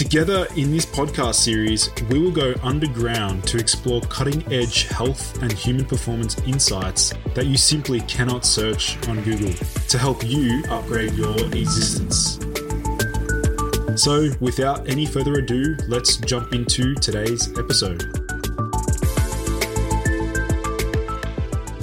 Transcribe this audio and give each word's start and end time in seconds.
Together 0.00 0.46
in 0.56 0.72
this 0.72 0.86
podcast 0.86 1.34
series, 1.34 1.90
we 2.08 2.18
will 2.18 2.30
go 2.30 2.54
underground 2.62 3.44
to 3.46 3.58
explore 3.58 4.00
cutting 4.00 4.42
edge 4.50 4.84
health 4.84 5.42
and 5.42 5.52
human 5.52 5.84
performance 5.84 6.38
insights 6.46 7.12
that 7.34 7.44
you 7.44 7.58
simply 7.58 8.00
cannot 8.00 8.46
search 8.46 8.96
on 9.08 9.22
Google 9.24 9.52
to 9.88 9.98
help 9.98 10.26
you 10.26 10.64
upgrade 10.70 11.12
your 11.12 11.36
existence. 11.48 12.38
So, 13.94 14.30
without 14.40 14.88
any 14.88 15.04
further 15.04 15.34
ado, 15.34 15.76
let's 15.86 16.16
jump 16.16 16.54
into 16.54 16.94
today's 16.94 17.50
episode. 17.58 18.02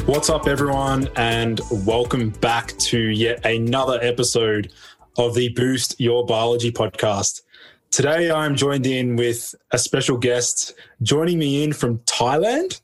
What's 0.07 0.31
up, 0.31 0.47
everyone, 0.47 1.07
and 1.17 1.61
welcome 1.85 2.31
back 2.31 2.75
to 2.79 2.99
yet 2.99 3.45
another 3.45 3.99
episode 4.01 4.73
of 5.19 5.35
the 5.35 5.49
Boost 5.49 5.99
Your 5.99 6.25
Biology 6.25 6.71
podcast. 6.71 7.41
Today, 7.91 8.29
I'm 8.29 8.55
joined 8.55 8.85
in 8.85 9.15
with 9.15 9.55
a 9.71 9.77
special 9.77 10.17
guest 10.17 10.73
joining 11.01 11.39
me 11.39 11.63
in 11.63 11.73
from 11.73 11.99
Thailand. 11.99 12.81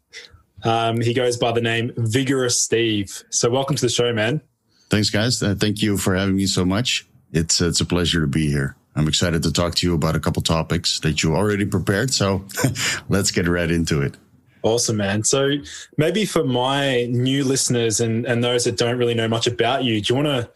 Um, 0.63 1.01
he 1.01 1.13
goes 1.13 1.37
by 1.37 1.51
the 1.51 1.61
name 1.61 1.91
Vigorous 1.97 2.59
Steve. 2.59 3.23
So, 3.29 3.49
welcome 3.49 3.75
to 3.75 3.81
the 3.81 3.89
show, 3.89 4.13
man. 4.13 4.41
Thanks, 4.89 5.09
guys. 5.09 5.43
Uh, 5.43 5.55
thank 5.57 5.81
you 5.81 5.97
for 5.97 6.15
having 6.15 6.35
me 6.35 6.45
so 6.45 6.63
much. 6.65 7.05
It's 7.31 7.61
it's 7.61 7.81
a 7.81 7.85
pleasure 7.85 8.21
to 8.21 8.27
be 8.27 8.47
here. 8.47 8.75
I'm 8.95 9.07
excited 9.07 9.43
to 9.43 9.51
talk 9.51 9.75
to 9.75 9.87
you 9.87 9.93
about 9.93 10.15
a 10.15 10.19
couple 10.19 10.41
topics 10.41 10.99
that 11.01 11.21
you 11.21 11.35
already 11.35 11.65
prepared. 11.65 12.13
So, 12.13 12.45
let's 13.09 13.29
get 13.31 13.47
right 13.47 13.69
into 13.69 14.01
it. 14.01 14.15
Awesome, 14.61 14.97
man. 14.97 15.25
So, 15.25 15.57
maybe 15.97 16.25
for 16.25 16.45
my 16.45 17.05
new 17.05 17.43
listeners 17.43 17.99
and, 17.99 18.25
and 18.25 18.43
those 18.43 18.63
that 18.63 18.77
don't 18.77 18.97
really 18.97 19.15
know 19.15 19.27
much 19.27 19.47
about 19.47 19.83
you, 19.83 19.99
do 20.01 20.13
you 20.13 20.23
want 20.23 20.27
to 20.27 20.49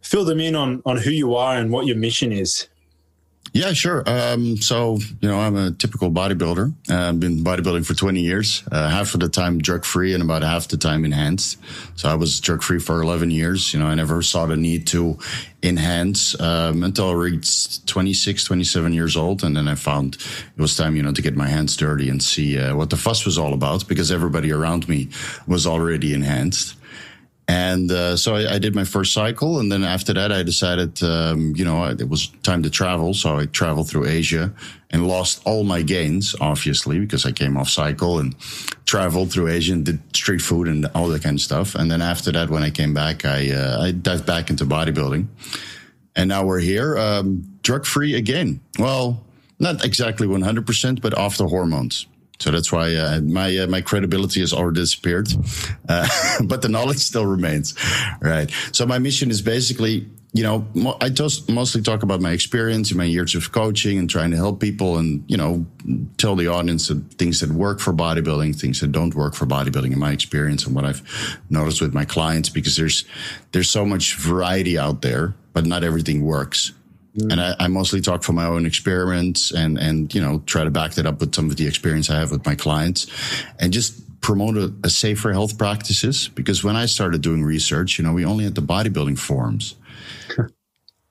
fill 0.00 0.24
them 0.24 0.40
in 0.40 0.54
on, 0.56 0.82
on 0.86 0.96
who 0.96 1.10
you 1.10 1.34
are 1.34 1.56
and 1.56 1.70
what 1.70 1.86
your 1.86 1.96
mission 1.96 2.32
is? 2.32 2.68
Yeah, 3.54 3.72
sure. 3.72 4.02
Um, 4.04 4.56
so, 4.56 4.98
you 5.20 5.28
know, 5.28 5.38
I'm 5.38 5.54
a 5.54 5.70
typical 5.70 6.10
bodybuilder. 6.10 6.74
Uh, 6.90 7.08
I've 7.10 7.20
been 7.20 7.44
bodybuilding 7.44 7.86
for 7.86 7.94
20 7.94 8.20
years, 8.20 8.64
uh, 8.72 8.88
half 8.88 9.14
of 9.14 9.20
the 9.20 9.28
time 9.28 9.58
drug 9.58 9.84
free 9.84 10.12
and 10.12 10.24
about 10.24 10.42
half 10.42 10.66
the 10.66 10.76
time 10.76 11.04
enhanced. 11.04 11.58
So 11.94 12.08
I 12.08 12.16
was 12.16 12.40
drug 12.40 12.64
free 12.64 12.80
for 12.80 13.00
11 13.00 13.30
years. 13.30 13.72
You 13.72 13.78
know, 13.78 13.86
I 13.86 13.94
never 13.94 14.22
saw 14.22 14.46
the 14.46 14.56
need 14.56 14.88
to 14.88 15.20
enhance 15.62 16.38
um, 16.40 16.82
until 16.82 17.10
I 17.10 17.12
reached 17.12 17.86
26, 17.86 18.42
27 18.42 18.92
years 18.92 19.16
old. 19.16 19.44
And 19.44 19.56
then 19.56 19.68
I 19.68 19.76
found 19.76 20.16
it 20.16 20.60
was 20.60 20.76
time, 20.76 20.96
you 20.96 21.04
know, 21.04 21.12
to 21.12 21.22
get 21.22 21.36
my 21.36 21.46
hands 21.46 21.76
dirty 21.76 22.10
and 22.10 22.20
see 22.20 22.58
uh, 22.58 22.74
what 22.74 22.90
the 22.90 22.96
fuss 22.96 23.24
was 23.24 23.38
all 23.38 23.54
about 23.54 23.86
because 23.86 24.10
everybody 24.10 24.50
around 24.50 24.88
me 24.88 25.10
was 25.46 25.64
already 25.64 26.12
enhanced. 26.12 26.74
And 27.46 27.90
uh, 27.90 28.16
so 28.16 28.36
I, 28.36 28.54
I, 28.54 28.58
did 28.58 28.74
my 28.74 28.84
first 28.84 29.12
cycle, 29.12 29.60
and 29.60 29.70
then 29.70 29.84
after 29.84 30.14
that, 30.14 30.32
I 30.32 30.42
decided, 30.42 31.02
um, 31.02 31.54
you 31.54 31.64
know, 31.64 31.84
it 31.84 32.08
was 32.08 32.28
time 32.42 32.62
to 32.62 32.70
travel. 32.70 33.12
So 33.12 33.38
I 33.38 33.44
traveled 33.46 33.90
through 33.90 34.06
Asia 34.06 34.50
and 34.88 35.06
lost 35.06 35.42
all 35.44 35.62
my 35.62 35.82
gains, 35.82 36.34
obviously, 36.40 36.98
because 37.00 37.26
I 37.26 37.32
came 37.32 37.58
off 37.58 37.68
cycle 37.68 38.18
and 38.18 38.34
traveled 38.86 39.30
through 39.30 39.48
Asia 39.48 39.74
and 39.74 39.84
did 39.84 40.00
street 40.16 40.40
food 40.40 40.68
and 40.68 40.86
all 40.94 41.08
that 41.08 41.22
kind 41.22 41.36
of 41.36 41.42
stuff. 41.42 41.74
And 41.74 41.90
then 41.90 42.00
after 42.00 42.32
that, 42.32 42.48
when 42.48 42.62
I 42.62 42.70
came 42.70 42.94
back, 42.94 43.26
I 43.26 43.50
uh, 43.50 43.82
I 43.82 43.90
dived 43.90 44.24
back 44.24 44.48
into 44.48 44.64
bodybuilding, 44.64 45.26
and 46.16 46.28
now 46.30 46.46
we're 46.46 46.60
here, 46.60 46.96
um, 46.96 47.58
drug 47.62 47.84
free 47.84 48.14
again. 48.14 48.60
Well, 48.78 49.22
not 49.58 49.84
exactly 49.84 50.26
100%, 50.26 51.00
but 51.00 51.16
off 51.16 51.36
the 51.36 51.48
hormones. 51.48 52.06
So 52.40 52.50
that's 52.50 52.72
why 52.72 52.94
uh, 52.94 53.20
my 53.20 53.56
uh, 53.58 53.66
my 53.68 53.80
credibility 53.80 54.40
has 54.40 54.52
already 54.52 54.80
disappeared, 54.80 55.28
uh, 55.88 56.08
but 56.44 56.62
the 56.62 56.68
knowledge 56.68 56.98
still 56.98 57.26
remains, 57.26 57.74
right? 58.20 58.50
So 58.72 58.86
my 58.86 58.98
mission 58.98 59.30
is 59.30 59.40
basically, 59.40 60.08
you 60.32 60.42
know, 60.42 60.66
mo- 60.74 60.96
I 61.00 61.10
just 61.10 61.48
mostly 61.48 61.80
talk 61.80 62.02
about 62.02 62.20
my 62.20 62.32
experience 62.32 62.90
and 62.90 62.98
my 62.98 63.04
years 63.04 63.36
of 63.36 63.52
coaching 63.52 63.98
and 63.98 64.10
trying 64.10 64.32
to 64.32 64.36
help 64.36 64.60
people, 64.60 64.98
and 64.98 65.24
you 65.28 65.36
know, 65.36 65.64
tell 66.18 66.34
the 66.34 66.48
audience 66.48 66.88
the 66.88 66.96
things 67.18 67.40
that 67.40 67.50
work 67.52 67.78
for 67.78 67.92
bodybuilding, 67.92 68.60
things 68.60 68.80
that 68.80 68.90
don't 68.90 69.14
work 69.14 69.34
for 69.34 69.46
bodybuilding, 69.46 69.92
in 69.92 69.98
my 69.98 70.10
experience 70.10 70.66
and 70.66 70.74
what 70.74 70.84
I've 70.84 71.38
noticed 71.50 71.80
with 71.80 71.94
my 71.94 72.04
clients, 72.04 72.48
because 72.48 72.76
there's 72.76 73.04
there's 73.52 73.70
so 73.70 73.84
much 73.84 74.16
variety 74.16 74.76
out 74.76 75.02
there, 75.02 75.34
but 75.52 75.66
not 75.66 75.84
everything 75.84 76.24
works. 76.24 76.72
Mm. 77.16 77.32
And 77.32 77.40
I, 77.40 77.54
I, 77.60 77.68
mostly 77.68 78.00
talk 78.00 78.22
from 78.22 78.34
my 78.34 78.46
own 78.46 78.66
experiments 78.66 79.52
and, 79.52 79.78
and, 79.78 80.12
you 80.12 80.20
know, 80.20 80.42
try 80.46 80.64
to 80.64 80.70
back 80.70 80.92
that 80.92 81.06
up 81.06 81.20
with 81.20 81.34
some 81.34 81.48
of 81.48 81.56
the 81.56 81.66
experience 81.66 82.10
I 82.10 82.18
have 82.18 82.32
with 82.32 82.44
my 82.44 82.56
clients 82.56 83.06
and 83.60 83.72
just 83.72 84.20
promote 84.20 84.56
a, 84.56 84.74
a 84.82 84.90
safer 84.90 85.32
health 85.32 85.56
practices. 85.56 86.28
Because 86.28 86.64
when 86.64 86.74
I 86.74 86.86
started 86.86 87.22
doing 87.22 87.44
research, 87.44 87.98
you 87.98 88.04
know, 88.04 88.12
we 88.12 88.24
only 88.24 88.44
had 88.44 88.56
the 88.56 88.62
bodybuilding 88.62 89.18
forums. 89.18 89.76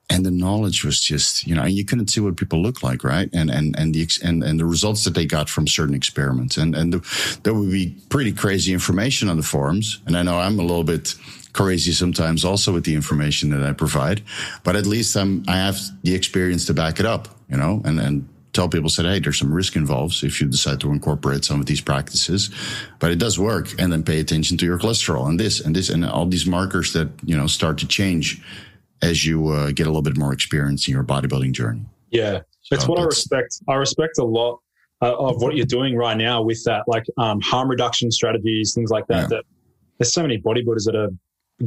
and 0.10 0.26
the 0.26 0.32
knowledge 0.32 0.84
was 0.84 1.00
just 1.00 1.48
you 1.48 1.56
know 1.56 1.64
and 1.64 1.74
you 1.74 1.86
couldn't 1.86 2.10
see 2.10 2.20
what 2.20 2.36
people 2.36 2.62
look 2.62 2.84
like 2.84 3.04
right 3.04 3.30
and 3.34 3.50
and 3.50 3.78
and 3.80 3.96
the 3.96 4.08
and, 4.24 4.44
and 4.44 4.60
the 4.60 4.66
results 4.66 5.04
that 5.06 5.14
they 5.16 5.26
got 5.26 5.50
from 5.50 5.68
certain 5.68 5.96
experiments 5.96 6.58
and 6.58 6.76
and 6.76 6.94
the, 6.94 7.40
there 7.44 7.54
would 7.54 7.72
be 7.72 7.96
pretty 8.10 8.32
crazy 8.32 8.74
information 8.74 9.30
on 9.30 9.38
the 9.38 9.44
forums 9.44 10.02
and 10.06 10.18
i 10.18 10.22
know 10.22 10.38
i'm 10.38 10.60
a 10.60 10.62
little 10.62 10.84
bit 10.84 11.16
crazy 11.54 11.92
sometimes 11.92 12.44
also 12.44 12.74
with 12.74 12.84
the 12.84 12.96
information 12.96 13.50
that 13.52 13.64
I 13.64 13.74
provide, 13.74 14.24
but 14.64 14.76
at 14.76 14.86
least 14.86 15.16
I'm, 15.16 15.44
I 15.48 15.58
have 15.58 15.80
the 16.04 16.14
experience 16.16 16.66
to 16.66 16.74
back 16.74 17.00
it 17.00 17.06
up, 17.06 17.28
you 17.50 17.58
know, 17.58 17.82
and, 17.86 18.00
and 18.00 18.28
tell 18.54 18.70
people 18.70 18.90
said, 18.90 19.06
Hey, 19.06 19.20
there's 19.20 19.40
some 19.40 19.54
risk 19.54 19.76
involved 19.76 20.24
if 20.24 20.42
you 20.42 20.48
decide 20.48 20.80
to 20.82 20.92
incorporate 20.92 21.46
some 21.46 21.60
of 21.60 21.66
these 21.66 21.82
practices, 21.82 22.50
but 23.00 23.12
it 23.12 23.20
does 23.20 23.40
work. 23.40 23.70
And 23.80 23.92
then 23.92 24.04
pay 24.04 24.20
attention 24.20 24.58
to 24.58 24.66
your 24.66 24.78
cholesterol 24.78 25.28
and 25.28 25.40
this 25.40 25.60
and 25.60 25.76
this 25.76 25.90
and 25.90 26.06
all 26.06 26.26
these 26.26 26.46
markers 26.46 26.94
that, 26.94 27.10
you 27.24 27.38
know, 27.38 27.48
start 27.48 27.78
to 27.80 27.88
change 27.88 28.42
as 29.02 29.26
you 29.26 29.50
uh, 29.50 29.72
get 29.72 29.86
a 29.86 29.90
little 29.90 30.02
bit 30.02 30.18
more 30.18 30.34
experience 30.34 30.88
in 30.88 30.94
your 30.94 31.04
bodybuilding 31.04 31.52
journey. 31.52 31.82
Yeah. 32.10 32.42
That's 32.72 32.86
so 32.86 32.90
what 32.90 32.98
that's, 32.98 33.04
I 33.04 33.06
respect. 33.06 33.60
I 33.68 33.74
respect 33.76 34.18
a 34.18 34.24
lot 34.24 34.60
uh, 35.02 35.16
of 35.18 35.42
what 35.42 35.56
you're 35.56 35.66
doing 35.66 35.96
right 35.96 36.16
now 36.16 36.42
with 36.42 36.64
that, 36.64 36.84
like 36.88 37.04
um, 37.18 37.42
harm 37.42 37.70
reduction 37.70 38.10
strategies, 38.10 38.74
things 38.74 38.90
like 38.90 39.06
that, 39.08 39.24
yeah. 39.24 39.28
that 39.28 39.44
there's 40.00 40.14
so 40.14 40.22
many 40.22 40.40
bodybuilders 40.40 40.86
that 40.86 40.96
are 40.96 41.10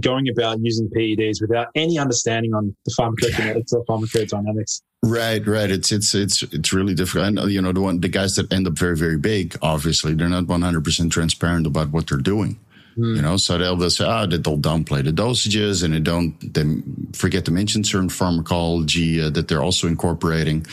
going 0.01 0.29
about 0.29 0.59
using 0.61 0.89
PEDs 0.91 1.41
without 1.41 1.69
any 1.75 1.99
understanding 1.99 2.55
on 2.55 2.75
the 2.84 2.95
pharmacokinetics 2.99 3.73
or 3.73 3.84
pharmacodynamics. 3.84 4.83
Right, 5.03 5.47
right. 5.47 5.71
It's 5.71 5.93
it's 5.93 6.15
it's 6.15 6.43
it's 6.43 6.73
really 6.73 6.95
difficult. 6.95 7.39
And 7.39 7.53
you 7.53 7.62
know, 7.62 7.73
the 7.73 7.81
one 7.81 8.01
the 8.01 8.09
guys 8.09 8.34
that 8.37 8.53
end 8.53 8.67
up 8.67 8.75
very 8.75 8.97
very 8.97 9.19
big, 9.19 9.57
obviously, 9.62 10.15
they're 10.15 10.29
not 10.29 10.49
one 10.49 10.62
hundred 10.62 10.84
percent 10.84 11.12
transparent 11.12 11.67
about 11.67 11.91
what 11.91 12.09
they're 12.09 12.19
doing. 12.19 12.59
Mm. 12.99 13.17
You 13.17 13.23
know, 13.23 13.37
so 13.37 13.59
they'll, 13.59 13.77
they'll 13.77 13.91
say, 13.91 14.07
oh, 14.07 14.27
they'll 14.27 14.59
downplay 14.59 15.05
the 15.05 15.12
dosages 15.12 15.84
and 15.84 15.93
they 15.93 16.01
don't, 16.01 16.34
they 16.55 16.65
forget 17.12 17.45
to 17.45 17.51
mention 17.51 17.84
certain 17.84 18.09
pharmacology 18.09 19.21
uh, 19.21 19.29
that 19.31 19.49
they're 19.49 19.62
also 19.62 19.87
incorporating. 19.87 20.67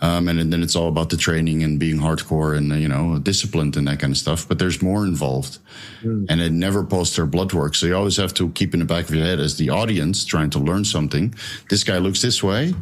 Um, 0.00 0.28
and, 0.28 0.40
and, 0.40 0.52
then 0.52 0.62
it's 0.62 0.74
all 0.74 0.88
about 0.88 1.10
the 1.10 1.18
training 1.18 1.62
and 1.62 1.78
being 1.78 1.98
hardcore 1.98 2.56
and, 2.56 2.72
uh, 2.72 2.76
you 2.76 2.88
know, 2.88 3.18
disciplined 3.18 3.76
and 3.76 3.86
that 3.88 4.00
kind 4.00 4.10
of 4.10 4.16
stuff. 4.16 4.48
But 4.48 4.58
there's 4.58 4.80
more 4.80 5.04
involved. 5.04 5.58
Mm. 6.02 6.26
And 6.30 6.40
they 6.40 6.48
never 6.48 6.82
post 6.82 7.16
their 7.16 7.26
blood 7.26 7.52
work. 7.52 7.74
So 7.74 7.86
you 7.86 7.94
always 7.94 8.16
have 8.16 8.32
to 8.34 8.48
keep 8.50 8.72
in 8.72 8.80
the 8.80 8.86
back 8.86 9.08
of 9.08 9.14
your 9.14 9.24
head 9.24 9.40
as 9.40 9.58
the 9.58 9.68
audience 9.68 10.24
trying 10.24 10.50
to 10.50 10.58
learn 10.58 10.84
something. 10.84 11.34
This 11.68 11.84
guy 11.84 11.98
looks 11.98 12.22
this 12.22 12.42
way 12.42 12.74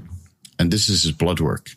and 0.61 0.71
this 0.71 0.89
is 0.89 1.03
his 1.03 1.13
blood 1.13 1.41
work. 1.41 1.71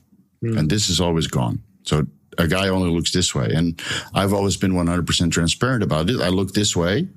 Mm. 0.43 0.59
And 0.59 0.69
this 0.69 0.87
is 0.87 1.01
always 1.01 1.25
gone. 1.25 1.63
So 1.81 2.05
a 2.37 2.47
guy 2.47 2.67
only 2.67 2.89
looks 2.89 3.11
this 3.11 3.33
way. 3.33 3.51
And 3.53 3.81
I've 4.13 4.33
always 4.33 4.57
been 4.57 4.73
100% 4.73 5.31
transparent 5.31 5.83
about 5.83 6.09
it. 6.09 6.21
I 6.21 6.29
look 6.29 6.53
this 6.53 6.75
way 6.75 7.07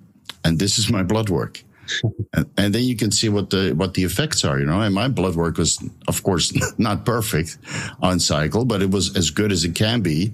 and 0.45 0.59
this 0.59 0.79
is 0.79 0.91
my 0.91 1.03
blood 1.03 1.29
work. 1.29 1.63
and, 2.33 2.47
and, 2.57 2.75
then 2.75 2.85
you 2.85 2.97
can 2.97 3.11
see 3.11 3.29
what 3.29 3.51
the 3.51 3.73
what 3.73 3.95
the 3.95 4.05
effects 4.05 4.45
are, 4.45 4.61
you 4.61 4.67
know. 4.67 4.81
And 4.81 4.95
my 4.95 5.09
blood 5.09 5.35
work 5.35 5.59
was, 5.59 5.83
of 6.07 6.23
course, 6.23 6.53
not 6.79 7.05
perfect 7.05 7.59
on 8.01 8.21
cycle, 8.21 8.65
but 8.65 8.81
it 8.81 8.91
was 8.91 9.17
as 9.17 9.31
good 9.31 9.51
as 9.51 9.65
it 9.65 9.75
can 9.75 10.01
be, 10.01 10.33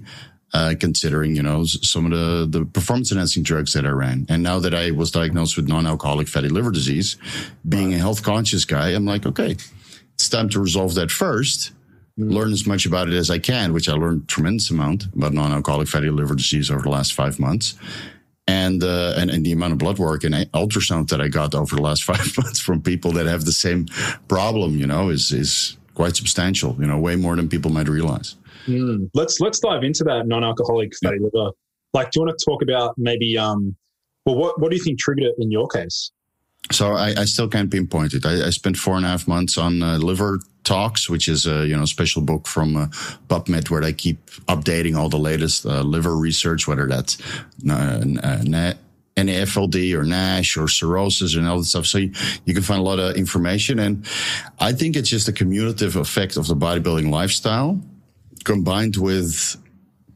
uh, 0.53 0.75
considering 0.79 1.35
you 1.35 1.41
know 1.41 1.63
some 1.65 2.05
of 2.05 2.11
the 2.11 2.59
the 2.59 2.65
performance 2.65 3.11
enhancing 3.11 3.41
drugs 3.41 3.73
that 3.73 3.87
I 3.87 3.89
ran. 3.89 4.27
And 4.29 4.43
now 4.43 4.59
that 4.59 4.75
I 4.75 4.91
was 4.91 5.09
diagnosed 5.09 5.57
with 5.57 5.67
non-alcoholic 5.67 6.27
fatty 6.27 6.49
liver 6.49 6.71
disease, 6.71 7.17
being 7.67 7.93
a 7.95 7.97
health 7.97 8.21
conscious 8.21 8.63
guy, 8.63 8.89
I'm 8.89 9.05
like, 9.05 9.25
okay, 9.25 9.55
it's 10.13 10.29
time 10.29 10.49
to 10.49 10.59
resolve 10.59 10.93
that 10.93 11.09
first. 11.09 11.71
Learn 12.17 12.51
as 12.51 12.65
much 12.65 12.85
about 12.85 13.07
it 13.07 13.13
as 13.13 13.29
I 13.29 13.39
can, 13.39 13.73
which 13.73 13.87
I 13.87 13.93
learned 13.93 14.27
tremendous 14.27 14.69
amount 14.71 15.05
about 15.13 15.33
non-alcoholic 15.33 15.87
fatty 15.87 16.09
liver 16.09 16.35
disease 16.35 16.71
over 16.71 16.81
the 16.81 16.89
last 16.89 17.13
five 17.13 17.39
months. 17.39 17.75
And, 18.49 18.81
uh, 18.81 19.13
and, 19.17 19.29
and 19.29 19.45
the 19.45 19.51
amount 19.51 19.73
of 19.73 19.79
blood 19.79 19.99
work 19.99 20.23
and 20.23 20.33
ultrasound 20.53 21.09
that 21.09 21.19
I 21.19 21.27
got 21.27 21.53
over 21.53 21.75
the 21.75 21.81
last 21.81 22.03
five 22.11 22.37
months 22.37 22.59
from 22.59 22.81
people 22.81 23.11
that 23.13 23.25
have 23.25 23.45
the 23.45 23.51
same 23.51 23.87
problem, 24.27 24.77
you 24.77 24.87
know, 24.87 25.09
is, 25.09 25.31
is 25.31 25.77
quite 25.93 26.15
substantial, 26.15 26.75
you 26.79 26.87
know, 26.87 26.97
way 26.97 27.15
more 27.15 27.35
than 27.35 27.49
people 27.49 27.71
might 27.71 27.89
realize. 27.89 28.35
Mm. 28.67 29.09
Let's 29.13 29.39
let's 29.39 29.59
dive 29.59 29.83
into 29.83 30.03
that 30.03 30.27
non-alcoholic 30.27 30.93
fatty 31.01 31.17
yeah. 31.19 31.29
liver. 31.33 31.51
Like, 31.93 32.11
do 32.11 32.19
you 32.19 32.25
want 32.25 32.37
to 32.37 32.45
talk 32.45 32.61
about 32.61 32.93
maybe? 32.97 33.37
Um, 33.37 33.75
well, 34.25 34.35
what 34.35 34.59
what 34.59 34.69
do 34.69 34.77
you 34.77 34.83
think 34.83 34.99
triggered 34.99 35.25
it 35.25 35.35
in 35.39 35.51
your 35.51 35.67
case? 35.67 36.11
So 36.71 36.93
I, 36.93 37.21
I 37.21 37.25
still 37.25 37.47
can't 37.47 37.71
pinpoint 37.71 38.13
it. 38.13 38.25
I, 38.25 38.47
I, 38.47 38.49
spent 38.49 38.77
four 38.77 38.97
and 38.97 39.05
a 39.05 39.09
half 39.09 39.25
months 39.25 39.57
on 39.57 39.81
uh, 39.81 39.97
liver 39.97 40.39
talks, 40.67 41.09
which 41.09 41.27
is 41.27 41.47
a 41.47 41.65
you 41.65 41.75
know 41.75 41.85
special 41.85 42.21
book 42.21 42.47
from 42.47 42.75
uh, 42.75 42.87
PubMed 43.29 43.69
where 43.69 43.81
they 43.81 43.93
keep 43.93 44.25
updating 44.47 44.95
all 44.97 45.09
the 45.09 45.17
latest 45.17 45.65
uh, 45.65 45.81
liver 45.81 46.15
research, 46.15 46.67
whether 46.67 46.87
that's 46.87 47.17
uh, 47.69 47.73
uh 47.73 48.73
NAFLD 49.17 49.93
or 49.95 50.03
NASH 50.03 50.57
or 50.57 50.67
cirrhosis 50.67 51.35
and 51.35 51.47
all 51.47 51.57
that 51.57 51.65
stuff. 51.65 51.87
So 51.87 51.97
you, 51.97 52.11
you, 52.45 52.53
can 52.53 52.61
find 52.61 52.79
a 52.79 52.83
lot 52.83 52.99
of 52.99 53.15
information. 53.15 53.79
And 53.79 54.05
I 54.59 54.73
think 54.73 54.95
it's 54.95 55.09
just 55.09 55.27
a 55.27 55.33
cumulative 55.33 55.95
effect 55.95 56.37
of 56.37 56.45
the 56.45 56.55
bodybuilding 56.55 57.09
lifestyle 57.09 57.81
combined 58.43 58.95
with 58.97 59.57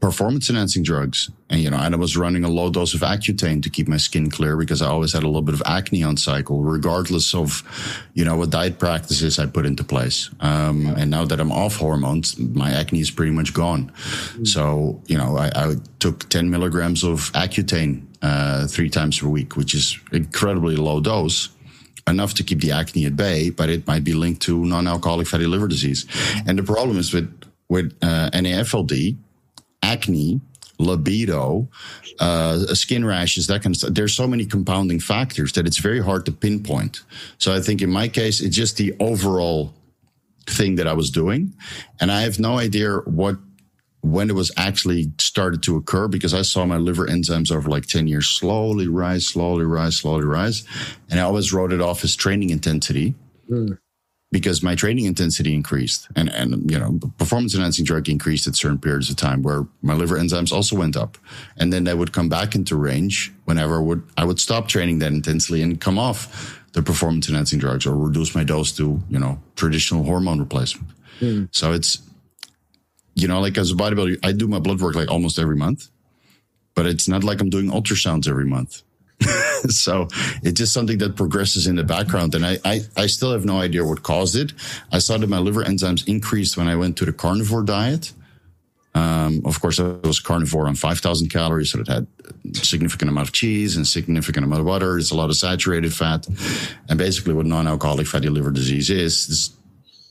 performance 0.00 0.48
enhancing 0.50 0.84
drugs. 0.84 1.30
And, 1.52 1.60
you 1.60 1.68
know, 1.68 1.76
and 1.76 1.94
I 1.94 1.98
was 1.98 2.16
running 2.16 2.44
a 2.44 2.48
low 2.48 2.70
dose 2.70 2.94
of 2.94 3.02
Accutane 3.02 3.62
to 3.62 3.68
keep 3.68 3.86
my 3.86 3.98
skin 3.98 4.30
clear 4.30 4.56
because 4.56 4.80
I 4.80 4.86
always 4.86 5.12
had 5.12 5.22
a 5.22 5.26
little 5.26 5.42
bit 5.42 5.54
of 5.54 5.62
acne 5.66 6.02
on 6.02 6.16
cycle, 6.16 6.62
regardless 6.62 7.34
of, 7.34 7.62
you 8.14 8.24
know, 8.24 8.38
what 8.38 8.48
diet 8.48 8.78
practices 8.78 9.38
I 9.38 9.44
put 9.44 9.66
into 9.66 9.84
place. 9.84 10.30
Um, 10.40 10.86
and 10.96 11.10
now 11.10 11.26
that 11.26 11.38
I'm 11.40 11.52
off 11.52 11.76
hormones, 11.76 12.38
my 12.38 12.72
acne 12.72 13.00
is 13.00 13.10
pretty 13.10 13.32
much 13.32 13.52
gone. 13.52 13.92
Mm. 14.32 14.48
So, 14.48 15.02
you 15.06 15.18
know, 15.18 15.36
I, 15.36 15.50
I, 15.54 15.76
took 15.98 16.28
10 16.30 16.50
milligrams 16.50 17.04
of 17.04 17.30
Accutane, 17.32 18.06
uh, 18.22 18.66
three 18.66 18.88
times 18.88 19.20
per 19.20 19.28
week, 19.28 19.54
which 19.54 19.72
is 19.72 19.96
incredibly 20.10 20.74
low 20.74 21.00
dose 21.00 21.50
enough 22.08 22.34
to 22.34 22.42
keep 22.42 22.60
the 22.60 22.72
acne 22.72 23.04
at 23.04 23.14
bay, 23.14 23.50
but 23.50 23.68
it 23.68 23.86
might 23.86 24.02
be 24.02 24.14
linked 24.14 24.42
to 24.42 24.64
non-alcoholic 24.64 25.28
fatty 25.28 25.46
liver 25.46 25.68
disease. 25.68 26.06
And 26.46 26.58
the 26.58 26.64
problem 26.64 26.98
is 26.98 27.12
with 27.12 27.30
with 27.68 27.96
uh, 28.02 28.28
NAFLD, 28.34 29.16
acne, 29.82 30.40
libido, 30.82 31.68
uh, 32.18 32.58
skin 32.74 33.04
rashes, 33.04 33.46
that 33.46 33.62
kind 33.62 33.74
of 33.74 33.78
stuff. 33.78 33.94
There's 33.94 34.14
so 34.14 34.26
many 34.26 34.44
compounding 34.44 35.00
factors 35.00 35.52
that 35.52 35.66
it's 35.66 35.78
very 35.78 36.02
hard 36.02 36.26
to 36.26 36.32
pinpoint. 36.32 37.02
So 37.38 37.54
I 37.54 37.60
think 37.60 37.82
in 37.82 37.90
my 37.90 38.08
case, 38.08 38.40
it's 38.40 38.56
just 38.56 38.76
the 38.76 38.94
overall 39.00 39.72
thing 40.46 40.76
that 40.76 40.86
I 40.86 40.92
was 40.92 41.10
doing. 41.10 41.54
And 42.00 42.10
I 42.10 42.22
have 42.22 42.38
no 42.38 42.58
idea 42.58 42.96
what, 42.98 43.36
when 44.02 44.28
it 44.28 44.34
was 44.34 44.50
actually 44.56 45.12
started 45.18 45.62
to 45.64 45.76
occur 45.76 46.08
because 46.08 46.34
I 46.34 46.42
saw 46.42 46.64
my 46.66 46.76
liver 46.76 47.06
enzymes 47.06 47.52
over 47.52 47.68
like 47.68 47.86
10 47.86 48.08
years 48.08 48.26
slowly 48.26 48.88
rise, 48.88 49.26
slowly 49.26 49.64
rise, 49.64 49.96
slowly 49.96 50.24
rise. 50.24 50.64
And 51.10 51.20
I 51.20 51.22
always 51.22 51.52
wrote 51.52 51.72
it 51.72 51.80
off 51.80 52.02
as 52.02 52.16
training 52.16 52.50
intensity. 52.50 53.14
Mm 53.48 53.78
because 54.32 54.62
my 54.62 54.74
training 54.74 55.04
intensity 55.04 55.54
increased 55.54 56.08
and, 56.16 56.30
and, 56.30 56.68
you 56.68 56.78
know, 56.78 56.98
performance 57.18 57.54
enhancing 57.54 57.84
drug 57.84 58.08
increased 58.08 58.46
at 58.48 58.56
certain 58.56 58.78
periods 58.78 59.10
of 59.10 59.16
time 59.16 59.42
where 59.42 59.66
my 59.82 59.92
liver 59.92 60.16
enzymes 60.16 60.52
also 60.52 60.74
went 60.74 60.96
up. 60.96 61.18
And 61.58 61.70
then 61.70 61.84
they 61.84 61.92
would 61.92 62.12
come 62.12 62.30
back 62.30 62.54
into 62.54 62.74
range 62.74 63.30
whenever 63.44 63.76
I 63.76 63.80
would, 63.80 64.02
I 64.16 64.24
would 64.24 64.40
stop 64.40 64.68
training 64.68 65.00
that 65.00 65.12
intensely 65.12 65.62
and 65.62 65.78
come 65.78 65.98
off 65.98 66.58
the 66.72 66.82
performance 66.82 67.28
enhancing 67.28 67.58
drugs 67.58 67.86
or 67.86 67.94
reduce 67.94 68.34
my 68.34 68.42
dose 68.42 68.72
to, 68.72 69.00
you 69.10 69.18
know, 69.18 69.38
traditional 69.54 70.02
hormone 70.02 70.40
replacement. 70.40 70.88
Mm. 71.20 71.48
So 71.52 71.72
it's, 71.72 72.00
you 73.14 73.28
know, 73.28 73.38
like 73.38 73.58
as 73.58 73.70
a 73.70 73.74
bodybuilder, 73.74 74.18
I 74.22 74.32
do 74.32 74.48
my 74.48 74.58
blood 74.58 74.80
work 74.80 74.94
like 74.94 75.10
almost 75.10 75.38
every 75.38 75.56
month, 75.56 75.88
but 76.74 76.86
it's 76.86 77.06
not 77.06 77.22
like 77.22 77.42
I'm 77.42 77.50
doing 77.50 77.70
ultrasounds 77.70 78.26
every 78.26 78.46
month. 78.46 78.82
so 79.68 80.08
it's 80.42 80.58
just 80.58 80.72
something 80.72 80.98
that 80.98 81.16
progresses 81.16 81.66
in 81.66 81.76
the 81.76 81.84
background. 81.84 82.34
And 82.34 82.44
I, 82.44 82.58
I, 82.64 82.80
I, 82.96 83.06
still 83.06 83.32
have 83.32 83.44
no 83.44 83.58
idea 83.58 83.84
what 83.84 84.02
caused 84.02 84.36
it. 84.36 84.52
I 84.90 84.98
saw 84.98 85.16
that 85.18 85.28
my 85.28 85.38
liver 85.38 85.64
enzymes 85.64 86.06
increased 86.08 86.56
when 86.56 86.68
I 86.68 86.76
went 86.76 86.96
to 86.98 87.04
the 87.04 87.12
carnivore 87.12 87.62
diet. 87.62 88.12
Um, 88.94 89.42
of 89.44 89.60
course, 89.60 89.80
I 89.80 89.84
was 90.04 90.20
carnivore 90.20 90.66
on 90.66 90.74
5,000 90.74 91.30
calories, 91.30 91.70
so 91.72 91.80
it 91.80 91.88
had 91.88 92.06
significant 92.54 93.10
amount 93.10 93.28
of 93.28 93.32
cheese 93.32 93.76
and 93.76 93.86
significant 93.86 94.44
amount 94.44 94.60
of 94.60 94.66
butter. 94.66 94.98
It's 94.98 95.10
a 95.10 95.16
lot 95.16 95.30
of 95.30 95.36
saturated 95.36 95.94
fat. 95.94 96.26
And 96.88 96.98
basically 96.98 97.32
what 97.32 97.46
non-alcoholic 97.46 98.06
fatty 98.06 98.28
liver 98.28 98.50
disease 98.50 98.90
is, 98.90 99.28
is 99.28 99.56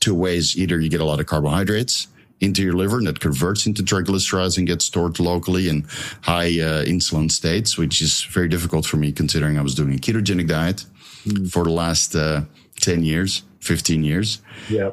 two 0.00 0.14
ways. 0.14 0.56
Either 0.56 0.80
you 0.80 0.88
get 0.88 1.00
a 1.00 1.04
lot 1.04 1.20
of 1.20 1.26
carbohydrates 1.26 2.08
into 2.42 2.62
your 2.62 2.74
liver 2.74 2.98
and 2.98 3.06
that 3.06 3.20
converts 3.20 3.64
into 3.66 3.82
triglycerides 3.82 4.58
and 4.58 4.66
gets 4.66 4.84
stored 4.84 5.18
locally 5.20 5.68
in 5.68 5.86
high 6.22 6.58
uh, 6.60 6.84
insulin 6.84 7.30
states, 7.30 7.78
which 7.78 8.02
is 8.02 8.24
very 8.24 8.48
difficult 8.48 8.84
for 8.84 8.96
me 8.96 9.12
considering 9.12 9.56
I 9.56 9.62
was 9.62 9.76
doing 9.76 9.94
a 9.94 9.98
ketogenic 9.98 10.48
diet 10.48 10.84
mm. 11.24 11.48
for 11.50 11.64
the 11.64 11.70
last 11.70 12.14
uh, 12.16 12.42
10 12.80 13.04
years, 13.04 13.44
15 13.60 14.04
years. 14.04 14.42
Yeah. 14.68 14.90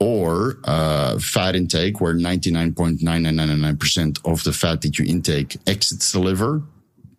Or 0.00 0.58
uh, 0.64 1.18
fat 1.18 1.54
intake, 1.54 2.00
where 2.00 2.14
99.9999% 2.14 4.20
of 4.24 4.42
the 4.44 4.52
fat 4.52 4.80
that 4.80 4.98
you 4.98 5.04
intake 5.04 5.58
exits 5.66 6.12
the 6.12 6.18
liver, 6.18 6.62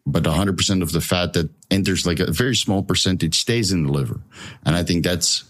but 0.06 0.24
100% 0.24 0.82
of 0.82 0.92
the 0.92 1.00
fat 1.00 1.32
that 1.34 1.50
enters, 1.70 2.06
like 2.08 2.20
a 2.20 2.32
very 2.32 2.56
small 2.56 2.82
percentage, 2.82 3.40
stays 3.40 3.72
in 3.72 3.86
the 3.86 3.92
liver. 3.92 4.20
And 4.66 4.76
I 4.76 4.82
think 4.84 5.04
that's 5.04 5.44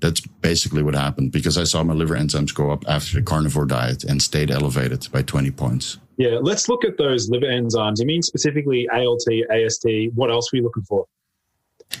that's 0.00 0.20
basically 0.20 0.82
what 0.82 0.94
happened 0.94 1.32
because 1.32 1.58
I 1.58 1.64
saw 1.64 1.82
my 1.82 1.94
liver 1.94 2.14
enzymes 2.14 2.54
go 2.54 2.70
up 2.70 2.84
after 2.88 3.16
the 3.16 3.22
carnivore 3.22 3.66
diet 3.66 4.04
and 4.04 4.22
stayed 4.22 4.50
elevated 4.50 5.08
by 5.12 5.22
20 5.22 5.50
points. 5.50 5.98
Yeah, 6.16 6.38
let's 6.40 6.68
look 6.68 6.84
at 6.84 6.98
those 6.98 7.28
liver 7.30 7.46
enzymes. 7.46 8.00
You 8.00 8.06
mean 8.06 8.22
specifically 8.22 8.88
ALT, 8.92 9.22
AST? 9.50 9.86
What 10.14 10.30
else 10.30 10.52
were 10.52 10.58
you 10.58 10.64
looking 10.64 10.82
for? 10.82 11.06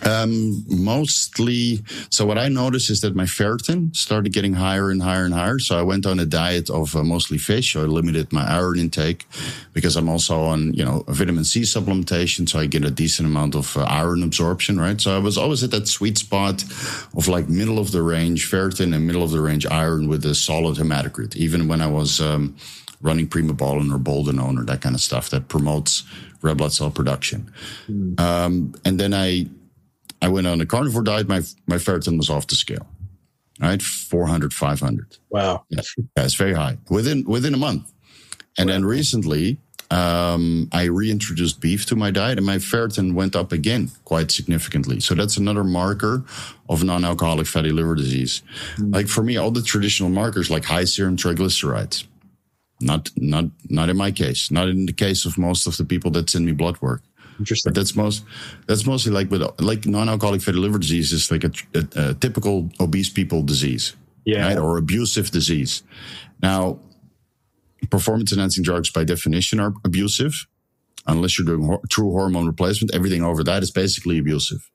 Um, 0.04 0.64
mostly. 0.68 1.82
So 2.10 2.24
what 2.24 2.38
I 2.38 2.48
noticed 2.48 2.90
is 2.90 3.00
that 3.00 3.16
my 3.16 3.24
ferritin 3.24 3.94
started 3.96 4.32
getting 4.32 4.54
higher 4.54 4.90
and 4.90 5.02
higher 5.02 5.24
and 5.24 5.34
higher. 5.34 5.58
So 5.58 5.78
I 5.78 5.82
went 5.82 6.06
on 6.06 6.20
a 6.20 6.26
diet 6.26 6.70
of 6.70 6.94
uh, 6.94 7.02
mostly 7.02 7.38
fish. 7.38 7.72
So 7.72 7.82
I 7.82 7.86
limited 7.86 8.32
my 8.32 8.44
iron 8.46 8.78
intake 8.78 9.26
because 9.72 9.96
I'm 9.96 10.08
also 10.08 10.40
on, 10.40 10.74
you 10.74 10.84
know, 10.84 11.04
vitamin 11.08 11.44
C 11.44 11.62
supplementation. 11.62 12.48
So 12.48 12.58
I 12.58 12.66
get 12.66 12.84
a 12.84 12.90
decent 12.90 13.26
amount 13.26 13.54
of 13.54 13.76
uh, 13.76 13.82
iron 13.82 14.22
absorption, 14.22 14.78
right? 14.78 15.00
So 15.00 15.14
I 15.14 15.18
was 15.18 15.36
always 15.36 15.64
at 15.64 15.70
that 15.72 15.88
sweet 15.88 16.18
spot 16.18 16.62
of 17.16 17.26
like 17.26 17.48
middle 17.48 17.78
of 17.78 17.90
the 17.90 18.02
range 18.02 18.50
ferritin 18.50 18.94
and 18.94 19.06
middle 19.06 19.22
of 19.22 19.30
the 19.30 19.40
range 19.40 19.66
iron 19.66 20.08
with 20.08 20.24
a 20.26 20.34
solid 20.34 20.76
hematocrit. 20.76 21.34
Even 21.36 21.66
when 21.66 21.80
I 21.80 21.86
was, 21.86 22.20
um, 22.20 22.56
running 23.00 23.28
primobolan 23.28 23.94
or 23.94 23.98
boldenone 23.98 24.60
or 24.60 24.64
that 24.64 24.80
kind 24.80 24.94
of 24.94 25.00
stuff 25.00 25.30
that 25.30 25.46
promotes 25.46 26.02
red 26.42 26.56
blood 26.56 26.72
cell 26.72 26.90
production. 26.90 27.48
Mm. 27.88 28.18
Um, 28.18 28.74
and 28.84 28.98
then 28.98 29.14
I 29.14 29.46
I 30.20 30.28
went 30.28 30.46
on 30.46 30.60
a 30.60 30.66
carnivore 30.66 31.02
diet. 31.02 31.28
My 31.28 31.42
my 31.66 31.76
ferritin 31.76 32.16
was 32.16 32.30
off 32.30 32.46
the 32.46 32.56
scale, 32.56 32.86
right? 33.60 33.80
400, 33.80 34.52
500. 34.52 35.18
Wow. 35.30 35.64
Yeah, 35.70 35.80
yeah 35.96 36.24
it's 36.24 36.34
very 36.34 36.54
high 36.54 36.78
within 36.90 37.24
within 37.24 37.54
a 37.54 37.58
month. 37.58 37.92
And 38.56 38.68
wow. 38.68 38.74
then 38.74 38.84
recently, 38.84 39.58
um, 39.90 40.68
I 40.72 40.84
reintroduced 40.84 41.60
beef 41.60 41.86
to 41.86 41.96
my 41.96 42.10
diet 42.10 42.38
and 42.38 42.46
my 42.46 42.56
ferritin 42.56 43.14
went 43.14 43.34
up 43.34 43.52
again 43.52 43.90
quite 44.04 44.30
significantly. 44.30 45.00
So 45.00 45.14
that's 45.14 45.36
another 45.36 45.64
marker 45.64 46.24
of 46.68 46.84
non-alcoholic 46.84 47.46
fatty 47.46 47.70
liver 47.70 47.94
disease. 47.94 48.42
Mm. 48.76 48.94
Like 48.94 49.08
for 49.08 49.22
me, 49.22 49.38
all 49.38 49.50
the 49.50 49.62
traditional 49.62 50.10
markers 50.10 50.50
like 50.50 50.64
high 50.64 50.84
serum 50.84 51.16
triglycerides, 51.16 52.04
not, 52.80 53.10
not, 53.16 53.46
not 53.70 53.88
in 53.88 53.96
my 53.96 54.10
case, 54.10 54.50
not 54.50 54.68
in 54.68 54.84
the 54.84 54.92
case 54.92 55.24
of 55.24 55.38
most 55.38 55.66
of 55.66 55.76
the 55.78 55.84
people 55.84 56.10
that 56.10 56.28
send 56.28 56.44
me 56.44 56.52
blood 56.52 56.80
work. 56.82 57.02
Interesting. 57.38 57.70
But 57.70 57.78
that's 57.78 57.94
most 57.94 58.24
that's 58.66 58.86
mostly 58.86 59.12
like 59.12 59.30
with 59.30 59.42
like 59.60 59.86
non-alcoholic 59.86 60.42
fatty 60.42 60.58
liver 60.58 60.78
disease 60.78 61.12
is 61.12 61.30
like 61.30 61.44
a, 61.44 61.52
a, 61.74 62.10
a 62.10 62.14
typical 62.14 62.70
obese 62.80 63.10
people 63.10 63.42
disease, 63.42 63.94
yeah, 64.24 64.46
right? 64.46 64.58
or 64.58 64.76
abusive 64.76 65.30
disease. 65.30 65.82
Now, 66.42 66.80
performance 67.90 68.32
enhancing 68.32 68.64
drugs 68.64 68.90
by 68.90 69.04
definition 69.04 69.60
are 69.60 69.72
abusive, 69.84 70.46
unless 71.06 71.38
you're 71.38 71.46
doing 71.46 71.66
ho- 71.66 71.82
true 71.88 72.10
hormone 72.10 72.46
replacement. 72.46 72.94
Everything 72.94 73.22
over 73.22 73.44
that 73.44 73.62
is 73.62 73.70
basically 73.70 74.18
abusive, 74.18 74.68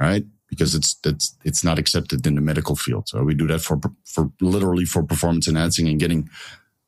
right? 0.00 0.24
Because 0.48 0.74
it's 0.74 0.94
that's 0.94 1.36
it's 1.44 1.62
not 1.62 1.78
accepted 1.78 2.26
in 2.26 2.34
the 2.34 2.40
medical 2.40 2.74
field. 2.74 3.08
So 3.08 3.22
we 3.22 3.34
do 3.34 3.46
that 3.48 3.60
for 3.60 3.78
for 4.04 4.32
literally 4.40 4.84
for 4.84 5.04
performance 5.04 5.46
enhancing 5.46 5.88
and 5.88 6.00
getting 6.00 6.28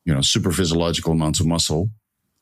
you 0.04 0.14
know 0.14 0.20
super 0.20 0.50
physiological 0.50 1.12
amounts 1.12 1.38
of 1.38 1.46
muscle 1.46 1.90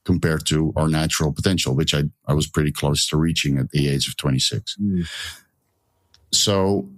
compared 0.08 0.46
to 0.46 0.72
our 0.74 0.88
natural 0.88 1.30
potential, 1.34 1.74
which 1.74 1.92
I, 1.94 2.04
I 2.26 2.32
was 2.32 2.46
pretty 2.46 2.72
close 2.72 3.06
to 3.08 3.18
reaching 3.18 3.58
at 3.58 3.68
the 3.72 3.90
age 3.90 4.08
of 4.08 4.16
26. 4.16 4.76
Mm. 4.80 5.06
So, 6.32 6.88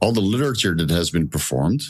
all 0.00 0.12
the 0.12 0.20
literature 0.20 0.76
that 0.76 0.88
has 0.90 1.10
been 1.10 1.26
performed, 1.26 1.82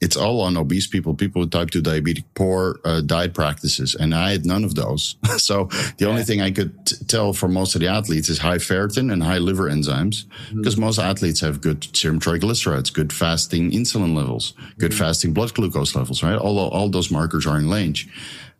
it's 0.00 0.16
all 0.16 0.40
on 0.40 0.56
obese 0.56 0.86
people, 0.86 1.12
people 1.14 1.40
with 1.40 1.50
type 1.50 1.70
2 1.70 1.82
diabetic, 1.82 2.22
poor 2.34 2.78
uh, 2.84 3.00
diet 3.00 3.34
practices. 3.34 3.96
And 3.96 4.14
I 4.14 4.30
had 4.30 4.46
none 4.46 4.62
of 4.62 4.76
those. 4.76 5.16
so, 5.38 5.64
the 5.98 6.04
yeah. 6.04 6.06
only 6.06 6.22
thing 6.22 6.40
I 6.40 6.52
could 6.52 6.86
t- 6.86 6.94
tell 7.08 7.32
for 7.32 7.48
most 7.48 7.74
of 7.74 7.80
the 7.80 7.88
athletes 7.88 8.28
is 8.28 8.38
high 8.38 8.58
ferritin 8.58 9.12
and 9.12 9.24
high 9.24 9.38
liver 9.38 9.68
enzymes, 9.68 10.26
because 10.54 10.76
mm. 10.76 10.86
most 10.86 11.00
athletes 11.00 11.40
have 11.40 11.60
good 11.60 11.80
serum 11.96 12.20
triglycerides, 12.20 12.92
good 12.92 13.12
fasting 13.12 13.72
insulin 13.72 14.14
levels, 14.14 14.54
good 14.78 14.92
mm. 14.92 14.98
fasting 14.98 15.32
blood 15.32 15.52
glucose 15.52 15.96
levels, 15.96 16.22
right? 16.22 16.38
All, 16.38 16.60
all 16.60 16.88
those 16.88 17.10
markers 17.10 17.44
are 17.44 17.58
in 17.58 17.68
range. 17.68 18.08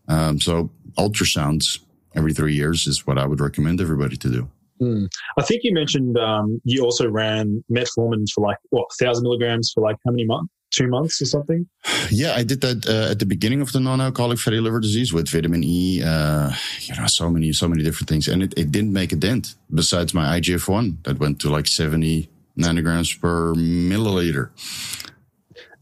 Um, 0.09 0.41
so 0.41 0.71
ultrasounds 0.99 1.79
every 2.15 2.33
three 2.33 2.55
years 2.55 2.87
is 2.87 3.07
what 3.07 3.19
I 3.19 3.27
would 3.27 3.41
recommend 3.41 3.81
everybody 3.81 4.17
to 4.17 4.31
do. 4.31 4.51
Mm. 4.81 5.09
I 5.39 5.43
think 5.43 5.63
you 5.65 5.73
mentioned 5.73 6.19
um, 6.19 6.61
you 6.65 6.83
also 6.83 7.09
ran 7.09 7.63
metformin 7.71 8.27
for 8.35 8.41
like 8.41 8.59
what 8.71 8.89
thousand 9.01 9.23
milligrams 9.23 9.71
for 9.73 9.81
like 9.81 9.97
how 10.05 10.11
many 10.11 10.25
months? 10.25 10.53
two 10.73 10.89
months 10.89 11.23
or 11.23 11.27
something? 11.27 11.67
Yeah, 12.11 12.35
I 12.35 12.43
did 12.43 12.61
that 12.63 12.89
uh, 12.89 13.11
at 13.11 13.19
the 13.19 13.27
beginning 13.27 13.61
of 13.61 13.73
the 13.73 13.81
non-alcoholic 13.81 14.39
fatty 14.39 14.59
liver 14.59 14.81
disease 14.81 15.13
with 15.13 15.29
vitamin 15.29 15.63
E. 15.63 16.03
Uh, 16.03 16.51
you 16.81 16.97
know, 16.97 17.07
so 17.07 17.31
many, 17.31 17.53
so 17.53 17.69
many 17.69 17.83
different 17.83 18.09
things, 18.09 18.27
and 18.27 18.43
it, 18.43 18.55
it 18.57 18.73
didn't 18.73 18.93
make 18.93 19.13
a 19.13 19.17
dent. 19.17 19.55
Besides 19.73 20.15
my 20.15 20.41
IGF 20.41 20.67
one, 20.69 20.99
that 21.05 21.19
went 21.19 21.41
to 21.43 21.51
like 21.51 21.67
seventy 21.67 22.29
nanograms 22.59 23.19
per 23.21 23.55
milliliter. 23.55 24.51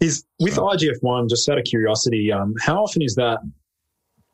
Is 0.00 0.24
with 0.38 0.54
so. 0.54 0.62
IGF 0.62 1.02
one, 1.02 1.28
just 1.28 1.48
out 1.48 1.58
of 1.58 1.64
curiosity, 1.64 2.32
um, 2.32 2.54
how 2.60 2.82
often 2.82 3.02
is 3.02 3.14
that 3.14 3.38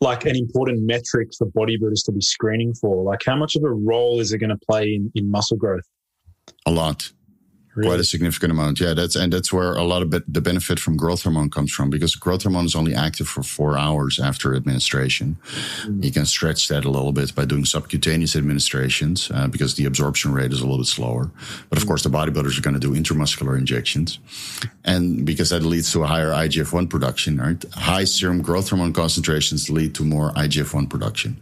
like 0.01 0.27
an 0.27 0.37
important 0.37 0.83
metric 0.83 1.31
for 1.37 1.47
bodybuilders 1.49 2.05
to 2.05 2.13
be 2.13 2.21
screening 2.21 2.75
for? 2.75 3.03
Like, 3.03 3.21
how 3.25 3.37
much 3.37 3.57
of 3.57 3.65
a 3.65 3.71
role 3.71 4.21
is 4.21 4.33
it 4.33 4.39
going 4.39 4.51
to 4.51 4.67
play 4.71 4.95
in, 4.95 5.11
in 5.15 5.31
muscle 5.31 5.57
growth? 5.57 5.85
A 6.67 6.71
lot. 6.71 7.11
Really? 7.77 7.91
Quite 7.91 8.01
a 8.01 8.05
significant 8.05 8.53
amount, 8.53 8.81
yeah. 8.81 8.95
That's 8.95 9.17
and 9.17 9.31
that's 9.31 9.53
where 9.53 9.75
a 9.75 9.85
lot 9.85 10.01
of 10.01 10.11
the 10.11 10.41
benefit 10.41 10.81
from 10.81 10.97
growth 10.97 11.25
hormone 11.25 11.51
comes 11.51 11.71
from 11.71 11.91
because 11.91 12.15
growth 12.15 12.43
hormone 12.43 12.65
is 12.65 12.75
only 12.75 12.95
active 12.95 13.29
for 13.29 13.43
four 13.43 13.77
hours 13.77 14.19
after 14.19 14.55
administration. 14.55 15.37
Mm. 15.83 16.03
You 16.03 16.11
can 16.11 16.25
stretch 16.25 16.69
that 16.69 16.87
a 16.87 16.91
little 16.91 17.13
bit 17.13 17.35
by 17.35 17.45
doing 17.45 17.67
subcutaneous 17.67 18.35
administrations 18.35 19.31
uh, 19.31 19.47
because 19.49 19.75
the 19.75 19.85
absorption 19.85 20.33
rate 20.33 20.53
is 20.53 20.61
a 20.61 20.65
little 20.65 20.79
bit 20.79 20.87
slower. 20.87 21.31
But 21.69 21.77
of 21.77 21.85
mm. 21.85 21.89
course, 21.89 22.03
the 22.03 22.09
bodybuilders 22.09 22.57
are 22.59 22.63
going 22.63 22.81
to 22.81 22.81
do 22.81 22.95
intramuscular 22.95 23.59
injections, 23.59 24.21
and 24.83 25.27
because 25.27 25.51
that 25.51 25.63
leads 25.63 25.93
to 25.93 26.03
a 26.03 26.07
higher 26.07 26.31
IGF 26.31 26.73
one 26.73 26.89
production. 26.89 27.37
Right, 27.37 27.63
high 27.75 28.05
serum 28.05 28.41
growth 28.41 28.71
hormone 28.71 28.95
concentrations 28.95 29.69
lead 29.69 29.95
to 29.97 30.03
more 30.03 30.33
IGF 30.33 30.73
one 30.73 30.87
production, 30.87 31.39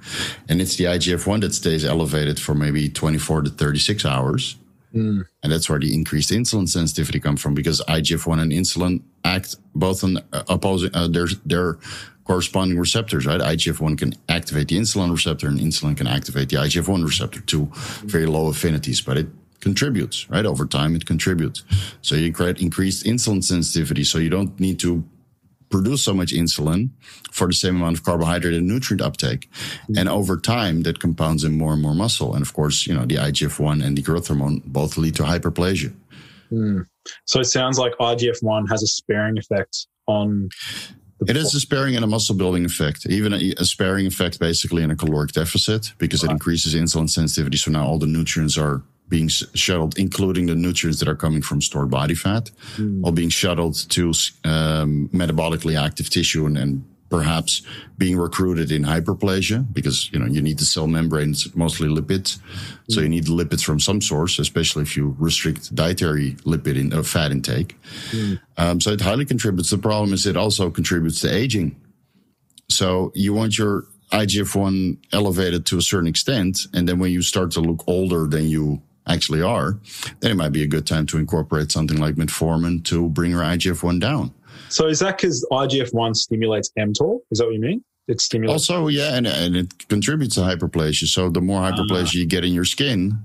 and 0.49 0.61
it's 0.61 0.75
the 0.75 0.85
IGF 0.85 1.29
one 1.29 1.39
that 1.41 1.55
stays 1.55 1.85
elevated 1.85 2.41
for 2.41 2.57
maybe 2.57 2.89
twenty 2.89 3.19
four 3.19 3.41
to 3.41 3.51
thirty 3.51 3.79
six 3.79 4.05
hours 4.05 4.57
Mm. 4.95 5.27
And 5.43 5.53
that's 5.53 5.69
where 5.69 5.81
the 5.81 5.93
increased 5.93 6.31
insulin 6.31 6.69
sensitivity 6.69 7.19
comes 7.19 7.43
from 7.43 7.55
because 7.55 7.81
IGF-1 7.89 8.41
and 8.41 8.53
insulin 8.53 9.03
act 9.25 9.57
both 9.75 10.05
on 10.05 10.19
uh, 10.33 10.45
opposing 10.49 10.91
uh, 10.95 11.09
their 11.09 11.27
their 11.45 11.79
corresponding 12.25 12.79
receptors, 12.79 13.27
right? 13.27 13.41
IGF-1 13.41 13.99
can 13.99 14.15
activate 14.29 14.69
the 14.69 14.77
insulin 14.77 15.11
receptor 15.11 15.49
and 15.49 15.59
insulin 15.61 15.97
can 15.97 16.07
activate 16.07 16.49
the 16.49 16.57
IGF-1 16.57 17.05
receptor 17.05 17.41
to 17.41 17.69
very 18.07 18.27
low 18.27 18.47
affinities, 18.49 19.01
but 19.01 19.19
it 19.19 19.27
contributes, 19.61 20.29
right? 20.31 20.47
Over 20.47 20.67
time, 20.67 20.95
it 20.95 21.07
contributes. 21.07 21.65
So 22.03 22.15
you 22.15 22.33
create 22.33 22.61
increased 22.61 23.05
insulin 23.05 23.43
sensitivity. 23.43 24.05
So 24.05 24.19
you 24.19 24.31
don't 24.31 24.59
need 24.61 24.79
to 24.81 25.05
produce 25.75 26.05
so 26.05 26.15
much 26.15 26.33
insulin 26.33 26.91
for 27.33 27.49
the 27.49 27.53
same 27.53 27.77
amount 27.77 27.97
of 27.97 28.05
carbohydrate 28.05 28.55
and 28.55 28.69
nutrient 28.69 29.03
uptake. 29.03 29.51
Mm-hmm. 29.51 29.99
And 29.99 30.09
over 30.09 30.37
time, 30.37 30.83
that 30.83 31.01
compounds 31.01 31.43
in 31.43 31.59
more 31.59 31.73
and 31.73 31.83
more 31.83 31.95
muscle. 31.95 32.35
And 32.35 32.43
of 32.43 32.53
course, 32.53 32.87
you 32.87 32.95
know, 32.95 33.05
the 33.05 33.17
IGF 33.17 33.59
1 33.59 33.83
and 33.83 33.99
the 33.99 34.03
growth 34.03 34.29
hormone 34.29 34.63
both 34.65 34.97
lead 34.97 35.17
to 35.17 35.25
hyperplasia. 35.25 35.93
Mm. 36.53 36.87
So 37.25 37.41
it 37.41 37.47
sounds 37.47 37.77
like 37.77 37.93
IGF 37.99 38.41
1 38.41 38.67
has 38.69 38.83
a 38.85 38.87
sparing 38.87 39.37
effect 39.37 39.89
on. 40.07 40.49
It 41.27 41.37
is 41.37 41.55
a 41.55 41.61
sparing 41.61 41.97
and 41.97 42.05
a 42.05 42.09
muscle 42.09 42.37
building 42.37 42.65
effect, 42.65 43.07
even 43.07 43.33
a, 43.33 43.55
a, 43.59 43.65
sparing 43.65 44.07
effect 44.07 44.39
basically 44.39 44.83
in 44.83 44.91
a 44.91 44.97
caloric 44.97 45.33
deficit 45.33 45.93
because 45.97 46.23
it 46.23 46.31
increases 46.31 46.75
insulin 46.75 47.09
sensitivity. 47.09 47.57
So 47.57 47.71
now 47.71 47.87
all 47.87 47.99
the 47.99 48.07
nutrients 48.07 48.59
are 48.59 48.83
being 49.15 49.29
shuttled, 49.29 49.97
including 49.97 50.47
the 50.47 50.57
nutrients 50.57 50.99
that 50.99 51.09
are 51.09 51.15
coming 51.15 51.41
from 51.41 51.61
stored 51.61 51.89
body 51.89 52.17
fat, 52.17 52.51
mm. 52.77 53.05
all 53.05 53.13
being 53.13 53.29
shuttled 53.29 53.77
to 53.89 54.07
um, 54.43 55.09
metabolically 55.13 55.81
active 55.81 56.11
tissue 56.11 56.47
and, 56.47 56.59
and, 56.59 56.85
perhaps 57.11 57.63
being 57.97 58.17
recruited 58.17 58.73
in 58.73 58.83
hyperplasia 58.83 59.61
because 59.73 60.11
you 60.11 60.19
know 60.19 60.27
you 60.27 60.43
need 60.43 60.59
the 60.59 60.65
cell 60.65 60.89
membranes 60.89 61.55
mostly 61.55 61.87
lipids, 61.87 62.41
so 62.89 63.01
you 63.01 63.09
need 63.09 63.27
lipids 63.27 63.63
from 63.63 63.79
some 63.79 64.01
source, 64.01 64.41
especially 64.41 64.83
if 64.83 64.97
you 64.97 65.15
restrict 65.21 65.73
dietary 65.77 66.33
lipid 66.53 66.77
in, 66.77 66.93
uh, 66.93 67.05
fat 67.05 67.31
intake. 67.31 67.77
Mm. 68.11 68.41
Um, 68.57 68.81
so 68.81 68.91
it 68.91 69.01
highly 69.01 69.27
contributes. 69.27 69.71
The 69.71 69.79
problem 69.79 70.13
is 70.13 70.27
it 70.27 70.37
also 70.37 70.71
contributes 70.71 71.21
to 71.21 71.33
aging. 71.33 71.77
So 72.69 73.13
you 73.15 73.33
want 73.33 73.59
your 73.59 73.85
IGF 74.11 74.55
1 74.55 74.99
elevated 75.13 75.67
to 75.67 75.79
a 75.79 75.83
certain 75.83 76.09
extent. 76.09 76.67
And 76.73 76.89
then 76.89 76.99
when 76.99 77.13
you 77.13 77.23
start 77.23 77.51
to 77.53 77.61
look 77.61 77.85
older 77.87 78.27
than 78.27 78.49
you 78.49 78.83
actually 79.07 79.43
are, 79.43 79.79
then 80.21 80.31
it 80.31 80.37
might 80.37 80.53
be 80.53 80.63
a 80.63 80.67
good 80.67 80.87
time 80.87 81.07
to 81.07 81.19
incorporate 81.19 81.71
something 81.71 81.99
like 81.99 82.15
metformin 82.15 82.85
to 82.85 83.09
bring 83.11 83.31
your 83.31 83.43
IGF 83.43 83.83
1 83.83 83.99
down. 83.99 84.33
So 84.69 84.87
is 84.87 84.99
that 85.01 85.19
because 85.19 85.47
IGF 85.51 85.93
1 85.93 86.15
stimulates 86.15 86.71
mTOR? 86.79 87.21
Is 87.31 87.39
that 87.39 87.47
what 87.47 87.55
you 87.55 87.61
mean? 87.61 87.85
It 88.09 88.21
stimulates. 88.21 88.69
Also, 88.69 88.89
yeah, 88.89 89.15
and, 89.15 89.27
and 89.27 89.57
it 89.57 89.89
contributes 89.89 90.35
to 90.35 90.43
hyperplasia. 90.43 91.07
So 91.07 91.29
the 91.29 91.41
more 91.41 91.61
hyperplasia 91.61 92.17
uh, 92.17 92.19
you 92.21 92.27
get 92.27 92.45
in 92.45 92.53
your 92.53 92.65
skin, 92.65 93.19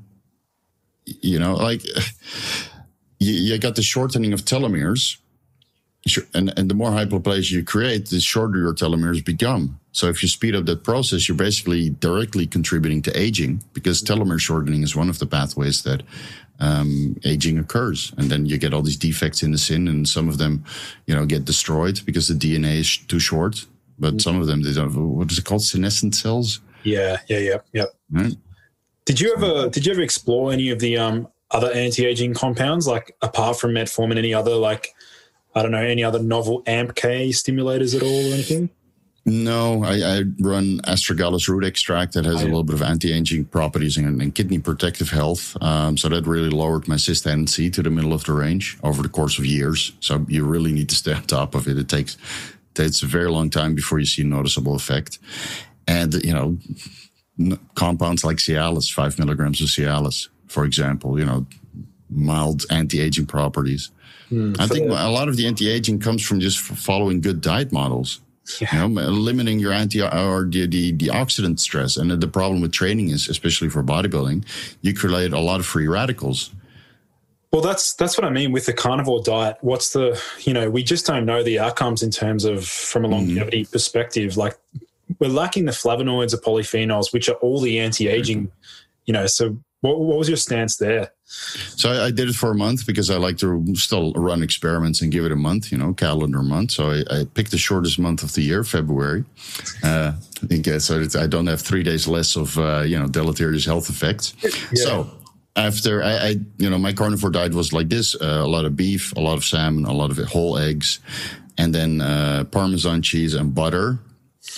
you 1.05 1.39
know, 1.39 1.55
like 1.55 1.83
you, 3.19 3.33
you 3.33 3.57
got 3.57 3.75
the 3.75 3.81
shortening 3.81 4.33
of 4.33 4.45
telomeres. 4.45 5.17
And, 6.33 6.53
and 6.57 6.69
the 6.69 6.73
more 6.73 6.91
hyperplasia 6.91 7.51
you 7.51 7.63
create, 7.63 8.07
the 8.09 8.21
shorter 8.21 8.57
your 8.57 8.73
telomeres 8.73 9.23
become. 9.23 9.78
So 9.91 10.07
if 10.07 10.21
you 10.21 10.29
speed 10.29 10.55
up 10.55 10.65
that 10.65 10.83
process, 10.83 11.27
you're 11.27 11.37
basically 11.37 11.89
directly 11.89 12.45
contributing 12.45 13.01
to 13.03 13.19
aging 13.19 13.63
because 13.73 14.03
telomere 14.03 14.39
shortening 14.39 14.83
is 14.83 14.95
one 14.95 15.09
of 15.09 15.19
the 15.19 15.25
pathways 15.25 15.83
that 15.83 16.03
um, 16.59 17.17
aging 17.25 17.57
occurs. 17.57 18.13
And 18.17 18.29
then 18.29 18.45
you 18.45 18.57
get 18.57 18.73
all 18.73 18.81
these 18.81 18.97
defects 18.97 19.41
in 19.41 19.51
the 19.51 19.57
skin 19.57 19.87
and 19.87 20.07
some 20.07 20.29
of 20.29 20.37
them, 20.37 20.63
you 21.07 21.15
know, 21.15 21.25
get 21.25 21.45
destroyed 21.45 22.01
because 22.05 22.27
the 22.27 22.35
DNA 22.35 22.77
is 22.77 22.97
too 22.97 23.19
short. 23.19 23.65
But 23.97 24.09
mm-hmm. 24.09 24.19
some 24.19 24.39
of 24.39 24.47
them, 24.47 24.61
they 24.61 24.73
don't, 24.73 24.93
what 25.15 25.31
is 25.31 25.39
it 25.39 25.45
called? 25.45 25.63
Senescent 25.63 26.15
cells? 26.15 26.61
Yeah, 26.83 27.17
yeah, 27.27 27.39
yeah, 27.39 27.57
yeah. 27.73 27.85
Right? 28.11 28.35
Did 29.05 29.19
you 29.19 29.33
ever, 29.35 29.69
did 29.69 29.85
you 29.85 29.91
ever 29.91 30.01
explore 30.01 30.51
any 30.51 30.69
of 30.69 30.79
the, 30.79 30.97
um, 30.97 31.27
other 31.51 31.71
anti-aging 31.71 32.35
compounds, 32.35 32.87
like 32.87 33.15
apart 33.21 33.59
from 33.59 33.71
metformin, 33.71 34.17
any 34.17 34.33
other 34.33 34.53
like, 34.55 34.93
I 35.55 35.63
don't 35.63 35.71
know, 35.71 35.81
any 35.81 36.03
other 36.03 36.21
novel 36.21 36.61
AMPK 36.63 37.29
stimulators 37.29 37.95
at 37.95 38.03
all 38.03 38.29
or 38.29 38.33
anything? 38.33 38.69
No, 39.25 39.83
I, 39.83 39.95
I, 39.95 40.23
run 40.39 40.79
astragalus 40.87 41.47
root 41.47 41.63
extract 41.63 42.13
that 42.13 42.25
has 42.25 42.41
yeah. 42.41 42.43
a 42.43 42.49
little 42.49 42.63
bit 42.63 42.75
of 42.75 42.81
anti-aging 42.81 43.45
properties 43.45 43.97
and, 43.97 44.21
and 44.21 44.33
kidney 44.33 44.59
protective 44.59 45.09
health. 45.09 45.55
Um, 45.61 45.97
so 45.97 46.09
that 46.09 46.25
really 46.25 46.49
lowered 46.49 46.87
my 46.87 46.95
cystatin 46.95 47.47
to 47.73 47.81
the 47.83 47.89
middle 47.89 48.13
of 48.13 48.23
the 48.23 48.33
range 48.33 48.77
over 48.83 49.03
the 49.03 49.09
course 49.09 49.37
of 49.37 49.45
years. 49.45 49.91
So 49.99 50.25
you 50.27 50.45
really 50.45 50.71
need 50.71 50.89
to 50.89 50.95
stay 50.95 51.13
on 51.13 51.23
top 51.23 51.53
of 51.53 51.67
it. 51.67 51.77
It 51.77 51.89
takes 51.89 52.17
takes 52.73 53.03
a 53.03 53.07
very 53.07 53.29
long 53.29 53.49
time 53.49 53.75
before 53.75 53.99
you 53.99 54.05
see 54.05 54.21
a 54.21 54.25
noticeable 54.25 54.75
effect. 54.75 55.19
And 55.87 56.13
you 56.23 56.33
know, 56.33 56.57
compounds 57.75 58.23
like 58.23 58.37
Cialis, 58.37 58.91
five 58.91 59.19
milligrams 59.19 59.61
of 59.61 59.67
Cialis, 59.67 60.29
for 60.47 60.65
example, 60.65 61.19
you 61.19 61.25
know, 61.25 61.45
mild 62.09 62.65
anti-aging 62.69 63.25
properties. 63.25 63.91
Mm, 64.31 64.59
I 64.59 64.67
think 64.67 64.89
a 64.89 65.09
lot 65.09 65.27
of 65.27 65.35
the 65.35 65.47
anti-aging 65.47 65.99
comes 65.99 66.25
from 66.25 66.39
just 66.39 66.59
following 66.59 67.21
good 67.21 67.41
diet 67.41 67.71
models. 67.71 68.21
Yeah. 68.59 68.83
You 68.83 68.89
know, 68.89 69.01
limiting 69.09 69.59
your 69.59 69.71
anti 69.71 70.01
or 70.01 70.45
the, 70.45 70.65
the, 70.65 70.91
the 70.91 71.07
oxidant 71.07 71.59
stress. 71.59 71.97
And 71.97 72.11
the 72.11 72.27
problem 72.27 72.61
with 72.61 72.71
training 72.71 73.09
is, 73.09 73.27
especially 73.29 73.69
for 73.69 73.83
bodybuilding, 73.83 74.45
you 74.81 74.93
create 74.93 75.33
a 75.33 75.39
lot 75.39 75.59
of 75.59 75.65
free 75.65 75.87
radicals. 75.87 76.51
Well, 77.51 77.61
that's 77.61 77.93
that's 77.95 78.15
what 78.15 78.25
I 78.25 78.29
mean 78.29 78.51
with 78.51 78.67
the 78.67 78.73
carnivore 78.73 79.23
diet. 79.23 79.57
What's 79.61 79.93
the 79.93 80.21
you 80.41 80.53
know 80.53 80.69
we 80.69 80.83
just 80.83 81.07
don't 81.07 81.25
know 81.25 81.41
the 81.41 81.57
outcomes 81.59 82.03
in 82.03 82.11
terms 82.11 82.45
of 82.45 82.65
from 82.65 83.05
a 83.05 83.07
mm-hmm. 83.07 83.15
longevity 83.15 83.63
mm-hmm. 83.63 83.71
perspective. 83.71 84.37
Like 84.37 84.55
we're 85.17 85.31
lacking 85.31 85.65
the 85.65 85.71
flavonoids 85.71 86.33
or 86.33 86.37
polyphenols, 86.37 87.11
which 87.11 87.27
are 87.27 87.35
all 87.35 87.59
the 87.59 87.79
anti-aging. 87.79 88.43
Mm-hmm. 88.43 88.55
You 89.07 89.13
know, 89.13 89.25
so 89.25 89.57
what, 89.81 89.99
what 89.99 90.17
was 90.17 90.27
your 90.27 90.37
stance 90.37 90.77
there? 90.77 91.11
So 91.25 91.91
I, 91.91 92.07
I, 92.07 92.11
did 92.11 92.27
it 92.27 92.35
for 92.35 92.51
a 92.51 92.55
month 92.55 92.85
because 92.85 93.09
I 93.09 93.17
like 93.17 93.37
to 93.37 93.63
still 93.75 94.11
run 94.13 94.43
experiments 94.43 95.01
and 95.01 95.11
give 95.11 95.25
it 95.25 95.31
a 95.31 95.37
month, 95.37 95.71
you 95.71 95.77
know, 95.77 95.93
calendar 95.93 96.41
month. 96.41 96.71
So 96.71 96.89
I, 96.89 97.03
I 97.09 97.25
picked 97.33 97.51
the 97.51 97.57
shortest 97.57 97.99
month 97.99 98.23
of 98.23 98.33
the 98.33 98.41
year, 98.41 98.63
February. 98.63 99.23
Uh, 99.83 100.13
I 100.43 100.47
think 100.47 100.67
uh, 100.67 100.79
so 100.79 101.05
I 101.17 101.27
don't 101.27 101.47
have 101.47 101.61
three 101.61 101.83
days 101.83 102.07
less 102.07 102.35
of 102.35 102.57
uh, 102.57 102.81
you 102.81 102.97
know 102.97 103.07
deleterious 103.07 103.65
health 103.65 103.89
effects. 103.89 104.33
Yeah. 104.43 104.83
So 104.83 105.11
after 105.55 106.03
I, 106.03 106.17
I, 106.17 106.35
you 106.57 106.69
know, 106.69 106.77
my 106.77 106.93
carnivore 106.93 107.29
diet 107.29 107.53
was 107.53 107.73
like 107.73 107.89
this: 107.89 108.15
uh, 108.15 108.41
a 108.41 108.47
lot 108.47 108.65
of 108.65 108.75
beef, 108.75 109.13
a 109.15 109.19
lot 109.19 109.37
of 109.37 109.45
salmon, 109.45 109.85
a 109.85 109.93
lot 109.93 110.11
of 110.11 110.17
whole 110.27 110.57
eggs, 110.57 110.99
and 111.57 111.73
then 111.73 112.01
uh, 112.01 112.45
Parmesan 112.45 113.01
cheese 113.01 113.33
and 113.33 113.53
butter 113.53 113.99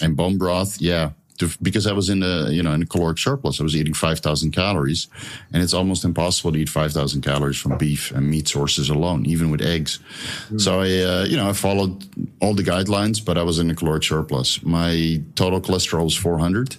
and 0.02 0.16
bone 0.16 0.38
broth. 0.38 0.80
Yeah, 0.80 1.12
to, 1.42 1.58
because 1.62 1.88
I 1.88 1.94
was 1.94 2.10
in 2.10 2.24
a 2.24 2.50
you 2.50 2.64
know 2.64 2.72
in 2.74 2.84
a 2.84 2.86
caloric 2.86 3.18
surplus. 3.18 3.60
I 3.60 3.64
was 3.64 3.76
eating 3.76 3.94
five 3.94 4.20
thousand 4.20 4.52
calories, 4.52 5.08
and 5.52 5.62
it's 5.62 5.74
almost 5.74 6.04
impossible 6.06 6.52
to 6.54 6.60
eat 6.60 6.70
five 6.70 6.92
thousand 6.94 7.22
calories 7.22 7.58
from 7.58 7.78
beef 7.78 8.12
and 8.12 8.30
meat 8.30 8.48
sources 8.48 8.90
alone, 8.90 9.26
even 9.26 9.50
with 9.50 9.62
eggs. 9.62 10.00
Mm. 10.50 10.62
So 10.62 10.82
I 10.82 10.90
uh, 11.04 11.26
you 11.26 11.38
know 11.38 11.50
I 11.50 11.54
followed 11.54 12.06
all 12.40 12.54
the 12.54 12.64
guidelines, 12.64 13.24
but 13.24 13.38
I 13.38 13.44
was 13.44 13.60
in 13.60 13.70
a 13.70 13.76
caloric 13.76 14.04
surplus. 14.04 14.62
My 14.64 15.22
total 15.36 15.60
cholesterol 15.60 16.06
was 16.06 16.16
four 16.16 16.38
hundred, 16.38 16.76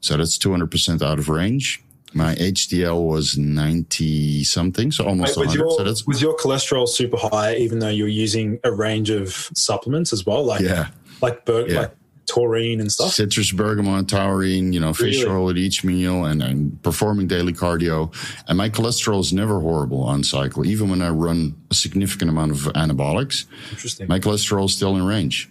so 0.00 0.16
that's 0.16 0.38
two 0.38 0.50
hundred 0.50 0.70
percent 0.70 1.02
out 1.02 1.18
of 1.18 1.28
range. 1.28 1.82
My 2.14 2.34
HDL 2.36 3.06
was 3.06 3.36
90 3.36 4.42
something, 4.44 4.90
so 4.90 5.04
almost 5.04 5.36
Wait, 5.36 5.46
was 5.46 5.54
Your, 5.54 5.70
so 5.70 6.04
was 6.06 6.22
your 6.22 6.34
cholesterol 6.38 6.88
super 6.88 7.18
high, 7.18 7.56
even 7.56 7.78
though 7.78 7.90
you're 7.90 8.08
using 8.08 8.58
a 8.64 8.72
range 8.72 9.10
of 9.10 9.50
supplements 9.54 10.14
as 10.14 10.24
well? 10.24 10.42
Like, 10.42 10.62
yeah. 10.62 10.88
Like, 11.20 11.42
yeah. 11.46 11.80
like 11.80 11.96
taurine 12.26 12.80
and 12.80 12.90
stuff. 12.90 13.12
Citrus, 13.12 13.52
bergamot, 13.52 14.08
taurine, 14.08 14.72
you 14.72 14.80
know, 14.80 14.92
fish 14.92 15.22
Really? 15.22 15.30
oil 15.30 15.50
at 15.50 15.56
each 15.56 15.84
meal, 15.84 16.24
and, 16.24 16.42
and 16.42 16.82
performing 16.82 17.26
daily 17.26 17.52
cardio. 17.52 18.12
And 18.48 18.58
my 18.58 18.68
cholesterol 18.68 19.20
is 19.20 19.32
never 19.32 19.60
horrible 19.60 20.02
on 20.02 20.22
cycle, 20.24 20.66
even 20.66 20.88
when 20.90 21.02
I 21.02 21.08
run 21.10 21.54
a 21.70 21.74
significant 21.74 22.30
amount 22.30 22.50
of 22.52 22.58
anabolics. 22.74 23.46
Interesting. 23.70 24.08
My 24.08 24.18
cholesterol 24.18 24.66
is 24.66 24.74
still 24.74 24.96
in 24.96 25.04
range, 25.04 25.48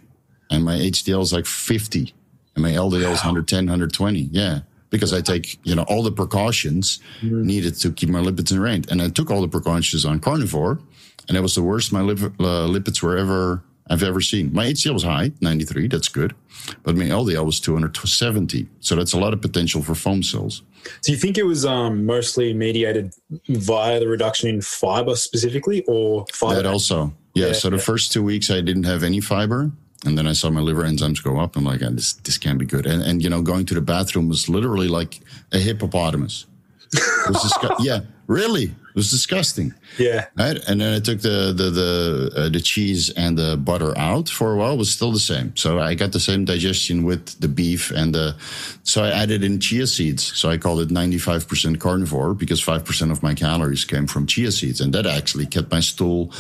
and 0.51 0.63
my 0.63 0.75
HDL 0.77 1.21
is 1.21 1.33
like 1.33 1.45
50, 1.45 2.13
and 2.55 2.63
my 2.63 2.71
LDL 2.71 3.11
is 3.13 3.19
110, 3.23 3.65
120. 3.65 4.19
Yeah, 4.31 4.59
because 4.89 5.13
I 5.13 5.21
take 5.21 5.59
you 5.63 5.75
know 5.75 5.83
all 5.83 6.03
the 6.03 6.11
precautions 6.11 6.99
needed 7.21 7.75
to 7.79 7.91
keep 7.91 8.09
my 8.09 8.19
lipids 8.21 8.51
in 8.51 8.59
range, 8.59 8.85
and 8.91 9.01
I 9.01 9.09
took 9.09 9.31
all 9.31 9.41
the 9.41 9.47
precautions 9.47 10.05
on 10.05 10.19
carnivore, 10.19 10.79
and 11.27 11.35
that 11.37 11.41
was 11.41 11.55
the 11.55 11.63
worst 11.63 11.91
my 11.91 12.01
liv- 12.01 12.23
uh, 12.39 12.67
lipids 12.67 13.01
were 13.01 13.17
ever 13.17 13.63
I've 13.89 14.03
ever 14.03 14.21
seen. 14.21 14.51
My 14.51 14.67
HDL 14.67 14.93
was 14.93 15.03
high, 15.03 15.31
93, 15.41 15.87
that's 15.87 16.07
good, 16.07 16.33
but 16.83 16.95
my 16.95 17.05
LDL 17.05 17.45
was 17.45 17.59
270, 17.59 18.67
so 18.79 18.95
that's 18.95 19.13
a 19.13 19.19
lot 19.19 19.33
of 19.33 19.41
potential 19.41 19.83
for 19.83 19.93
foam 19.93 20.23
cells. 20.23 20.63
Do 21.03 21.11
you 21.11 21.17
think 21.17 21.37
it 21.37 21.43
was 21.43 21.65
um, 21.65 22.05
mostly 22.05 22.53
mediated 22.53 23.13
via 23.47 23.99
the 23.99 24.07
reduction 24.07 24.49
in 24.49 24.61
fiber 24.61 25.15
specifically, 25.15 25.83
or 25.87 26.25
fiber? 26.33 26.55
That 26.55 26.65
also, 26.65 27.13
yeah. 27.33 27.47
Yeah, 27.47 27.53
so 27.53 27.69
the 27.69 27.77
yeah. 27.77 27.81
first 27.83 28.11
two 28.11 28.23
weeks 28.23 28.49
I 28.49 28.61
didn't 28.61 28.83
have 28.83 29.03
any 29.03 29.19
fiber, 29.19 29.71
and 30.05 30.17
then 30.17 30.27
I 30.27 30.33
saw 30.33 30.49
my 30.49 30.61
liver 30.61 30.83
enzymes 30.83 31.23
go 31.23 31.39
up. 31.39 31.55
I'm 31.55 31.65
like, 31.65 31.81
ah, 31.83 31.89
this 31.91 32.13
this 32.13 32.37
can't 32.37 32.57
be 32.59 32.65
good. 32.65 32.85
And 32.85 33.01
and 33.01 33.23
you 33.23 33.29
know, 33.29 33.41
going 33.41 33.65
to 33.67 33.73
the 33.73 33.81
bathroom 33.81 34.29
was 34.29 34.47
literally 34.47 34.87
like 34.87 35.19
a 35.51 35.59
hippopotamus. 35.59 36.45
It 36.97 37.29
was 37.29 37.37
disgu- 37.43 37.75
yeah, 37.79 37.99
really, 38.27 38.63
it 38.65 38.95
was 38.95 39.09
disgusting. 39.11 39.73
yeah, 39.97 40.25
Right, 40.37 40.57
and 40.67 40.79
then 40.81 40.93
I 40.93 40.99
took 40.99 41.21
the 41.21 41.53
the 41.55 41.69
the 41.69 42.31
uh, 42.35 42.49
the 42.49 42.59
cheese 42.59 43.09
and 43.11 43.37
the 43.37 43.57
butter 43.57 43.97
out 43.97 44.29
for 44.29 44.53
a 44.53 44.57
while. 44.57 44.73
It 44.73 44.77
was 44.77 44.91
still 44.91 45.11
the 45.11 45.19
same, 45.19 45.55
so 45.55 45.79
I 45.79 45.95
got 45.95 46.11
the 46.11 46.19
same 46.19 46.45
digestion 46.45 47.03
with 47.03 47.39
the 47.39 47.47
beef 47.47 47.91
and 47.91 48.13
the. 48.13 48.35
So 48.83 49.03
I 49.03 49.09
added 49.09 49.43
in 49.43 49.59
chia 49.59 49.87
seeds. 49.87 50.23
So 50.37 50.49
I 50.49 50.57
called 50.57 50.79
it 50.81 50.91
ninety 50.91 51.17
five 51.17 51.47
percent 51.47 51.79
carnivore 51.79 52.33
because 52.33 52.61
five 52.61 52.83
percent 52.85 53.11
of 53.11 53.21
my 53.23 53.33
calories 53.33 53.85
came 53.85 54.07
from 54.07 54.25
chia 54.27 54.51
seeds, 54.51 54.81
and 54.81 54.93
that 54.93 55.05
actually 55.05 55.45
kept 55.45 55.71
my 55.71 55.81
stool 55.81 56.31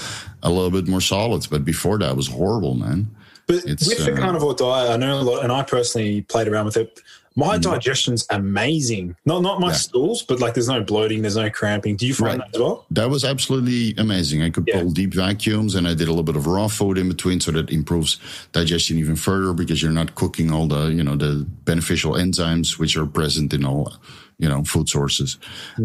a 0.43 0.49
little 0.49 0.71
bit 0.71 0.87
more 0.87 1.01
solid. 1.01 1.47
But 1.49 1.65
before 1.65 1.97
that, 1.99 2.15
was 2.15 2.27
horrible, 2.27 2.75
man. 2.75 3.07
but 3.47 3.65
It's, 3.65 3.87
with 3.87 4.05
the 4.05 4.13
uh, 4.13 4.17
carnivore 4.17 4.53
diet, 4.55 4.89
I 4.91 4.97
know 4.97 5.19
a 5.19 5.21
lot, 5.21 5.43
and 5.43 5.51
I 5.51 5.63
personally 5.63 6.21
played 6.21 6.47
around 6.47 6.65
with 6.65 6.77
it. 6.77 7.01
My 7.37 7.57
digestion's 7.57 8.25
amazing. 8.29 9.15
Not 9.25 9.41
not 9.41 9.59
my 9.59 9.67
Mm. 9.67 9.71
Yeah. 9.71 9.77
stools, 9.77 10.21
but 10.23 10.39
like 10.39 10.53
there's 10.53 10.69
no 10.69 10.81
bloating, 10.81 11.21
there's 11.21 11.35
no 11.35 11.49
cramping. 11.49 11.97
Do 11.97 12.07
you 12.07 12.13
find 12.13 12.39
Right. 12.39 12.51
that 12.51 12.55
as 12.57 12.61
well? 12.61 12.85
That 12.91 13.09
was 13.09 13.25
absolutely 13.25 13.93
amazing. 13.97 14.41
I 14.41 14.49
could 14.49 14.65
Yeah. 14.67 14.79
pull 14.81 14.91
deep 14.91 15.13
vacuums 15.13 15.75
and 15.75 15.85
I 15.87 15.93
did 15.95 16.07
a 16.07 16.11
little 16.11 16.23
bit 16.23 16.37
of 16.37 16.47
raw 16.47 16.67
food 16.69 16.97
in 16.97 17.09
between 17.09 17.41
so 17.41 17.51
that 17.51 17.69
improves 17.71 18.17
digestion 18.53 18.97
even 18.99 19.15
further 19.17 19.51
because 19.53 19.81
you're 19.81 19.91
not 19.91 20.15
cooking 20.15 20.51
all 20.51 20.67
the, 20.67 20.87
you 20.87 21.03
know, 21.03 21.15
the 21.17 21.45
beneficial 21.65 22.13
enzymes 22.13 22.79
which 22.79 22.95
are 22.95 23.05
present 23.05 23.53
in 23.53 23.65
all, 23.65 23.93
you 24.39 24.47
know, 24.47 24.63
food 24.63 24.87
sources. 24.87 25.37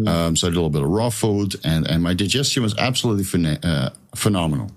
Um, 0.07 0.35
so 0.37 0.47
I 0.47 0.49
did 0.51 0.55
a 0.55 0.59
little 0.61 0.69
bit 0.69 0.83
of 0.83 0.87
raw 0.89 1.09
food 1.09 1.55
and, 1.65 1.85
and 1.85 2.01
my 2.01 2.13
digestion 2.13 2.63
was 2.63 2.73
absolutely 2.77 3.25
phena- 3.25 3.59
uh, 3.63 3.89
phenomenal, 4.15 4.71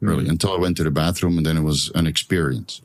really, 0.00 0.26
until 0.28 0.52
I 0.52 0.58
went 0.58 0.76
to 0.78 0.84
the 0.84 0.90
bathroom 0.90 1.36
and 1.38 1.46
then 1.46 1.56
it 1.56 1.62
was 1.62 1.92
an 1.94 2.08
experience. 2.08 2.80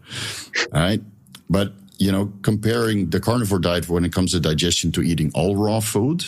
All 0.72 0.82
right. 0.82 1.02
But, 1.50 1.74
you 1.98 2.12
know, 2.12 2.32
comparing 2.42 3.10
the 3.10 3.20
carnivore 3.20 3.60
diet 3.60 3.88
when 3.90 4.06
it 4.06 4.14
comes 4.14 4.32
to 4.32 4.40
digestion 4.40 4.92
to 4.94 5.02
eating 5.02 5.32
all 5.34 5.56
raw 5.56 5.80
food, 5.80 6.24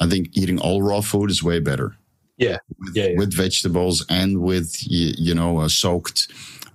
I 0.00 0.06
think 0.08 0.28
eating 0.32 0.58
all 0.60 0.82
raw 0.82 1.00
food 1.00 1.30
is 1.30 1.42
way 1.42 1.60
better 1.60 1.96
Yeah, 2.36 2.58
yeah, 2.94 3.06
yeah. 3.08 3.18
with 3.18 3.32
vegetables 3.34 4.04
and 4.08 4.38
with 4.42 4.76
y- 4.90 5.14
you 5.18 5.34
know 5.34 5.58
uh, 5.58 5.68
soaked 5.68 6.28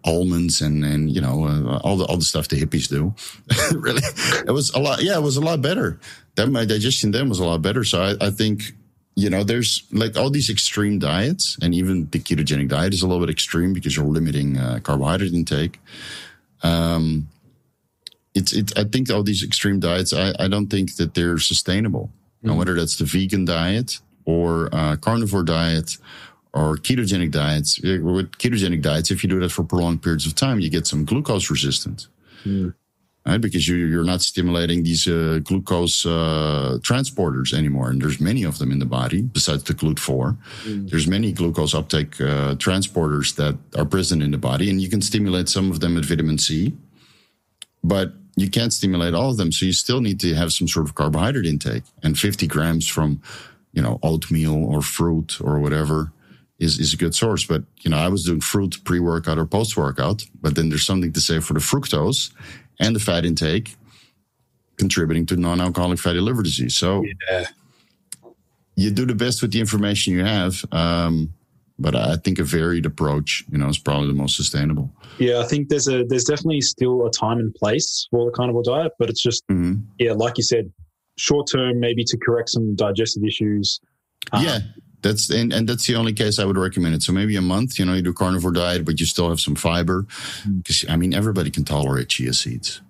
almonds 0.06 0.62
and 0.62 0.84
and 0.84 1.10
you 1.16 1.22
know 1.22 1.46
uh, 1.46 1.78
all 1.84 1.96
the 1.98 2.06
all 2.06 2.18
the 2.18 2.26
stuff 2.26 2.48
the 2.48 2.58
hippies 2.60 2.88
do. 2.90 3.14
really, 3.80 4.02
it 4.48 4.52
was 4.52 4.70
a 4.76 4.80
lot. 4.80 5.04
Yeah, 5.04 5.18
it 5.18 5.24
was 5.24 5.38
a 5.38 5.42
lot 5.42 5.62
better. 5.62 6.00
That 6.36 6.48
my 6.48 6.66
digestion 6.66 7.12
then 7.12 7.30
was 7.30 7.40
a 7.40 7.46
lot 7.46 7.62
better. 7.62 7.84
So 7.84 8.02
I, 8.02 8.28
I 8.28 8.30
think 8.32 8.74
you 9.16 9.30
know 9.30 9.44
there's 9.44 9.84
like 9.92 10.18
all 10.18 10.30
these 10.30 10.50
extreme 10.50 11.00
diets, 11.00 11.58
and 11.62 11.74
even 11.74 12.10
the 12.12 12.20
ketogenic 12.20 12.68
diet 12.70 12.94
is 12.94 13.02
a 13.04 13.08
little 13.08 13.26
bit 13.26 13.32
extreme 13.32 13.72
because 13.74 13.96
you're 13.96 14.06
limiting 14.06 14.58
uh, 14.58 14.80
carbohydrate 14.84 15.34
intake. 15.34 15.80
Um, 16.64 17.28
it's 18.36 18.52
it. 18.54 18.78
I 18.78 18.84
think 18.86 19.10
all 19.12 19.24
these 19.24 19.44
extreme 19.44 19.80
diets, 19.80 20.14
I, 20.14 20.34
I 20.40 20.48
don't 20.48 20.68
think 20.68 20.96
that 20.98 21.14
they're 21.14 21.38
sustainable. 21.40 22.10
Now, 22.42 22.56
whether 22.56 22.74
that's 22.74 22.98
the 22.98 23.06
vegan 23.06 23.46
diet 23.46 24.00
or 24.26 24.70
uh, 24.74 24.96
carnivore 24.98 25.44
diet 25.44 25.98
or 26.54 26.76
ketogenic 26.78 27.32
diets. 27.32 27.80
eh, 27.84 28.00
With 28.00 28.32
ketogenic 28.38 28.82
diets, 28.82 29.12
if 29.12 29.24
you 29.24 29.30
do 29.30 29.40
that 29.40 29.52
for 29.52 29.64
prolonged 29.64 30.02
periods 30.04 30.26
of 30.26 30.36
time, 30.36 30.60
you 30.60 30.70
get 30.70 30.86
some 30.88 31.06
glucose 31.06 31.50
resistance. 31.50 32.08
Right, 33.26 33.40
because 33.40 33.70
you, 33.70 33.76
you're 33.76 34.04
not 34.04 34.22
stimulating 34.22 34.84
these 34.84 35.08
uh, 35.08 35.40
glucose 35.46 36.06
uh, 36.06 36.78
transporters 36.82 37.54
anymore, 37.54 37.90
and 37.90 38.02
there's 38.02 38.20
many 38.20 38.44
of 38.44 38.58
them 38.58 38.70
in 38.74 38.80
the 38.80 38.86
body 38.86 39.22
besides 39.22 39.64
the 39.64 39.74
GLUT4. 39.74 40.36
There's 40.90 41.08
many 41.08 41.32
glucose 41.32 41.74
uptake 41.74 42.20
uh, 42.20 42.56
transporters 42.56 43.34
that 43.36 43.56
are 43.78 43.86
present 43.86 44.22
in 44.22 44.32
the 44.32 44.38
body, 44.38 44.70
and 44.70 44.82
you 44.82 44.90
can 44.90 45.02
stimulate 45.02 45.48
some 45.48 45.72
of 45.72 45.80
them 45.80 45.96
with 45.96 46.04
vitamin 46.10 46.38
C, 46.38 46.74
but 47.82 48.12
you 48.36 48.50
can't 48.50 48.74
stimulate 48.74 49.14
all 49.14 49.30
of 49.30 49.38
them. 49.38 49.52
So 49.52 49.66
you 49.66 49.74
still 49.74 50.02
need 50.02 50.20
to 50.22 50.34
have 50.34 50.52
some 50.52 50.68
sort 50.68 50.88
of 50.88 50.96
carbohydrate 50.96 51.46
intake, 51.46 51.84
and 52.02 52.18
50 52.18 52.48
grams 52.48 52.88
from, 52.88 53.22
you 53.74 53.82
know, 53.82 54.00
oatmeal 54.04 54.66
or 54.66 54.82
fruit 54.82 55.40
or 55.42 55.60
whatever 55.60 56.12
is, 56.60 56.80
is 56.80 56.94
a 56.94 56.98
good 56.98 57.14
source. 57.14 57.46
But, 57.46 57.64
you 57.82 57.92
know, 57.92 57.98
I 57.98 58.08
was 58.08 58.26
doing 58.26 58.42
fruit 58.42 58.80
pre 58.84 59.00
workout 59.00 59.38
or 59.38 59.46
post 59.46 59.78
workout, 59.78 60.26
but 60.42 60.56
then 60.56 60.70
there's 60.70 60.86
something 60.86 61.14
to 61.14 61.22
say 61.22 61.40
for 61.40 61.54
the 61.54 61.60
fructose 61.60 62.32
and 62.80 62.96
the 62.96 63.00
fat 63.00 63.26
intake 63.26 63.76
contributing 64.78 65.26
to 65.28 65.36
non 65.36 65.62
alcoholic 65.62 66.00
fatty 66.00 66.20
liver 66.20 66.44
disease. 66.44 66.76
So 66.76 67.06
yeah. 67.30 67.46
you 68.76 68.92
do 68.92 69.06
the 69.06 69.16
best 69.16 69.42
with 69.42 69.52
the 69.52 69.60
information 69.60 70.14
you 70.14 70.26
have. 70.26 70.66
Um, 70.72 71.34
but 71.80 71.96
I 71.96 72.16
think 72.18 72.40
a 72.40 72.44
varied 72.44 72.86
approach, 72.86 73.44
you 73.52 73.58
know, 73.58 73.68
is 73.68 73.78
probably 73.80 74.08
the 74.08 74.14
most 74.14 74.36
sustainable. 74.36 74.92
Yeah, 75.18 75.40
I 75.40 75.46
think 75.46 75.70
there's 75.70 75.88
a 75.88 76.04
there's 76.06 76.24
definitely 76.26 76.62
still 76.62 77.06
a 77.06 77.12
time 77.12 77.40
and 77.40 77.54
place 77.56 78.08
for 78.12 78.26
the 78.26 78.32
carnivore 78.32 78.64
diet, 78.64 78.94
but 79.00 79.10
it's 79.10 79.22
just 79.22 79.44
Mhm. 79.52 79.84
yeah, 80.00 80.14
like 80.14 80.38
you 80.38 80.44
said, 80.44 80.72
short 81.18 81.48
term 81.52 81.80
maybe 81.80 82.04
to 82.06 82.18
correct 82.18 82.50
some 82.50 82.76
digestive 82.76 83.24
issues. 83.24 83.80
Um, 84.32 84.44
yeah. 84.46 84.60
That's 85.02 85.30
and, 85.30 85.52
and 85.52 85.68
that's 85.68 85.86
the 85.86 85.96
only 85.96 86.14
case 86.14 86.40
I 86.40 86.46
would 86.46 86.58
recommend 86.58 86.96
it. 86.96 87.04
So 87.04 87.12
maybe 87.12 87.36
a 87.36 87.42
month, 87.42 87.78
you 87.78 87.84
know, 87.84 87.94
you 87.94 88.02
do 88.02 88.14
carnivore 88.14 88.54
diet, 88.54 88.86
but 88.86 89.02
you 89.02 89.06
still 89.06 89.28
have 89.28 89.42
some 89.42 89.54
fiber. 89.54 90.06
Because 90.58 90.86
I 90.88 90.96
mean, 90.96 91.14
everybody 91.14 91.52
can 91.52 91.66
tolerate 91.66 92.08
chia 92.08 92.32
seeds, 92.34 92.82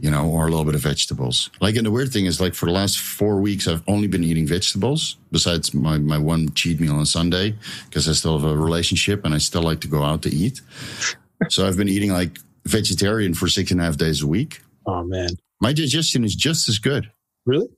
you 0.00 0.10
know, 0.10 0.28
or 0.28 0.46
a 0.46 0.50
little 0.50 0.64
bit 0.64 0.74
of 0.74 0.80
vegetables. 0.82 1.50
Like, 1.60 1.76
and 1.76 1.86
the 1.86 1.90
weird 1.90 2.12
thing 2.12 2.26
is, 2.26 2.40
like, 2.40 2.54
for 2.54 2.66
the 2.66 2.72
last 2.72 2.98
four 2.98 3.40
weeks, 3.40 3.66
I've 3.68 3.82
only 3.88 4.06
been 4.06 4.24
eating 4.24 4.46
vegetables 4.46 5.16
besides 5.32 5.72
my 5.74 5.98
my 5.98 6.18
one 6.18 6.52
cheat 6.54 6.80
meal 6.80 6.94
on 6.96 7.06
Sunday 7.06 7.54
because 7.86 8.08
I 8.08 8.12
still 8.12 8.38
have 8.38 8.48
a 8.50 8.56
relationship 8.56 9.24
and 9.24 9.34
I 9.34 9.38
still 9.38 9.62
like 9.62 9.80
to 9.80 9.88
go 9.88 10.02
out 10.02 10.22
to 10.22 10.30
eat. 10.30 10.60
so 11.48 11.66
I've 11.66 11.76
been 11.76 11.88
eating 11.88 12.12
like 12.12 12.38
vegetarian 12.66 13.34
for 13.34 13.48
six 13.48 13.70
and 13.70 13.80
a 13.80 13.84
half 13.84 13.96
days 13.96 14.22
a 14.22 14.26
week. 14.26 14.60
Oh 14.86 15.04
man, 15.04 15.30
My 15.60 15.72
digestion 15.72 16.24
is 16.24 16.34
just 16.34 16.68
as 16.68 16.78
good. 16.78 17.10
really? 17.46 17.68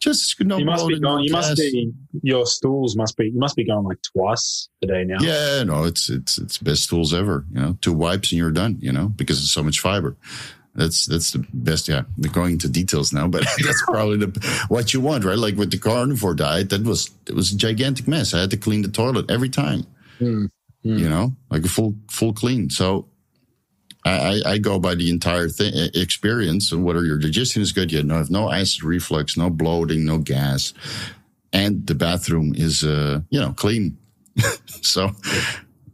Just 0.00 0.24
as 0.24 0.34
good. 0.34 0.48
No 0.48 0.58
you 0.58 0.64
must 0.64 0.88
be 0.88 0.98
going. 0.98 1.22
You 1.22 1.32
must 1.32 1.56
be. 1.56 1.92
Your 2.24 2.44
stools 2.44 2.96
must 2.96 3.16
be. 3.16 3.26
You 3.26 3.38
must 3.38 3.54
be 3.54 3.64
going 3.64 3.84
like 3.84 3.98
twice 4.02 4.68
a 4.82 4.86
day 4.88 5.04
now. 5.04 5.18
Yeah, 5.20 5.62
no, 5.62 5.84
it's 5.84 6.10
it's 6.10 6.38
it's 6.38 6.58
best 6.58 6.82
stools 6.82 7.14
ever. 7.14 7.44
You 7.52 7.60
know, 7.60 7.78
two 7.80 7.92
wipes 7.92 8.32
and 8.32 8.38
you're 8.38 8.50
done. 8.50 8.78
You 8.80 8.90
know, 8.90 9.06
because 9.10 9.38
it's 9.38 9.52
so 9.52 9.62
much 9.62 9.78
fiber. 9.78 10.16
That's 10.74 11.06
that's 11.06 11.32
the 11.32 11.46
best. 11.52 11.88
Yeah, 11.88 12.02
we're 12.16 12.32
going 12.32 12.52
into 12.52 12.68
details 12.68 13.12
now, 13.12 13.28
but 13.28 13.42
that's 13.64 13.82
probably 13.82 14.18
the 14.18 14.64
what 14.68 14.94
you 14.94 15.00
want, 15.00 15.24
right? 15.24 15.36
Like 15.38 15.56
with 15.56 15.70
the 15.70 15.78
carnivore 15.78 16.34
diet, 16.34 16.70
that 16.70 16.82
was 16.82 17.10
it 17.26 17.34
was 17.34 17.52
a 17.52 17.56
gigantic 17.56 18.08
mess. 18.08 18.32
I 18.32 18.40
had 18.40 18.50
to 18.50 18.56
clean 18.56 18.82
the 18.82 18.88
toilet 18.88 19.30
every 19.30 19.50
time. 19.50 19.86
Mm, 20.18 20.48
mm. 20.84 20.98
You 20.98 21.08
know, 21.08 21.32
like 21.50 21.64
a 21.64 21.68
full 21.68 21.94
full 22.10 22.32
clean. 22.32 22.70
So. 22.70 23.08
I, 24.04 24.10
I 24.10 24.50
I 24.54 24.58
go 24.58 24.80
by 24.80 24.96
the 24.96 25.10
entire 25.10 25.48
thing 25.48 25.72
experience 25.94 26.72
and 26.72 26.82
whether 26.82 27.04
your 27.04 27.18
digestion 27.18 27.62
is 27.62 27.70
good, 27.70 27.92
you 27.92 28.02
know, 28.02 28.16
have 28.16 28.32
no 28.32 28.50
acid 28.50 28.82
reflux, 28.82 29.36
no 29.36 29.48
bloating, 29.48 30.04
no 30.04 30.18
gas, 30.18 30.74
and 31.52 31.86
the 31.86 31.94
bathroom 31.94 32.52
is 32.52 32.82
uh 32.82 33.20
you 33.30 33.38
know 33.38 33.52
clean. 33.52 33.96
so 34.66 35.12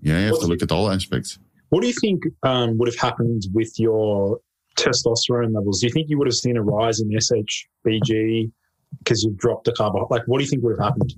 yeah, 0.01 0.21
you 0.21 0.27
have 0.29 0.41
to 0.41 0.47
look 0.47 0.63
at 0.63 0.73
all 0.73 0.91
aspects. 0.91 1.39
What 1.69 1.83
do 1.83 1.87
you 1.87 1.93
think 1.93 2.23
um, 2.43 2.79
would 2.79 2.89
have 2.89 2.99
happened 2.99 3.43
with 3.53 3.79
your 3.79 4.41
testosterone 4.79 5.55
levels? 5.55 5.81
Do 5.81 5.87
you 5.87 5.93
think 5.93 6.09
you 6.09 6.19
would 6.19 6.27
have 6.27 6.35
seen 6.35 6.57
a 6.57 6.63
rise 6.63 7.01
in 7.01 7.09
SHBG 7.11 8.51
because 8.99 9.23
you've 9.23 9.37
dropped 9.37 9.65
the 9.65 9.73
carb? 9.73 10.11
Like, 10.11 10.23
what 10.27 10.39
do 10.39 10.45
you 10.45 10.51
think 10.51 10.63
would 10.63 10.79
have 10.79 10.87
happened? 10.89 11.15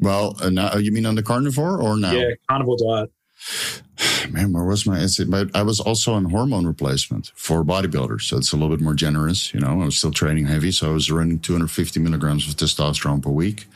Well, 0.00 0.36
uh, 0.40 0.50
now 0.50 0.76
you 0.76 0.92
mean 0.92 1.06
on 1.06 1.14
the 1.14 1.22
carnivore 1.22 1.80
or 1.80 1.96
now? 1.96 2.12
Yeah, 2.12 2.30
carnivore 2.48 2.76
diet. 2.78 3.10
Man, 4.30 4.52
where 4.52 4.64
was 4.64 4.86
my 4.86 4.98
acid? 4.98 5.30
But 5.30 5.54
I 5.54 5.62
was 5.62 5.80
also 5.80 6.12
on 6.12 6.26
hormone 6.26 6.66
replacement 6.66 7.32
for 7.34 7.64
bodybuilders, 7.64 8.22
so 8.22 8.36
it's 8.38 8.52
a 8.52 8.56
little 8.56 8.74
bit 8.74 8.82
more 8.82 8.94
generous. 8.94 9.52
You 9.52 9.60
know, 9.60 9.82
I 9.82 9.84
was 9.86 9.96
still 9.96 10.10
training 10.10 10.46
heavy, 10.46 10.72
so 10.72 10.90
I 10.90 10.92
was 10.92 11.10
running 11.10 11.38
250 11.38 12.00
milligrams 12.00 12.48
of 12.48 12.54
testosterone 12.54 13.22
per 13.22 13.30
week. 13.30 13.66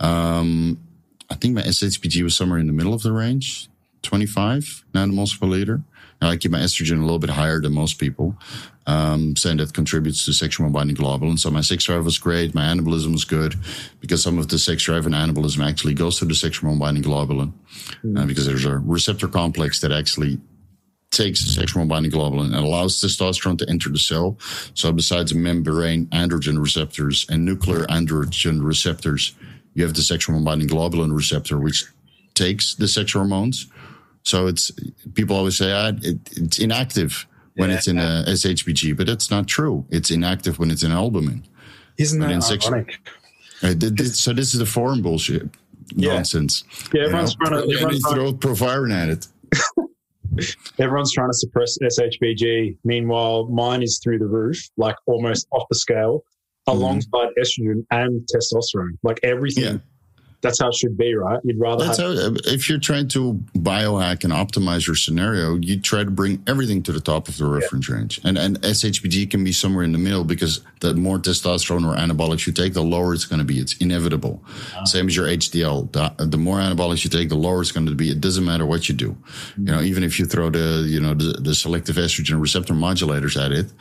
Um, 0.00 0.78
I 1.30 1.34
think 1.34 1.54
my 1.54 1.62
SHBG 1.62 2.22
was 2.22 2.36
somewhere 2.36 2.58
in 2.58 2.66
the 2.66 2.72
middle 2.72 2.94
of 2.94 3.02
the 3.02 3.12
range, 3.12 3.68
25 4.02 4.84
nanomoles 4.94 5.38
per 5.38 5.46
liter. 5.46 5.82
I 6.22 6.36
keep 6.36 6.50
my 6.50 6.60
estrogen 6.60 6.98
a 6.98 7.02
little 7.02 7.18
bit 7.18 7.30
higher 7.30 7.60
than 7.60 7.74
most 7.74 7.98
people, 7.98 8.36
um, 8.86 9.36
saying 9.36 9.58
that 9.58 9.74
contributes 9.74 10.24
to 10.24 10.32
sexual 10.32 10.70
binding 10.70 10.96
globulin. 10.96 11.38
So 11.38 11.50
my 11.50 11.60
sex 11.60 11.84
drive 11.84 12.04
was 12.04 12.18
great. 12.18 12.54
My 12.54 12.64
anabolism 12.64 13.12
was 13.12 13.24
good 13.24 13.54
because 14.00 14.22
some 14.22 14.38
of 14.38 14.48
the 14.48 14.58
sex 14.58 14.82
drive 14.82 15.06
and 15.06 15.14
anabolism 15.14 15.66
actually 15.66 15.94
goes 15.94 16.18
to 16.18 16.24
the 16.24 16.34
sexual 16.34 16.76
binding 16.78 17.04
globulin 17.04 17.52
mm. 18.04 18.18
uh, 18.18 18.26
because 18.26 18.46
there's 18.46 18.64
a 18.64 18.78
receptor 18.78 19.28
complex 19.28 19.80
that 19.80 19.92
actually 19.92 20.38
takes 21.10 21.42
the 21.44 21.50
sexual 21.50 21.84
binding 21.86 22.12
globulin 22.12 22.46
and 22.46 22.56
allows 22.56 23.00
testosterone 23.00 23.58
to 23.58 23.68
enter 23.68 23.88
the 23.88 23.98
cell. 23.98 24.38
So 24.74 24.92
besides 24.92 25.34
membrane 25.34 26.06
androgen 26.06 26.60
receptors 26.60 27.26
and 27.28 27.44
nuclear 27.44 27.84
androgen 27.86 28.64
receptors, 28.64 29.34
you 29.74 29.84
have 29.84 29.94
the 29.94 30.02
sexual 30.02 30.42
binding 30.42 30.68
globulin 30.68 31.14
receptor, 31.14 31.58
which 31.58 31.84
takes 32.34 32.74
the 32.74 32.88
sex 32.88 33.12
hormones. 33.12 33.66
So 34.26 34.48
it's 34.48 34.72
people 35.14 35.36
always 35.36 35.56
say 35.56 35.70
ah, 35.70 35.92
it, 36.02 36.18
it's 36.32 36.58
inactive 36.58 37.28
when 37.54 37.70
yeah, 37.70 37.76
it's 37.76 37.86
in 37.86 37.96
a 37.96 38.24
SHBG, 38.26 38.96
but 38.96 39.06
that's 39.06 39.30
not 39.30 39.46
true. 39.46 39.86
It's 39.88 40.10
inactive 40.10 40.58
when 40.58 40.72
it's 40.72 40.82
in 40.82 40.90
albumin. 40.90 41.44
Isn't 41.96 42.18
that 42.20 42.66
ironic? 42.66 42.98
Uh, 43.62 43.74
so 44.12 44.32
this 44.32 44.52
is 44.52 44.58
the 44.58 44.66
foreign 44.66 45.00
bullshit 45.00 45.48
yeah. 45.94 46.14
nonsense. 46.14 46.64
Yeah, 46.92 47.04
everyone's 47.04 47.36
you 47.40 47.50
know? 47.50 47.50
trying 47.50 47.68
to 47.68 47.74
everyone's 47.74 48.08
throw 48.10 48.32
proviron 48.34 48.90
at 48.90 49.08
it. 49.08 49.28
everyone's 50.80 51.12
trying 51.12 51.30
to 51.30 51.34
suppress 51.34 51.78
SHBG. 51.78 52.78
Meanwhile, 52.82 53.46
mine 53.46 53.84
is 53.84 54.00
through 54.02 54.18
the 54.18 54.26
roof, 54.26 54.58
like 54.76 54.96
almost 55.06 55.46
off 55.52 55.68
the 55.70 55.76
scale, 55.76 56.24
mm-hmm. 56.68 56.76
alongside 56.76 57.28
estrogen 57.40 57.86
and 57.92 58.26
testosterone. 58.34 58.98
Like 59.04 59.20
everything. 59.22 59.80
That's 60.46 60.60
how 60.60 60.68
it 60.68 60.74
should 60.74 60.96
be, 60.96 61.14
right? 61.14 61.40
You'd 61.44 61.58
rather. 61.58 61.84
That's 61.84 61.98
have- 61.98 62.16
how. 62.16 62.34
If 62.44 62.68
you're 62.68 62.78
trying 62.78 63.08
to 63.08 63.34
biohack 63.56 64.24
and 64.24 64.32
optimize 64.32 64.86
your 64.86 64.96
scenario, 64.96 65.56
you 65.56 65.80
try 65.80 66.04
to 66.04 66.10
bring 66.10 66.42
everything 66.46 66.82
to 66.84 66.92
the 66.92 67.00
top 67.00 67.28
of 67.28 67.36
the 67.36 67.46
reference 67.46 67.88
yeah. 67.88 67.96
range, 67.96 68.20
and 68.24 68.38
and 68.38 68.60
SHBG 68.62 69.30
can 69.30 69.44
be 69.44 69.52
somewhere 69.52 69.84
in 69.84 69.92
the 69.92 69.98
middle 69.98 70.24
because 70.24 70.60
the 70.80 70.94
more 70.94 71.18
testosterone 71.18 71.84
or 71.84 71.96
anabolics 71.96 72.46
you 72.46 72.52
take, 72.52 72.74
the 72.74 72.82
lower 72.82 73.14
it's 73.14 73.24
going 73.24 73.38
to 73.38 73.44
be. 73.44 73.58
It's 73.58 73.76
inevitable. 73.78 74.42
Uh-huh. 74.46 74.84
Same 74.84 75.08
as 75.08 75.16
your 75.16 75.26
HDL. 75.26 75.90
The, 75.92 76.26
the, 76.26 76.36
more 76.36 76.58
anabolics 76.58 77.02
you 77.02 77.10
take, 77.10 77.28
the 77.28 77.34
lower 77.36 77.62
it's 77.62 77.72
going 77.72 77.86
to 77.86 77.94
be. 77.94 78.10
It 78.10 78.20
doesn't 78.20 78.44
matter 78.44 78.66
what 78.66 78.88
you 78.88 78.94
do. 78.94 79.12
Mm-hmm. 79.12 79.66
You 79.66 79.74
know, 79.74 79.80
even 79.80 80.04
if 80.04 80.18
you 80.18 80.26
throw 80.26 80.50
the 80.50 80.84
you 80.86 81.00
know 81.00 81.14
the, 81.14 81.40
the 81.40 81.54
selective 81.54 81.96
estrogen 81.96 82.40
receptor 82.40 82.74
modulators 82.74 83.42
at 83.42 83.52
it, 83.52 83.72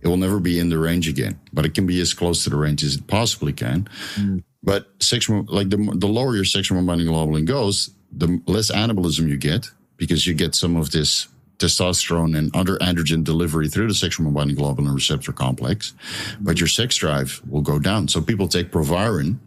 it 0.00 0.08
will 0.08 0.16
never 0.16 0.40
be 0.40 0.58
in 0.58 0.68
the 0.68 0.78
range 0.78 1.08
again. 1.08 1.38
But 1.52 1.66
it 1.66 1.74
can 1.74 1.86
be 1.86 2.00
as 2.00 2.14
close 2.14 2.44
to 2.44 2.50
the 2.50 2.56
range 2.56 2.82
as 2.82 2.96
it 2.96 3.06
possibly 3.06 3.52
can. 3.52 3.88
Mm. 4.14 4.42
But 4.62 4.86
like 5.48 5.70
the, 5.70 5.94
the 5.96 6.08
lower 6.08 6.34
your 6.34 6.44
sexual 6.44 6.82
binding 6.82 7.06
globulin 7.06 7.44
goes, 7.44 7.90
the 8.10 8.40
less 8.46 8.70
anabolism 8.70 9.28
you 9.28 9.36
get 9.36 9.70
because 9.96 10.26
you 10.26 10.34
get 10.34 10.54
some 10.54 10.76
of 10.76 10.90
this 10.90 11.28
testosterone 11.58 12.36
and 12.36 12.54
other 12.54 12.76
androgen 12.78 13.24
delivery 13.24 13.68
through 13.68 13.88
the 13.88 13.94
sexual 13.94 14.30
binding 14.30 14.56
globulin 14.56 14.94
receptor 14.94 15.32
complex. 15.32 15.94
But 16.40 16.60
your 16.60 16.68
sex 16.68 16.96
drive 16.96 17.42
will 17.48 17.62
go 17.62 17.78
down. 17.78 18.08
So 18.08 18.20
people 18.20 18.48
take 18.48 18.70
Proviron 18.70 19.40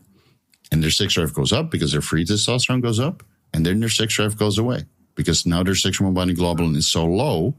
and 0.71 0.83
their 0.83 0.91
sex 0.91 1.13
drive 1.13 1.33
goes 1.33 1.51
up 1.51 1.71
because 1.71 1.91
their 1.91 2.01
free 2.01 2.25
testosterone 2.25 2.81
goes 2.81 2.99
up 2.99 3.23
and 3.53 3.65
then 3.65 3.79
their 3.79 3.89
sex 3.89 4.15
drive 4.15 4.37
goes 4.37 4.57
away 4.57 4.85
because 5.15 5.45
now 5.45 5.63
their 5.63 5.75
sexual 5.75 6.11
binding 6.11 6.37
globulin 6.37 6.75
is 6.75 6.87
so 6.87 7.05
low 7.05 7.53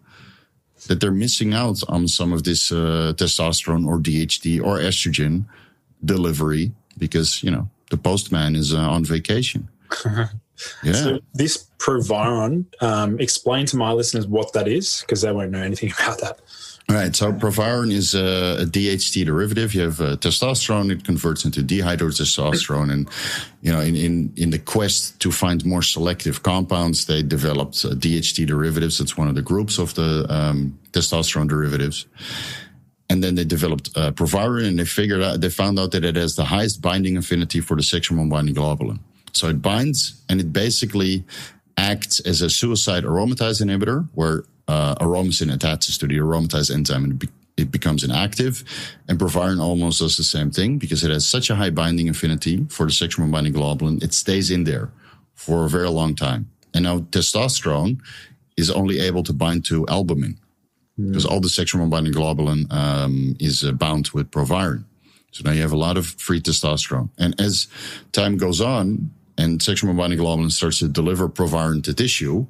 that 0.88 1.00
they're 1.00 1.12
missing 1.12 1.54
out 1.54 1.82
on 1.88 2.08
some 2.08 2.32
of 2.32 2.42
this 2.42 2.72
uh, 2.72 3.12
testosterone 3.16 3.86
or 3.86 3.98
DHT 3.98 4.60
or 4.62 4.78
estrogen 4.78 5.46
delivery 6.04 6.72
because 6.98 7.42
you 7.42 7.50
know 7.50 7.68
the 7.90 7.96
postman 7.96 8.56
is 8.56 8.74
uh, 8.74 8.78
on 8.78 9.04
vacation. 9.04 9.68
yeah. 10.82 10.92
So 10.92 11.20
this 11.34 11.68
Proviron, 11.78 12.66
um, 12.80 13.18
explain 13.20 13.66
to 13.66 13.76
my 13.76 13.92
listeners 13.92 14.26
what 14.26 14.52
that 14.52 14.68
is 14.68 15.00
because 15.00 15.22
they 15.22 15.32
won't 15.32 15.50
know 15.50 15.62
anything 15.62 15.92
about 16.00 16.20
that. 16.20 16.40
All 16.88 16.96
right. 16.96 17.14
So 17.14 17.32
Proviron 17.32 17.90
is 17.90 18.14
a, 18.14 18.62
a, 18.62 18.66
DHT 18.66 19.24
derivative. 19.24 19.74
You 19.74 19.82
have 19.82 20.00
uh, 20.00 20.16
testosterone; 20.16 20.90
it 20.90 21.04
converts 21.04 21.44
into 21.44 21.62
dehydrotestosterone, 21.62 22.92
and 22.92 23.08
you 23.62 23.72
know, 23.72 23.80
in, 23.80 23.96
in 23.96 24.32
in 24.36 24.50
the 24.50 24.58
quest 24.58 25.20
to 25.20 25.30
find 25.30 25.64
more 25.64 25.82
selective 25.82 26.42
compounds, 26.42 27.06
they 27.06 27.22
developed 27.22 27.84
uh, 27.84 27.90
DHT 27.90 28.46
derivatives. 28.46 29.00
It's 29.00 29.16
one 29.16 29.28
of 29.28 29.34
the 29.34 29.42
groups 29.42 29.78
of 29.78 29.94
the 29.94 30.26
um, 30.28 30.78
testosterone 30.92 31.48
derivatives. 31.48 32.06
And 33.12 33.22
then 33.22 33.34
they 33.34 33.44
developed 33.44 33.90
uh, 33.94 34.10
Proviron 34.12 34.64
and 34.64 34.78
they 34.78 34.86
figured 34.86 35.20
out, 35.20 35.42
they 35.42 35.50
found 35.50 35.78
out 35.78 35.90
that 35.90 36.02
it 36.02 36.16
has 36.16 36.34
the 36.34 36.44
highest 36.44 36.80
binding 36.80 37.18
affinity 37.18 37.60
for 37.60 37.76
the 37.76 37.82
sexual 37.82 38.24
binding 38.24 38.54
globulin. 38.54 39.00
So 39.34 39.48
it 39.48 39.60
binds 39.60 40.24
and 40.30 40.40
it 40.40 40.50
basically 40.50 41.22
acts 41.76 42.20
as 42.20 42.40
a 42.40 42.48
suicide 42.48 43.04
aromatase 43.04 43.60
inhibitor 43.60 44.08
where 44.14 44.44
uh, 44.66 44.94
aromasin 44.94 45.52
attaches 45.52 45.98
to 45.98 46.06
the 46.06 46.16
aromatase 46.16 46.74
enzyme 46.74 47.04
and 47.04 47.12
it, 47.12 47.18
be- 47.18 47.28
it 47.58 47.70
becomes 47.70 48.02
inactive. 48.02 48.64
And 49.08 49.18
Proviron 49.18 49.60
almost 49.60 49.98
does 50.00 50.16
the 50.16 50.24
same 50.24 50.50
thing 50.50 50.78
because 50.78 51.04
it 51.04 51.10
has 51.10 51.26
such 51.26 51.50
a 51.50 51.54
high 51.54 51.68
binding 51.68 52.08
affinity 52.08 52.64
for 52.70 52.86
the 52.86 52.92
sexual 52.92 53.26
binding 53.26 53.52
globulin. 53.52 54.02
It 54.02 54.14
stays 54.14 54.50
in 54.50 54.64
there 54.64 54.90
for 55.34 55.66
a 55.66 55.68
very 55.68 55.90
long 55.90 56.14
time. 56.14 56.48
And 56.72 56.84
now 56.84 57.00
testosterone 57.00 58.00
is 58.56 58.70
only 58.70 59.00
able 59.00 59.22
to 59.24 59.34
bind 59.34 59.66
to 59.66 59.86
albumin 59.88 60.38
because 60.98 61.24
all 61.24 61.40
the 61.40 61.48
sexual 61.48 61.86
binding 61.86 62.12
globulin 62.12 62.70
um, 62.72 63.36
is 63.40 63.64
uh, 63.64 63.72
bound 63.72 64.08
with 64.10 64.30
proviron. 64.30 64.84
So 65.32 65.42
now 65.44 65.52
you 65.52 65.62
have 65.62 65.72
a 65.72 65.78
lot 65.78 65.96
of 65.96 66.06
free 66.06 66.40
testosterone. 66.40 67.08
And 67.18 67.40
as 67.40 67.66
time 68.12 68.36
goes 68.36 68.60
on 68.60 69.10
and 69.38 69.62
sexual 69.62 69.92
binding 69.94 70.18
globulin 70.18 70.52
starts 70.52 70.80
to 70.80 70.88
deliver 70.88 71.28
proviron 71.28 71.80
to 71.82 71.94
tissue, 71.94 72.46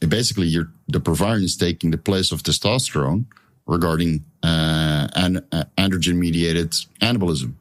it 0.00 0.08
basically 0.08 0.46
you're, 0.46 0.70
the 0.88 1.00
proviron 1.00 1.42
is 1.42 1.56
taking 1.56 1.90
the 1.90 1.98
place 1.98 2.30
of 2.30 2.42
testosterone 2.42 3.24
regarding 3.66 4.24
uh, 4.42 5.08
an, 5.16 5.44
uh, 5.50 5.64
androgen 5.76 6.16
mediated 6.16 6.70
anabolism 7.00 7.54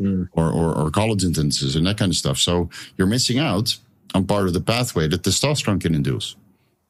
mm. 0.00 0.28
or, 0.32 0.50
or, 0.50 0.74
or 0.74 0.90
collagen 0.90 1.34
synthesis 1.34 1.74
and 1.74 1.86
that 1.86 1.96
kind 1.96 2.10
of 2.10 2.16
stuff. 2.16 2.38
So 2.38 2.68
you're 2.96 3.06
missing 3.06 3.38
out 3.38 3.76
on 4.14 4.26
part 4.26 4.46
of 4.46 4.52
the 4.52 4.60
pathway 4.60 5.08
that 5.08 5.22
testosterone 5.22 5.80
can 5.80 5.94
induce 5.94 6.36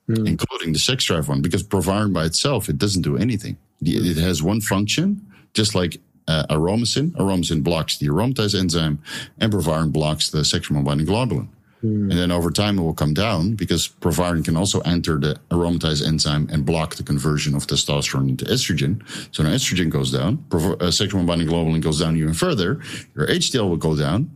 mm. 0.08 0.26
including 0.26 0.72
the 0.72 0.78
sex 0.78 1.04
drive 1.04 1.28
one, 1.28 1.42
because 1.42 1.62
Proviron 1.62 2.12
by 2.12 2.24
itself, 2.24 2.68
it 2.68 2.78
doesn't 2.78 3.02
do 3.02 3.16
anything. 3.16 3.56
It 3.80 4.16
has 4.16 4.42
one 4.42 4.60
function, 4.60 5.26
just 5.54 5.74
like 5.74 6.00
uh, 6.28 6.44
aromasin. 6.50 7.10
Aromasin 7.12 7.62
blocks 7.62 7.98
the 7.98 8.08
aromatase 8.08 8.58
enzyme, 8.58 9.02
and 9.38 9.52
Proviron 9.52 9.90
blocks 9.90 10.30
the 10.30 10.44
sex 10.44 10.66
sexual 10.66 10.82
binding 10.82 11.06
globulin. 11.06 11.48
Mm. 11.84 12.10
And 12.10 12.12
then 12.12 12.30
over 12.30 12.50
time, 12.50 12.78
it 12.78 12.82
will 12.82 12.94
come 12.94 13.14
down 13.14 13.54
because 13.54 13.86
Proviron 13.86 14.42
can 14.42 14.56
also 14.56 14.80
enter 14.80 15.18
the 15.18 15.38
aromatase 15.50 16.04
enzyme 16.04 16.48
and 16.50 16.64
block 16.64 16.94
the 16.94 17.02
conversion 17.02 17.54
of 17.54 17.66
testosterone 17.66 18.30
into 18.30 18.44
estrogen. 18.46 19.02
So 19.34 19.42
now 19.42 19.50
estrogen 19.50 19.90
goes 19.90 20.10
down, 20.10 20.44
uh, 20.52 20.90
sexual 20.90 21.22
binding 21.24 21.48
globulin 21.48 21.82
goes 21.82 22.00
down 22.00 22.16
even 22.16 22.34
further, 22.34 22.80
your 23.14 23.26
HDL 23.26 23.68
will 23.68 23.76
go 23.76 23.94
down, 23.94 24.30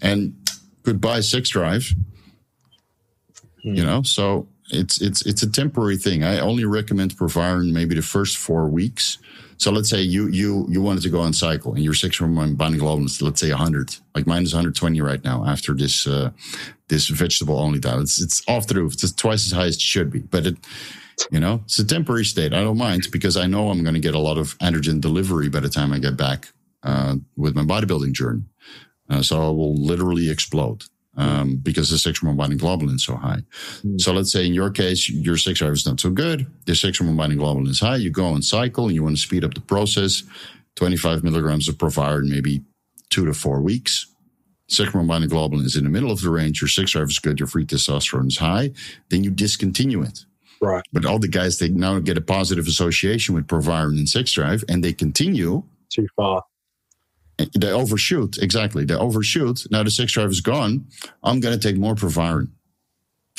and 0.00 0.34
goodbye 0.82 1.20
sex 1.20 1.50
drive. 1.50 1.94
Mm. 3.64 3.76
You 3.76 3.84
know, 3.84 4.02
so 4.02 4.48
it's 4.72 5.00
it's 5.00 5.24
it's 5.26 5.42
a 5.42 5.50
temporary 5.50 5.96
thing. 5.96 6.24
I 6.24 6.40
only 6.40 6.64
recommend 6.64 7.16
Proviron 7.16 7.72
maybe 7.72 7.94
the 7.94 8.02
first 8.02 8.36
four 8.38 8.68
weeks. 8.68 9.18
So 9.58 9.70
let's 9.70 9.90
say 9.90 10.00
you 10.00 10.28
you 10.28 10.66
you 10.68 10.80
wanted 10.80 11.02
to 11.02 11.10
go 11.10 11.20
on 11.20 11.32
cycle 11.32 11.74
and 11.74 11.84
your 11.84 11.94
sexual 11.94 12.28
binding 12.28 12.80
globulin 12.80 13.04
is 13.04 13.22
let's 13.22 13.40
say 13.40 13.50
100. 13.50 13.96
Like 14.14 14.26
mine 14.26 14.42
is 14.42 14.54
120 14.54 15.00
right 15.00 15.22
now 15.22 15.44
after 15.46 15.74
this 15.74 16.06
uh, 16.06 16.30
this 16.88 17.08
vegetable 17.08 17.58
only 17.58 17.78
diet. 17.78 18.00
It's 18.00 18.20
it's 18.20 18.42
off 18.48 18.66
the 18.66 18.74
roof. 18.76 18.94
It's 18.94 19.12
twice 19.12 19.46
as 19.46 19.52
high 19.52 19.66
as 19.66 19.76
it 19.76 19.80
should 19.80 20.10
be, 20.10 20.20
but 20.20 20.46
it 20.46 20.56
you 21.30 21.38
know 21.38 21.60
it's 21.64 21.78
a 21.78 21.84
temporary 21.84 22.24
state. 22.24 22.54
I 22.54 22.62
don't 22.62 22.78
mind 22.78 23.08
because 23.12 23.36
I 23.36 23.46
know 23.46 23.70
I'm 23.70 23.82
going 23.82 23.94
to 23.94 24.00
get 24.00 24.14
a 24.14 24.18
lot 24.18 24.38
of 24.38 24.58
androgen 24.58 25.00
delivery 25.00 25.48
by 25.48 25.60
the 25.60 25.68
time 25.68 25.92
I 25.92 25.98
get 25.98 26.16
back 26.16 26.48
uh, 26.82 27.16
with 27.36 27.54
my 27.54 27.62
bodybuilding 27.62 28.12
journey. 28.12 28.42
Uh, 29.08 29.22
so 29.22 29.36
I 29.36 29.50
will 29.50 29.74
literally 29.74 30.30
explode 30.30 30.84
um, 31.16 31.56
because 31.56 31.90
the 31.90 31.98
sexual 31.98 32.32
binding 32.34 32.58
globulin 32.58 32.94
is 32.94 33.04
so 33.04 33.16
high. 33.16 33.42
Mm. 33.84 34.00
So 34.00 34.12
let's 34.12 34.32
say 34.32 34.46
in 34.46 34.54
your 34.54 34.70
case, 34.70 35.08
your 35.08 35.36
sex 35.36 35.58
drive 35.58 35.72
is 35.72 35.86
not 35.86 36.00
so 36.00 36.10
good. 36.10 36.46
The 36.66 36.74
sexual 36.74 37.12
binding 37.14 37.38
globulin 37.38 37.68
is 37.68 37.80
high. 37.80 37.96
You 37.96 38.10
go 38.10 38.26
on 38.26 38.42
cycle 38.42 38.86
and 38.86 38.94
you 38.94 39.02
want 39.02 39.16
to 39.16 39.22
speed 39.22 39.44
up 39.44 39.54
the 39.54 39.60
process. 39.60 40.22
25 40.76 41.22
milligrams 41.22 41.68
of 41.68 41.78
Proviron, 41.78 42.30
maybe 42.30 42.62
two 43.10 43.26
to 43.26 43.34
four 43.34 43.60
weeks. 43.60 44.06
Sexual 44.68 45.04
binding 45.04 45.28
globulin 45.28 45.64
is 45.64 45.76
in 45.76 45.84
the 45.84 45.90
middle 45.90 46.10
of 46.10 46.22
the 46.22 46.30
range. 46.30 46.62
Your 46.62 46.68
sex 46.68 46.92
drive 46.92 47.10
is 47.10 47.18
good. 47.18 47.38
Your 47.38 47.46
free 47.46 47.66
testosterone 47.66 48.28
is 48.28 48.38
high. 48.38 48.70
Then 49.10 49.22
you 49.22 49.30
discontinue 49.30 50.02
it. 50.02 50.24
Right. 50.62 50.82
But 50.92 51.04
all 51.04 51.18
the 51.18 51.28
guys, 51.28 51.58
they 51.58 51.68
now 51.68 51.98
get 51.98 52.16
a 52.16 52.22
positive 52.22 52.66
association 52.68 53.34
with 53.34 53.48
Proviron 53.48 53.98
and 53.98 54.08
sex 54.08 54.32
drive 54.32 54.64
and 54.68 54.82
they 54.82 54.92
continue 54.92 55.64
too 55.90 56.06
far 56.16 56.42
they 57.58 57.70
overshoot. 57.70 58.38
Exactly. 58.38 58.84
They 58.84 58.94
overshoot. 58.94 59.66
Now 59.70 59.82
the 59.82 59.90
sex 59.90 60.12
drive 60.12 60.30
is 60.30 60.40
gone. 60.40 60.86
I'm 61.22 61.40
going 61.40 61.58
to 61.58 61.68
take 61.68 61.78
more 61.78 61.94
Proviron. 61.94 62.52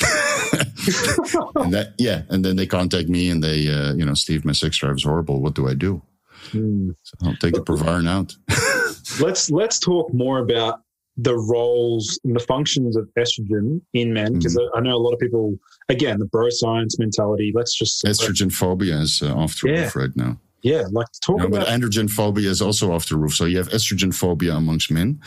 and 0.00 1.72
that, 1.72 1.94
yeah. 1.98 2.22
And 2.28 2.44
then 2.44 2.56
they 2.56 2.66
contact 2.66 3.08
me 3.08 3.30
and 3.30 3.42
they, 3.42 3.68
uh, 3.68 3.94
you 3.94 4.04
know, 4.04 4.14
Steve, 4.14 4.44
my 4.44 4.52
sex 4.52 4.76
drive 4.76 4.96
is 4.96 5.04
horrible. 5.04 5.40
What 5.40 5.54
do 5.54 5.68
I 5.68 5.74
do? 5.74 6.02
Mm. 6.50 6.94
So 7.02 7.16
I'll 7.22 7.36
take 7.36 7.54
the 7.54 7.62
Proviron 7.62 8.06
out. 8.06 8.36
let's, 9.20 9.50
let's 9.50 9.78
talk 9.78 10.12
more 10.12 10.38
about 10.38 10.80
the 11.16 11.36
roles 11.36 12.18
and 12.24 12.34
the 12.34 12.40
functions 12.40 12.96
of 12.96 13.08
estrogen 13.18 13.80
in 13.92 14.12
men? 14.12 14.34
Because 14.34 14.56
mm-hmm. 14.56 14.76
I 14.76 14.80
know 14.80 14.96
a 14.96 14.98
lot 14.98 15.12
of 15.12 15.20
people, 15.20 15.56
again, 15.88 16.18
the 16.18 16.26
bro 16.26 16.48
science 16.50 16.98
mentality. 16.98 17.52
Let's 17.54 17.74
just 17.74 18.04
estrogen 18.04 18.52
phobia 18.52 18.98
is 18.98 19.22
uh, 19.22 19.34
off 19.34 19.60
the 19.60 19.70
yeah. 19.70 19.82
roof 19.82 19.96
right 19.96 20.16
now. 20.16 20.38
Yeah, 20.64 20.84
like 20.90 21.06
talk 21.20 21.38
no, 21.40 21.46
about. 21.46 21.66
But 21.66 21.68
androgen 21.68 22.08
phobia 22.10 22.48
is 22.48 22.62
also 22.62 22.90
off 22.90 23.06
the 23.06 23.16
roof. 23.16 23.34
So 23.34 23.44
you 23.44 23.58
have 23.58 23.68
estrogen 23.68 24.14
phobia 24.14 24.54
amongst 24.54 24.90
men, 24.90 25.20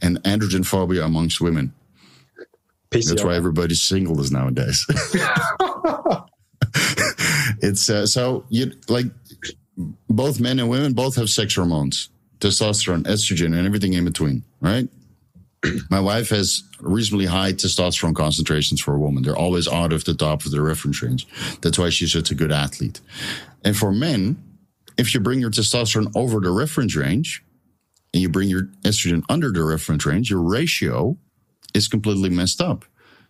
and 0.00 0.22
androgen 0.22 0.64
phobia 0.64 1.04
amongst 1.04 1.40
women. 1.40 1.74
PCO. 2.90 3.08
That's 3.08 3.24
why 3.24 3.34
everybody's 3.34 3.82
single 3.82 4.20
is 4.20 4.30
nowadays. 4.30 4.86
it's 7.60 7.90
uh, 7.90 8.06
so 8.06 8.44
you 8.50 8.70
like 8.88 9.06
both 10.08 10.38
men 10.38 10.60
and 10.60 10.70
women 10.70 10.92
both 10.92 11.16
have 11.16 11.28
sex 11.28 11.56
hormones, 11.56 12.10
testosterone, 12.38 13.02
estrogen, 13.02 13.46
and 13.46 13.66
everything 13.66 13.94
in 13.94 14.04
between, 14.04 14.44
right? 14.60 14.88
My 15.90 15.98
wife 15.98 16.28
has 16.28 16.62
reasonably 16.78 17.26
high 17.26 17.52
testosterone 17.52 18.14
concentrations 18.14 18.80
for 18.80 18.94
a 18.94 18.98
woman. 19.00 19.24
They're 19.24 19.36
always 19.36 19.66
out 19.66 19.92
of 19.92 20.04
the 20.04 20.14
top 20.14 20.44
of 20.44 20.52
the 20.52 20.62
reference 20.62 21.02
range. 21.02 21.26
That's 21.62 21.80
why 21.80 21.88
she's 21.90 22.12
such 22.12 22.30
a 22.30 22.36
good 22.36 22.52
athlete. 22.52 23.00
And 23.64 23.76
for 23.76 23.90
men, 23.90 24.36
if 24.96 25.14
you 25.14 25.20
bring 25.20 25.40
your 25.40 25.50
testosterone 25.50 26.10
over 26.14 26.40
the 26.40 26.50
reference 26.50 26.96
range 26.96 27.44
and 28.12 28.22
you 28.22 28.28
bring 28.28 28.48
your 28.48 28.64
estrogen 28.84 29.22
under 29.28 29.50
the 29.50 29.62
reference 29.64 30.06
range, 30.06 30.30
your 30.30 30.42
ratio 30.42 31.16
is 31.74 31.88
completely 31.88 32.30
messed 32.30 32.60
up. 32.60 32.84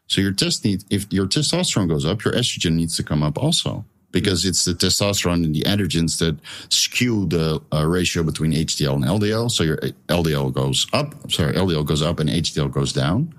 So 0.07 0.21
your 0.21 0.33
test 0.33 0.65
need, 0.65 0.85
if 0.91 1.11
your 1.13 1.27
testosterone 1.27 1.89
goes 1.89 2.05
up, 2.05 2.25
your 2.25 2.35
estrogen 2.35 2.75
needs 2.75 2.97
to 2.97 3.03
come 3.03 3.23
up 3.23 3.39
also 3.39 3.85
because 4.13 4.45
it's 4.45 4.65
the 4.65 4.73
testosterone 4.73 5.45
and 5.45 5.55
the 5.55 5.63
androgens 5.63 6.19
that 6.21 6.39
skew 6.69 7.27
the 7.27 7.61
uh, 7.73 7.85
ratio 7.85 8.23
between 8.23 8.53
HDL 8.53 8.95
and 8.95 9.05
LDL. 9.05 9.51
So 9.51 9.65
your 9.65 9.79
LDL 10.09 10.53
goes 10.53 10.87
up, 10.93 11.31
sorry, 11.33 11.55
LDL 11.55 11.85
goes 11.85 12.01
up 12.01 12.21
and 12.21 12.31
HDL 12.31 12.71
goes 12.71 12.93
down. 12.93 13.35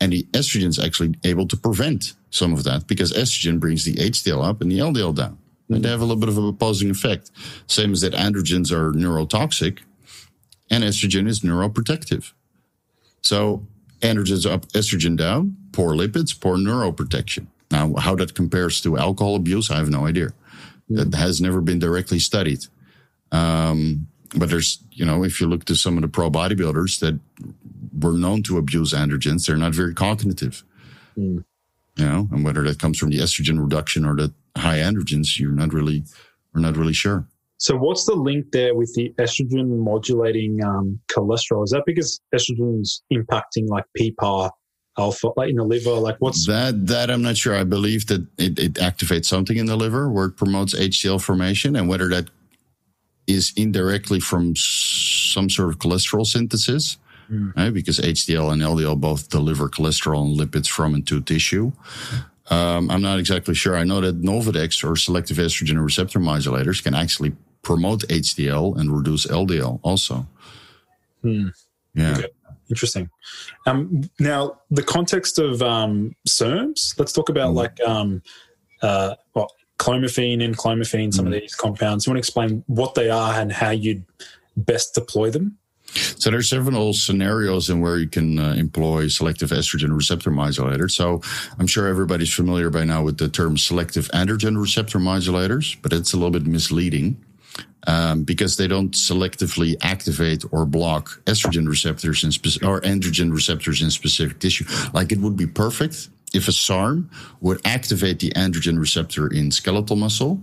And 0.00 0.12
the 0.12 0.24
estrogen 0.32 0.66
is 0.66 0.78
actually 0.78 1.14
able 1.24 1.48
to 1.48 1.56
prevent 1.56 2.12
some 2.30 2.52
of 2.52 2.64
that 2.64 2.86
because 2.86 3.12
estrogen 3.12 3.58
brings 3.58 3.84
the 3.84 3.94
HDL 3.94 4.44
up 4.44 4.60
and 4.60 4.70
the 4.70 4.78
LDL 4.78 5.14
down. 5.14 5.38
And 5.68 5.84
they 5.84 5.88
have 5.88 6.00
a 6.00 6.04
little 6.04 6.20
bit 6.20 6.28
of 6.28 6.38
an 6.38 6.48
opposing 6.48 6.90
effect. 6.90 7.30
Same 7.66 7.92
as 7.92 8.02
that 8.02 8.12
androgens 8.12 8.70
are 8.70 8.92
neurotoxic 8.92 9.80
and 10.70 10.84
estrogen 10.84 11.28
is 11.28 11.40
neuroprotective. 11.40 12.32
So 13.22 13.66
androgens 14.00 14.50
up, 14.50 14.66
estrogen 14.72 15.16
down, 15.16 15.56
poor 15.72 15.94
lipids, 15.94 16.38
poor 16.38 16.56
neuroprotection. 16.56 17.46
Now, 17.70 17.94
how 17.94 18.14
that 18.16 18.34
compares 18.34 18.80
to 18.82 18.98
alcohol 18.98 19.36
abuse, 19.36 19.70
I 19.70 19.76
have 19.76 19.90
no 19.90 20.06
idea. 20.06 20.32
That 20.90 21.10
mm. 21.10 21.14
has 21.14 21.40
never 21.40 21.60
been 21.60 21.78
directly 21.78 22.18
studied. 22.18 22.66
Um, 23.32 24.08
but 24.36 24.50
there's, 24.50 24.78
you 24.90 25.04
know, 25.04 25.24
if 25.24 25.40
you 25.40 25.46
look 25.46 25.64
to 25.66 25.76
some 25.76 25.96
of 25.96 26.02
the 26.02 26.08
pro 26.08 26.30
bodybuilders 26.30 27.00
that 27.00 27.18
were 27.98 28.12
known 28.12 28.42
to 28.44 28.58
abuse 28.58 28.92
androgens, 28.92 29.46
they're 29.46 29.56
not 29.56 29.74
very 29.74 29.94
cognitive. 29.94 30.62
Mm. 31.16 31.44
You 31.96 32.04
know, 32.04 32.28
and 32.32 32.44
whether 32.44 32.62
that 32.64 32.80
comes 32.80 32.98
from 32.98 33.10
the 33.10 33.18
estrogen 33.18 33.60
reduction 33.62 34.04
or 34.04 34.16
the 34.16 34.32
high 34.56 34.78
androgens, 34.78 35.38
you're 35.38 35.52
not 35.52 35.72
really, 35.72 36.04
we're 36.54 36.60
not 36.60 36.76
really 36.76 36.92
sure. 36.92 37.26
So, 37.58 37.76
what's 37.76 38.04
the 38.04 38.14
link 38.14 38.52
there 38.52 38.74
with 38.74 38.92
the 38.94 39.14
estrogen 39.18 39.78
modulating 39.78 40.62
um, 40.62 41.00
cholesterol? 41.10 41.64
Is 41.64 41.70
that 41.70 41.84
because 41.86 42.20
estrogen's 42.34 43.02
impacting 43.12 43.68
like 43.68 43.84
PPAR 43.98 44.50
alpha, 44.98 45.30
like 45.36 45.50
in 45.50 45.56
the 45.56 45.64
liver? 45.64 45.92
Like, 45.92 46.16
what's 46.18 46.46
that? 46.46 46.86
That 46.88 47.10
I'm 47.10 47.22
not 47.22 47.36
sure. 47.36 47.54
I 47.54 47.64
believe 47.64 48.06
that 48.08 48.26
it, 48.38 48.58
it 48.58 48.74
activates 48.74 49.26
something 49.26 49.56
in 49.56 49.66
the 49.66 49.76
liver 49.76 50.10
where 50.10 50.26
it 50.26 50.36
promotes 50.36 50.74
HDL 50.74 51.22
formation, 51.22 51.76
and 51.76 51.88
whether 51.88 52.08
that 52.08 52.28
is 53.26 53.52
indirectly 53.56 54.20
from 54.20 54.54
some 54.56 55.48
sort 55.48 55.70
of 55.70 55.78
cholesterol 55.78 56.26
synthesis, 56.26 56.98
mm. 57.30 57.56
right? 57.56 57.72
Because 57.72 57.98
HDL 57.98 58.52
and 58.52 58.60
LDL 58.60 59.00
both 59.00 59.30
deliver 59.30 59.68
cholesterol 59.68 60.26
and 60.26 60.38
lipids 60.38 60.68
from 60.68 60.94
and 60.94 61.06
to 61.06 61.20
tissue. 61.22 61.72
Um, 62.50 62.90
I'm 62.90 63.00
not 63.00 63.18
exactly 63.18 63.54
sure. 63.54 63.76
I 63.76 63.84
know 63.84 64.00
that 64.00 64.20
Nolvadex 64.20 64.88
or 64.88 64.96
selective 64.96 65.38
estrogen 65.38 65.82
receptor 65.82 66.18
modulators 66.18 66.82
can 66.82 66.94
actually 66.94 67.32
promote 67.62 68.00
HDL 68.08 68.78
and 68.78 68.94
reduce 68.94 69.26
LDL 69.26 69.80
also. 69.82 70.26
Hmm. 71.22 71.48
Yeah. 71.94 72.18
Okay. 72.18 72.28
Interesting. 72.70 73.10
Um, 73.66 74.02
now, 74.18 74.60
the 74.70 74.82
context 74.82 75.38
of 75.38 75.62
um, 75.62 76.14
SERMs, 76.28 76.98
let's 76.98 77.12
talk 77.12 77.28
about 77.28 77.52
mm. 77.52 77.56
like 77.56 77.80
um, 77.82 78.22
uh, 78.82 79.14
well, 79.34 79.50
clomiphene 79.78 80.42
and 80.42 80.56
clomiphene, 80.56 81.12
some 81.12 81.26
mm. 81.26 81.28
of 81.28 81.34
hmm. 81.34 81.40
these 81.40 81.54
compounds. 81.54 82.06
You 82.06 82.10
want 82.10 82.16
to 82.16 82.20
explain 82.20 82.64
what 82.66 82.94
they 82.94 83.10
are 83.10 83.34
and 83.34 83.52
how 83.52 83.70
you'd 83.70 84.04
best 84.56 84.94
deploy 84.94 85.30
them? 85.30 85.58
So 85.94 86.30
there's 86.30 86.48
several 86.48 86.92
scenarios 86.92 87.70
in 87.70 87.80
where 87.80 87.98
you 87.98 88.08
can 88.08 88.38
uh, 88.38 88.54
employ 88.54 89.08
selective 89.08 89.50
estrogen 89.50 89.94
receptor 89.94 90.30
modulators. 90.30 90.92
So 90.92 91.20
I'm 91.58 91.66
sure 91.66 91.86
everybody's 91.86 92.32
familiar 92.32 92.70
by 92.70 92.84
now 92.84 93.02
with 93.02 93.18
the 93.18 93.28
term 93.28 93.56
selective 93.56 94.08
androgen 94.08 94.60
receptor 94.60 94.98
modulators, 94.98 95.76
but 95.82 95.92
it's 95.92 96.12
a 96.12 96.16
little 96.16 96.30
bit 96.30 96.46
misleading. 96.46 97.22
Um, 97.86 98.24
because 98.24 98.56
they 98.56 98.66
don't 98.66 98.92
selectively 98.92 99.76
activate 99.82 100.42
or 100.52 100.64
block 100.64 101.20
estrogen 101.26 101.68
receptors 101.68 102.24
in 102.24 102.32
spe- 102.32 102.64
or 102.64 102.80
androgen 102.80 103.30
receptors 103.30 103.82
in 103.82 103.90
specific 103.90 104.38
tissue. 104.38 104.64
Like 104.94 105.12
it 105.12 105.18
would 105.18 105.36
be 105.36 105.46
perfect 105.46 106.08
if 106.32 106.48
a 106.48 106.52
SARM 106.52 107.10
would 107.42 107.60
activate 107.66 108.20
the 108.20 108.30
androgen 108.30 108.78
receptor 108.80 109.28
in 109.28 109.50
skeletal 109.50 109.96
muscle 109.96 110.42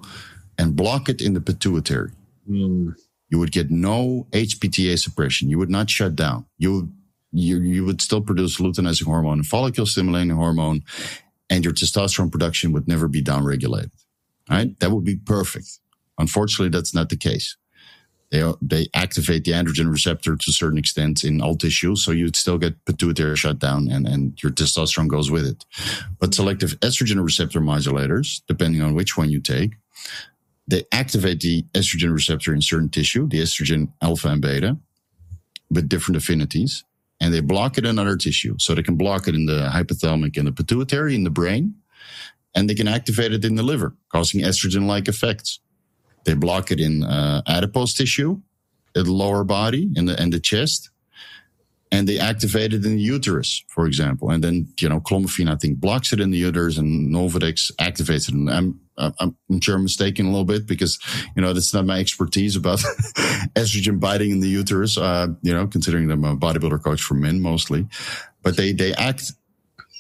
and 0.60 0.76
block 0.76 1.10
it 1.10 1.20
in 1.20 1.34
the 1.34 1.42
pituitary. 1.42 2.12
Mm 2.48 2.94
you 3.32 3.40
would 3.40 3.52
get 3.52 3.72
no 3.72 4.28
HPTA 4.32 5.00
suppression. 5.00 5.50
You 5.50 5.58
would 5.58 5.70
not 5.70 5.90
shut 5.90 6.16
down. 6.16 6.46
You 6.58 6.74
would, 6.74 6.94
you, 7.32 7.60
you 7.62 7.86
would 7.86 8.02
still 8.02 8.22
produce 8.22 8.58
luteinizing 8.58 9.06
hormone 9.06 9.40
and 9.40 9.48
follicle 9.48 9.86
stimulating 9.86 10.32
hormone, 10.32 10.84
and 11.50 11.64
your 11.64 11.74
testosterone 11.74 12.32
production 12.32 12.74
would 12.74 12.90
never 12.90 13.08
be 13.08 13.24
downregulated. 13.24 13.92
Right? 14.50 14.78
That 14.82 14.92
would 14.92 15.06
be 15.06 15.16
perfect. 15.16 15.80
Unfortunately, 16.18 16.70
that's 16.70 16.94
not 16.94 17.08
the 17.08 17.16
case. 17.16 17.56
They, 18.32 18.50
they 18.62 18.88
activate 18.94 19.46
the 19.46 19.52
androgen 19.52 19.92
receptor 19.92 20.36
to 20.36 20.50
a 20.50 20.54
certain 20.54 20.78
extent 20.78 21.24
in 21.24 21.42
all 21.42 21.56
tissues, 21.56 22.04
so 22.04 22.12
you'd 22.12 22.36
still 22.36 22.58
get 22.58 22.84
pituitary 22.86 23.36
shutdown 23.36 23.90
and, 23.90 24.08
and 24.08 24.42
your 24.42 24.52
testosterone 24.52 25.10
goes 25.10 25.32
with 25.32 25.46
it. 25.46 25.66
But 26.20 26.34
selective 26.34 26.80
estrogen 26.82 27.24
receptor 27.24 27.60
modulators, 27.62 28.42
depending 28.48 28.82
on 28.82 28.94
which 28.94 29.18
one 29.18 29.30
you 29.30 29.42
take, 29.42 29.74
they 30.72 30.86
activate 30.92 31.42
the 31.42 31.64
estrogen 31.74 32.14
receptor 32.14 32.54
in 32.54 32.62
certain 32.62 32.90
tissue, 32.90 33.28
the 33.28 33.42
estrogen 33.42 33.92
alpha 34.02 34.30
and 34.30 34.42
beta, 34.42 34.78
with 35.70 35.90
different 35.90 36.18
affinities, 36.18 36.84
and 37.20 37.34
they 37.34 37.42
block 37.42 37.78
it 37.78 37.86
in 37.86 38.00
other 38.00 38.18
tissue. 38.18 38.56
So 38.58 38.74
they 38.74 38.82
can 38.82 38.96
block 38.96 39.28
it 39.28 39.36
in 39.36 39.46
the 39.46 39.70
hypothalamic 39.72 40.38
and 40.38 40.48
the 40.48 40.52
pituitary 40.52 41.14
in 41.14 41.24
the 41.24 41.30
brain, 41.30 41.76
and 42.56 42.70
they 42.70 42.74
can 42.74 42.88
activate 42.88 43.34
it 43.34 43.46
in 43.46 43.56
the 43.56 43.64
liver, 43.64 43.96
causing 44.10 44.42
estrogen 44.42 44.88
like 44.88 45.08
effects. 45.08 45.60
They 46.24 46.34
block 46.34 46.72
it 46.72 46.80
in 46.80 47.04
uh, 47.04 47.42
adipose 47.48 47.94
tissue, 47.94 48.42
the 48.94 49.04
lower 49.04 49.44
body, 49.44 49.90
in 49.96 50.06
the, 50.06 50.16
the 50.32 50.40
chest, 50.40 50.90
and 51.92 52.08
they 52.08 52.18
activate 52.18 52.74
it 52.74 52.86
in 52.86 52.96
the 52.96 53.02
uterus, 53.02 53.64
for 53.68 53.86
example. 53.86 54.30
And 54.30 54.44
then, 54.44 54.74
you 54.80 54.88
know, 54.88 55.02
clomiphene, 55.02 55.52
I 55.52 55.56
think, 55.56 55.80
blocks 55.80 56.14
it 56.14 56.22
in 56.22 56.32
the 56.32 56.38
uterus 56.38 56.78
and 56.78 57.10
Nolvadex 57.10 57.72
activates 57.76 58.30
it. 58.30 58.36
And 58.36 58.50
I'm, 58.50 58.81
I'm, 58.98 59.36
I'm 59.50 59.62
sure 59.62 59.76
I'm 59.76 59.84
mistaken 59.84 60.26
a 60.28 60.30
little 60.30 60.46
bit 60.46 60.68
because, 60.68 61.00
you 61.36 61.42
know, 61.42 61.54
that's 61.54 61.74
not 61.74 61.86
my 61.86 62.00
expertise 62.00 62.56
about 62.56 62.80
estrogen 63.56 64.00
biting 64.00 64.32
in 64.32 64.40
the 64.40 64.50
uterus, 64.50 64.98
uh, 64.98 65.28
you 65.42 65.54
know, 65.54 65.68
considering 65.68 66.10
I'm 66.12 66.24
a 66.24 66.36
bodybuilder 66.36 66.84
coach 66.84 67.02
for 67.02 67.16
men 67.16 67.42
mostly. 67.42 67.88
But 68.44 68.58
they, 68.58 68.74
they 68.74 68.94
act 68.94 69.32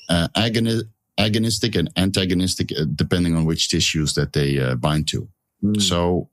uh, 0.09 0.27
agoni- 0.35 0.83
agonistic 1.17 1.75
and 1.75 1.89
antagonistic 1.97 2.71
uh, 2.71 2.85
depending 2.93 3.35
on 3.35 3.45
which 3.45 3.69
tissues 3.69 4.13
that 4.15 4.33
they 4.33 4.59
uh, 4.59 4.75
bind 4.75 5.07
to. 5.09 5.27
Mm. 5.63 5.81
So 5.81 6.29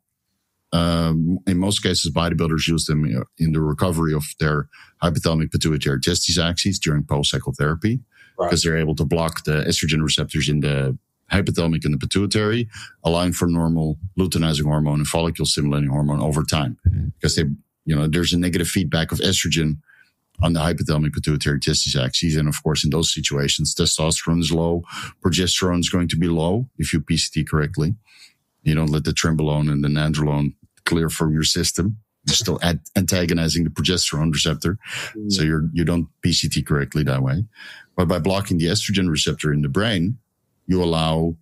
um, 0.73 1.38
in 1.47 1.59
most 1.59 1.83
cases, 1.83 2.12
bodybuilders 2.12 2.66
use 2.66 2.85
them 2.87 3.25
in 3.38 3.53
the 3.53 3.61
recovery 3.61 4.12
of 4.14 4.25
their 4.40 4.68
hypothalamic 5.03 5.51
pituitary 5.51 6.01
testes 6.01 6.38
axis 6.38 6.79
during 6.79 7.05
post 7.05 7.31
cycle 7.31 7.53
therapy 7.53 8.01
because 8.37 8.64
right. 8.64 8.71
they're 8.71 8.81
able 8.81 8.94
to 8.94 9.05
block 9.05 9.44
the 9.44 9.64
estrogen 9.64 10.03
receptors 10.03 10.49
in 10.49 10.61
the 10.61 10.97
hypothalamic 11.33 11.85
and 11.85 11.95
the 11.95 11.99
pituitary, 11.99 12.69
allowing 13.05 13.33
for 13.33 13.47
normal 13.47 13.99
luteinizing 14.19 14.64
hormone 14.64 15.01
and 15.01 15.07
follicle 15.07 15.47
stimulating 15.47 15.91
hormone 15.91 16.21
over 16.21 16.43
time. 16.43 16.79
Because 17.14 17.37
they, 17.37 17.45
you 17.85 17.95
know, 17.95 18.07
there's 18.07 18.33
a 18.33 18.38
negative 18.38 18.69
feedback 18.69 19.12
of 19.12 19.19
estrogen 19.19 19.79
on 20.41 20.53
the 20.53 20.61
hypothalamic 20.61 21.12
pituitary 21.12 21.61
testes 21.61 21.97
axis. 21.97 22.37
And 22.37 22.49
of 22.49 22.62
course, 22.62 22.85
in 22.85 22.91
those 22.91 23.12
situations, 23.12 23.75
testosterone 23.75 24.41
is 24.41 24.53
low, 24.53 24.83
progesterone 25.25 25.81
is 25.81 25.91
going 25.91 26.09
to 26.09 26.17
be 26.17 26.29
low 26.29 26.69
if 26.79 26.93
you 26.93 27.01
PCT 27.01 27.49
correctly. 27.49 27.95
You 28.62 28.75
don't 28.75 28.91
let 28.91 29.05
the 29.05 29.12
trenbolone 29.12 29.71
and 29.71 29.83
the 29.83 29.88
nandrolone 29.88 30.55
clear 30.85 31.09
from 31.09 31.33
your 31.33 31.45
system. 31.45 31.99
You're 32.27 32.35
still 32.35 32.59
ad- 32.62 32.81
antagonizing 32.97 33.64
the 33.64 33.71
progesterone 33.71 34.33
receptor. 34.33 34.79
Mm. 35.17 35.33
So 35.33 35.43
you're, 35.43 35.69
you 35.73 35.85
don't 35.85 36.09
PCT 36.25 36.67
correctly 36.67 37.03
that 37.05 37.23
way. 37.23 37.45
But 37.97 38.09
by 38.09 38.19
blocking 38.19 38.59
the 38.59 38.67
estrogen 38.67 39.11
receptor 39.11 39.53
in 39.53 39.62
the 39.62 39.69
brain, 39.69 40.19
you 40.68 40.83
allow 40.83 41.35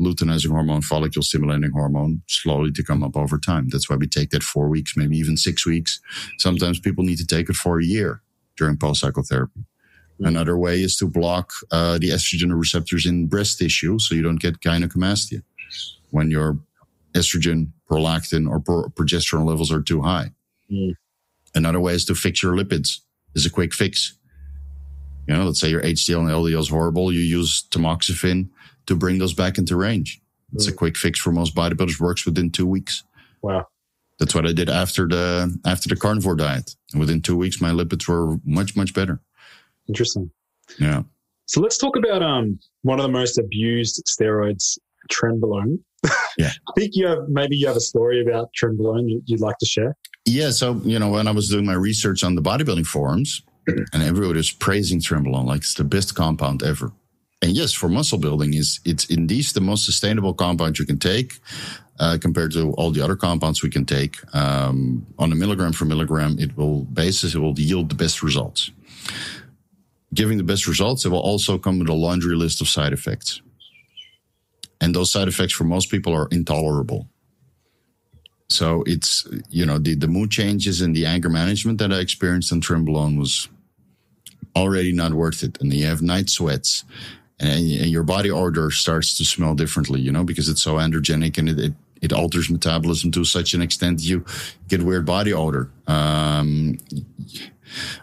luteinizing 0.00 0.50
hormone, 0.50 0.80
follicle 0.80 1.22
stimulating 1.22 1.70
hormone 1.70 2.22
slowly 2.26 2.72
to 2.72 2.82
come 2.82 3.04
up 3.04 3.16
over 3.16 3.38
time. 3.38 3.68
That's 3.68 3.88
why 3.88 3.96
we 3.96 4.08
take 4.08 4.30
that 4.30 4.42
four 4.42 4.68
weeks, 4.68 4.96
maybe 4.96 5.16
even 5.16 5.36
six 5.36 5.66
weeks. 5.66 6.00
Sometimes 6.38 6.80
people 6.80 7.04
need 7.04 7.18
to 7.18 7.26
take 7.26 7.50
it 7.50 7.56
for 7.56 7.78
a 7.78 7.84
year 7.84 8.22
during 8.56 8.78
post 8.78 9.02
cycle 9.02 9.22
therapy. 9.22 9.60
Mm. 10.20 10.28
Another 10.28 10.56
way 10.56 10.80
is 10.80 10.96
to 10.96 11.06
block 11.06 11.52
uh, 11.70 11.98
the 11.98 12.08
estrogen 12.08 12.58
receptors 12.58 13.06
in 13.06 13.26
breast 13.26 13.58
tissue 13.58 13.98
so 13.98 14.14
you 14.14 14.22
don't 14.22 14.40
get 14.40 14.60
gynecomastia 14.60 15.42
when 16.10 16.30
your 16.30 16.58
estrogen, 17.12 17.70
prolactin, 17.90 18.48
or 18.48 18.60
pro- 18.60 18.88
progesterone 18.88 19.46
levels 19.46 19.70
are 19.70 19.82
too 19.82 20.00
high. 20.00 20.32
Mm. 20.72 20.94
Another 21.54 21.80
way 21.80 21.92
is 21.92 22.06
to 22.06 22.14
fix 22.14 22.42
your 22.42 22.54
lipids. 22.54 23.00
Is 23.34 23.46
a 23.46 23.50
quick 23.50 23.72
fix. 23.72 24.16
You 25.28 25.34
know, 25.34 25.44
let's 25.44 25.60
say 25.60 25.68
your 25.68 25.82
HDL 25.82 26.18
and 26.20 26.28
LDL 26.28 26.58
is 26.58 26.68
horrible. 26.68 27.12
You 27.12 27.20
use 27.20 27.62
tamoxifen 27.70 28.48
to 28.86 28.94
bring 28.94 29.18
those 29.18 29.34
back 29.34 29.58
into 29.58 29.76
range. 29.76 30.20
It's 30.52 30.66
mm. 30.66 30.72
a 30.72 30.74
quick 30.74 30.96
fix 30.96 31.18
for 31.18 31.32
most 31.32 31.54
bodybuilders. 31.54 32.00
Works 32.00 32.26
within 32.26 32.50
two 32.50 32.66
weeks. 32.66 33.04
Wow. 33.42 33.66
That's 34.18 34.34
what 34.34 34.46
I 34.46 34.52
did 34.52 34.68
after 34.68 35.08
the 35.08 35.58
after 35.64 35.88
the 35.88 35.96
carnivore 35.96 36.36
diet. 36.36 36.76
And 36.92 37.00
within 37.00 37.22
two 37.22 37.36
weeks, 37.36 37.60
my 37.60 37.70
lipids 37.70 38.06
were 38.06 38.36
much 38.44 38.76
much 38.76 38.92
better. 38.92 39.20
Interesting. 39.88 40.30
Yeah. 40.78 41.02
So 41.46 41.60
let's 41.60 41.78
talk 41.78 41.96
about 41.96 42.22
um 42.22 42.58
one 42.82 43.00
of 43.00 43.04
the 43.04 43.12
most 43.12 43.38
abused 43.38 44.02
steroids, 44.06 44.78
trenbolone. 45.10 45.78
Yeah. 46.36 46.50
I 46.68 46.72
think 46.76 46.92
you 46.94 47.06
have 47.06 47.28
maybe 47.28 47.56
you 47.56 47.66
have 47.66 47.76
a 47.76 47.80
story 47.80 48.22
about 48.22 48.50
trenbolone 48.60 49.22
you'd 49.24 49.40
like 49.40 49.56
to 49.58 49.66
share. 49.66 49.96
Yeah. 50.26 50.50
So 50.50 50.74
you 50.84 50.98
know 50.98 51.08
when 51.08 51.26
I 51.26 51.30
was 51.30 51.48
doing 51.48 51.64
my 51.64 51.74
research 51.74 52.22
on 52.22 52.34
the 52.34 52.42
bodybuilding 52.42 52.86
forums, 52.86 53.42
and 53.66 54.02
everybody 54.02 54.36
was 54.36 54.50
praising 54.50 55.00
trenbolone 55.00 55.46
like 55.46 55.62
it's 55.62 55.74
the 55.74 55.84
best 55.84 56.14
compound 56.14 56.62
ever. 56.62 56.92
And 57.42 57.52
yes, 57.56 57.72
for 57.72 57.88
muscle 57.88 58.18
building, 58.18 58.54
is 58.54 58.80
it's 58.84 59.06
indeed 59.06 59.44
the 59.54 59.60
most 59.60 59.84
sustainable 59.84 60.34
compound 60.34 60.78
you 60.78 60.84
can 60.84 60.98
take 60.98 61.40
uh, 61.98 62.18
compared 62.20 62.52
to 62.52 62.72
all 62.72 62.90
the 62.90 63.02
other 63.02 63.16
compounds 63.16 63.62
we 63.62 63.70
can 63.70 63.86
take. 63.86 64.16
Um, 64.34 65.06
on 65.18 65.32
a 65.32 65.34
milligram 65.34 65.72
for 65.72 65.86
milligram, 65.86 66.38
it 66.38 66.56
will 66.56 66.84
basis 66.84 67.34
it 67.34 67.38
will 67.38 67.58
yield 67.58 67.88
the 67.88 67.94
best 67.94 68.22
results. 68.22 68.70
Giving 70.12 70.38
the 70.38 70.44
best 70.44 70.66
results, 70.66 71.04
it 71.04 71.10
will 71.10 71.20
also 71.20 71.56
come 71.56 71.78
with 71.78 71.88
a 71.88 71.94
laundry 71.94 72.36
list 72.36 72.60
of 72.60 72.68
side 72.68 72.92
effects, 72.92 73.40
and 74.80 74.94
those 74.94 75.10
side 75.12 75.28
effects 75.28 75.54
for 75.54 75.64
most 75.64 75.90
people 75.90 76.12
are 76.12 76.28
intolerable. 76.30 77.08
So 78.48 78.82
it's 78.86 79.26
you 79.48 79.64
know 79.64 79.78
the 79.78 79.94
the 79.94 80.08
mood 80.08 80.30
changes 80.30 80.80
and 80.82 80.94
the 80.94 81.06
anger 81.06 81.30
management 81.30 81.78
that 81.78 81.92
I 81.92 82.00
experienced 82.00 82.52
on 82.52 82.60
Trenbolone 82.60 83.18
was 83.18 83.48
already 84.56 84.92
not 84.92 85.14
worth 85.14 85.42
it. 85.42 85.58
And 85.60 85.72
you 85.72 85.86
have 85.86 86.02
night 86.02 86.28
sweats, 86.28 86.84
and, 87.40 87.68
your 87.68 88.02
body 88.02 88.30
odor 88.30 88.70
starts 88.70 89.16
to 89.18 89.24
smell 89.24 89.54
differently, 89.54 90.00
you 90.00 90.12
know, 90.12 90.24
because 90.24 90.48
it's 90.48 90.62
so 90.62 90.74
androgenic 90.74 91.38
and 91.38 91.48
it, 91.48 91.58
it, 91.58 91.72
it 92.02 92.12
alters 92.12 92.50
metabolism 92.50 93.10
to 93.12 93.24
such 93.24 93.54
an 93.54 93.62
extent 93.62 94.00
you 94.00 94.24
get 94.68 94.82
weird 94.82 95.06
body 95.06 95.32
odor, 95.32 95.70
um, 95.86 96.78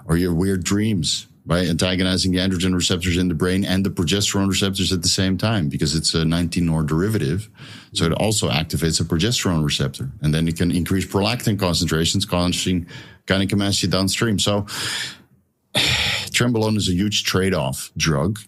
or 0.06 0.18
your 0.18 0.34
weird 0.34 0.64
dreams 0.64 1.28
by 1.46 1.66
antagonizing 1.66 2.32
the 2.32 2.40
androgen 2.40 2.76
receptors 2.76 3.16
in 3.16 3.30
the 3.30 3.34
brain 3.34 3.64
and 3.64 3.86
the 3.86 3.90
progesterone 3.90 4.50
receptors 4.50 4.92
at 4.92 5.02
the 5.02 5.08
same 5.08 5.38
time 5.38 5.70
because 5.70 5.96
it's 5.96 6.14
a 6.14 6.24
19-nor 6.24 6.84
derivative. 6.84 7.50
So 7.94 8.06
it 8.06 8.12
also 8.12 8.50
activates 8.50 9.00
a 9.00 9.06
progesterone 9.06 9.64
receptor 9.64 10.10
and 10.22 10.34
then 10.34 10.48
it 10.48 10.58
can 10.58 10.72
increase 10.72 11.06
prolactin 11.06 11.58
concentrations 11.58 12.26
causing 12.26 12.86
gynecomastia 13.28 13.90
downstream. 13.90 14.40
So 14.40 14.62
Trenbolone 15.74 16.76
is 16.76 16.90
a 16.90 16.94
huge 16.94 17.24
trade-off 17.24 17.92
drug 17.96 18.40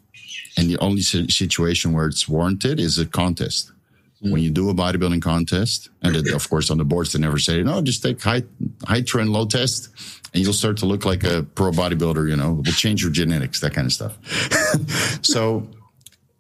and 0.60 0.69
the 0.69 0.78
only 0.80 1.02
situation 1.02 1.93
where 1.93 2.08
it's 2.08 2.28
warranted 2.28 2.80
is 2.82 3.00
a 3.00 3.06
contest. 3.06 3.72
Mm. 4.22 4.32
When 4.32 4.41
you 4.41 4.52
do 4.52 4.69
a 4.69 4.74
bodybuilding 4.74 5.22
contest, 5.22 5.89
and 6.02 6.15
it, 6.17 6.34
of 6.34 6.50
course 6.50 6.69
on 6.69 6.78
the 6.78 6.84
boards 6.84 7.13
they 7.13 7.19
never 7.19 7.39
say, 7.39 7.63
no, 7.63 7.82
just 7.82 8.04
take 8.04 8.22
high 8.22 8.43
high 8.86 9.02
trend, 9.02 9.30
low 9.32 9.45
test, 9.45 9.89
and 10.34 10.43
you'll 10.43 10.52
start 10.52 10.76
to 10.78 10.86
look 10.86 11.06
like 11.06 11.24
a 11.24 11.43
pro 11.56 11.72
bodybuilder. 11.72 12.30
You 12.30 12.36
know, 12.36 12.52
we'll 12.52 12.74
change 12.74 13.02
your 13.02 13.12
genetics, 13.12 13.62
that 13.62 13.74
kind 13.74 13.86
of 13.86 13.93
stuff. 13.93 14.17
so 15.26 15.65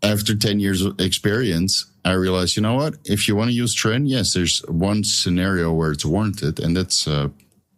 after 0.03 0.35
10 0.35 0.59
years 0.59 0.81
of 0.81 0.99
experience, 0.99 1.85
I 2.03 2.13
realized, 2.13 2.57
you 2.57 2.61
know 2.61 2.75
what? 2.75 2.95
If 3.05 3.27
you 3.27 3.37
want 3.37 3.49
to 3.51 3.55
use 3.55 3.73
trend, 3.73 4.09
yes, 4.09 4.33
there's 4.33 4.59
one 4.67 5.03
scenario 5.03 5.71
where 5.71 5.91
it's 5.91 6.05
warranted, 6.05 6.59
and 6.59 6.75
that's 6.75 7.07
uh, 7.07 7.29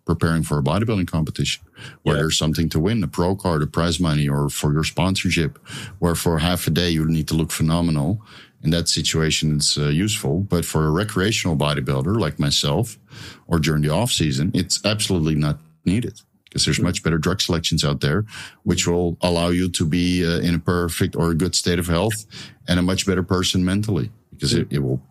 preparing 0.06 0.44
for 0.44 0.58
a 0.58 0.64
bodybuilding 0.64 1.08
competition 1.08 1.64
where 2.04 2.16
yeah. 2.16 2.22
there's 2.22 2.38
something 2.38 2.70
to 2.70 2.80
win, 2.80 3.04
a 3.04 3.08
pro 3.08 3.36
card, 3.36 3.62
a 3.62 3.68
prize 3.68 4.00
money, 4.00 4.28
or 4.28 4.50
for 4.50 4.74
your 4.74 4.84
sponsorship, 4.84 5.58
where 6.00 6.16
for 6.16 6.40
half 6.40 6.68
a 6.68 6.72
day 6.72 6.90
you 6.90 7.06
need 7.06 7.28
to 7.28 7.36
look 7.36 7.52
phenomenal. 7.52 8.22
In 8.64 8.70
that 8.70 8.88
situation, 8.88 9.56
it's 9.56 9.78
uh, 9.78 9.88
useful. 9.88 10.42
But 10.42 10.66
for 10.66 10.86
a 10.86 10.92
recreational 10.92 11.58
bodybuilder 11.58 12.20
like 12.20 12.38
myself, 12.40 12.98
or 13.48 13.60
during 13.60 13.82
the 13.82 13.90
off 13.90 14.12
season, 14.12 14.52
it's 14.54 14.86
absolutely 14.86 15.36
not 15.36 15.58
needed 15.86 16.22
because 16.52 16.66
there's 16.66 16.82
much 16.82 17.02
better 17.02 17.18
drug 17.18 17.42
selections 17.42 17.86
out 17.86 18.02
there, 18.02 18.26
which 18.64 18.86
will 18.86 19.18
allow 19.22 19.48
you 19.48 19.70
to 19.70 19.86
be 19.86 20.26
uh, 20.26 20.40
in 20.40 20.54
a 20.54 20.60
perfect 20.60 21.16
or 21.16 21.32
a 21.32 21.36
good 21.36 21.56
state 21.56 21.80
of 21.80 21.88
health 21.88 22.26
and 22.68 22.78
a 22.78 22.82
much 22.82 23.06
better 23.08 23.24
person 23.24 23.64
mentally 23.64 24.12
because 24.32 24.54
it, 24.54 24.68
it 24.70 24.80
will. 24.80 25.02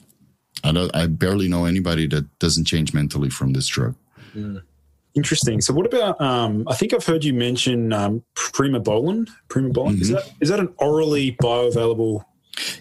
I, 0.62 0.90
I 0.92 1.06
barely 1.06 1.48
know 1.48 1.64
anybody 1.64 2.06
that 2.08 2.38
doesn't 2.38 2.66
change 2.66 2.92
mentally 2.92 3.30
from 3.30 3.54
this 3.54 3.66
drug. 3.66 3.94
Mm. 4.34 4.62
Interesting. 5.14 5.60
So, 5.60 5.74
what 5.74 5.86
about? 5.86 6.20
Um, 6.20 6.64
I 6.68 6.74
think 6.74 6.94
I've 6.94 7.04
heard 7.04 7.24
you 7.24 7.34
mention 7.34 7.92
um, 7.92 8.22
Primobolan. 8.36 9.28
Primobolan 9.48 9.94
mm-hmm. 9.94 10.02
is 10.02 10.08
that 10.10 10.32
is 10.40 10.48
that 10.50 10.60
an 10.60 10.72
orally 10.78 11.32
bioavailable? 11.42 12.24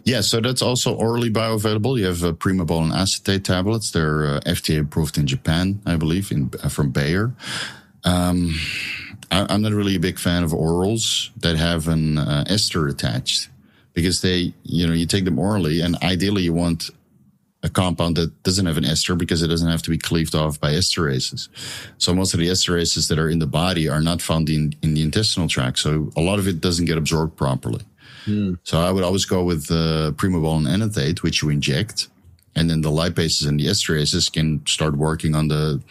Yeah, 0.03 0.21
so 0.21 0.41
that's 0.41 0.61
also 0.61 0.93
orally 0.95 1.31
bioavailable. 1.31 1.97
You 1.97 2.05
have 2.05 2.23
uh, 2.23 2.33
Primobolan 2.33 2.93
acetate 2.93 3.45
tablets. 3.45 3.91
They're 3.91 4.25
uh, 4.25 4.39
FDA 4.41 4.81
approved 4.81 5.17
in 5.17 5.25
Japan, 5.25 5.81
I 5.85 5.95
believe, 5.95 6.31
in 6.31 6.51
uh, 6.63 6.69
from 6.69 6.91
Bayer. 6.91 7.33
Um, 8.03 8.55
I, 9.31 9.53
am 9.53 9.61
not 9.61 9.73
really 9.73 9.95
a 9.95 9.99
big 9.99 10.19
fan 10.19 10.43
of 10.43 10.51
orals 10.51 11.29
that 11.37 11.57
have 11.57 11.87
an 11.87 12.17
uh, 12.17 12.45
ester 12.47 12.87
attached 12.87 13.49
because 13.93 14.21
they, 14.21 14.53
you 14.63 14.87
know, 14.87 14.93
you 14.93 15.05
take 15.05 15.25
them 15.25 15.39
orally, 15.39 15.81
and 15.81 15.95
ideally 16.03 16.43
you 16.43 16.53
want 16.53 16.89
a 17.61 17.69
compound 17.69 18.15
that 18.15 18.43
doesn't 18.43 18.65
have 18.65 18.77
an 18.77 18.85
ester 18.85 19.15
because 19.15 19.41
it 19.41 19.47
doesn't 19.47 19.69
have 19.69 19.81
to 19.81 19.89
be 19.89 19.97
cleaved 19.97 20.33
off 20.33 20.59
by 20.59 20.71
esterases. 20.71 21.49
So 21.97 22.13
most 22.13 22.33
of 22.33 22.39
the 22.39 22.47
esterases 22.47 23.09
that 23.09 23.19
are 23.19 23.29
in 23.29 23.39
the 23.39 23.47
body 23.47 23.89
are 23.89 24.01
not 24.01 24.21
found 24.21 24.49
in, 24.49 24.73
in 24.81 24.93
the 24.93 25.01
intestinal 25.01 25.49
tract. 25.49 25.79
So 25.79 26.09
a 26.15 26.21
lot 26.21 26.39
of 26.39 26.47
it 26.47 26.61
doesn't 26.61 26.85
get 26.85 26.97
absorbed 26.97 27.35
properly. 27.35 27.83
Mm. 28.25 28.59
So 28.63 28.79
I 28.79 28.91
would 28.91 29.03
always 29.03 29.25
go 29.25 29.43
with 29.43 29.69
uh, 29.71 30.11
primobolan 30.15 30.67
enanthate, 30.69 31.21
which 31.21 31.41
you 31.41 31.49
inject. 31.49 32.07
And 32.55 32.69
then 32.69 32.81
the 32.81 32.89
lipases 32.89 33.47
and 33.47 33.59
the 33.59 33.67
esterases 33.67 34.31
can 34.31 34.65
start 34.65 34.95
working 34.95 35.35
on 35.35 35.49
the 35.49 35.81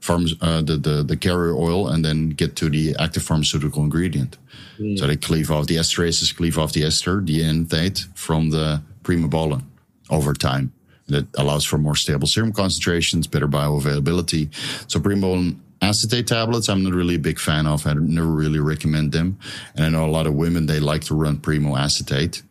farms, 0.00 0.34
uh, 0.40 0.62
the, 0.62 0.76
the, 0.76 1.02
the 1.02 1.16
carrier 1.16 1.54
oil 1.54 1.88
and 1.88 2.04
then 2.04 2.30
get 2.30 2.56
to 2.56 2.68
the 2.70 2.96
active 2.98 3.22
pharmaceutical 3.22 3.82
ingredient. 3.82 4.38
Mm. 4.78 4.98
So 4.98 5.06
they 5.06 5.16
cleave 5.16 5.50
off 5.50 5.66
the 5.66 5.76
esterases, 5.76 6.34
cleave 6.34 6.58
off 6.58 6.72
the 6.72 6.84
ester, 6.84 7.20
the 7.20 7.42
enanthate 7.42 8.06
from 8.14 8.50
the 8.50 8.82
primobolan 9.02 9.62
over 10.10 10.32
time 10.32 10.72
that 11.08 11.26
allows 11.36 11.64
for 11.64 11.78
more 11.78 11.96
stable 11.96 12.26
serum 12.26 12.52
concentrations, 12.52 13.26
better 13.26 13.48
bioavailability. 13.48 14.54
So 14.90 15.00
Primobolan 15.00 15.58
acetate 15.80 16.26
tablets, 16.26 16.68
I'm 16.68 16.82
not 16.82 16.92
really 16.92 17.14
a 17.16 17.20
big 17.20 17.38
fan 17.38 17.66
of. 17.66 17.86
I 17.86 17.94
never 17.94 18.28
really 18.28 18.58
recommend 18.58 19.12
them. 19.12 19.38
And 19.74 19.84
I 19.84 19.88
know 19.88 20.06
a 20.06 20.10
lot 20.10 20.26
of 20.26 20.34
women, 20.34 20.66
they 20.66 20.80
like 20.80 21.02
to 21.04 21.14
run 21.14 21.38
Primo 21.38 21.76
acetate, 21.76 22.42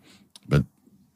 but 0.48 0.63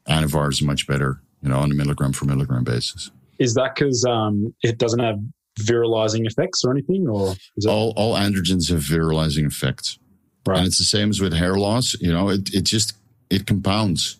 Anavar 0.08 0.50
is 0.50 0.62
much 0.62 0.86
better, 0.86 1.20
you 1.42 1.48
know, 1.48 1.58
on 1.58 1.70
a 1.70 1.74
milligram 1.74 2.12
for 2.12 2.26
milligram 2.26 2.64
basis. 2.64 3.10
Is 3.38 3.54
that 3.54 3.74
because 3.74 4.04
um, 4.04 4.54
it 4.62 4.78
doesn't 4.78 5.00
have 5.00 5.18
virilizing 5.60 6.26
effects 6.26 6.64
or 6.64 6.70
anything? 6.70 7.08
Or 7.08 7.34
is 7.56 7.66
all, 7.66 7.92
all 7.96 8.14
androgens 8.14 8.70
have 8.70 8.80
virilizing 8.80 9.46
effects. 9.46 9.98
Right. 10.46 10.58
And 10.58 10.66
it's 10.66 10.78
the 10.78 10.84
same 10.84 11.10
as 11.10 11.20
with 11.20 11.32
hair 11.32 11.56
loss. 11.56 11.94
You 12.00 12.12
know, 12.12 12.28
it, 12.28 12.54
it 12.54 12.62
just, 12.62 12.94
it 13.30 13.46
compounds 13.46 14.18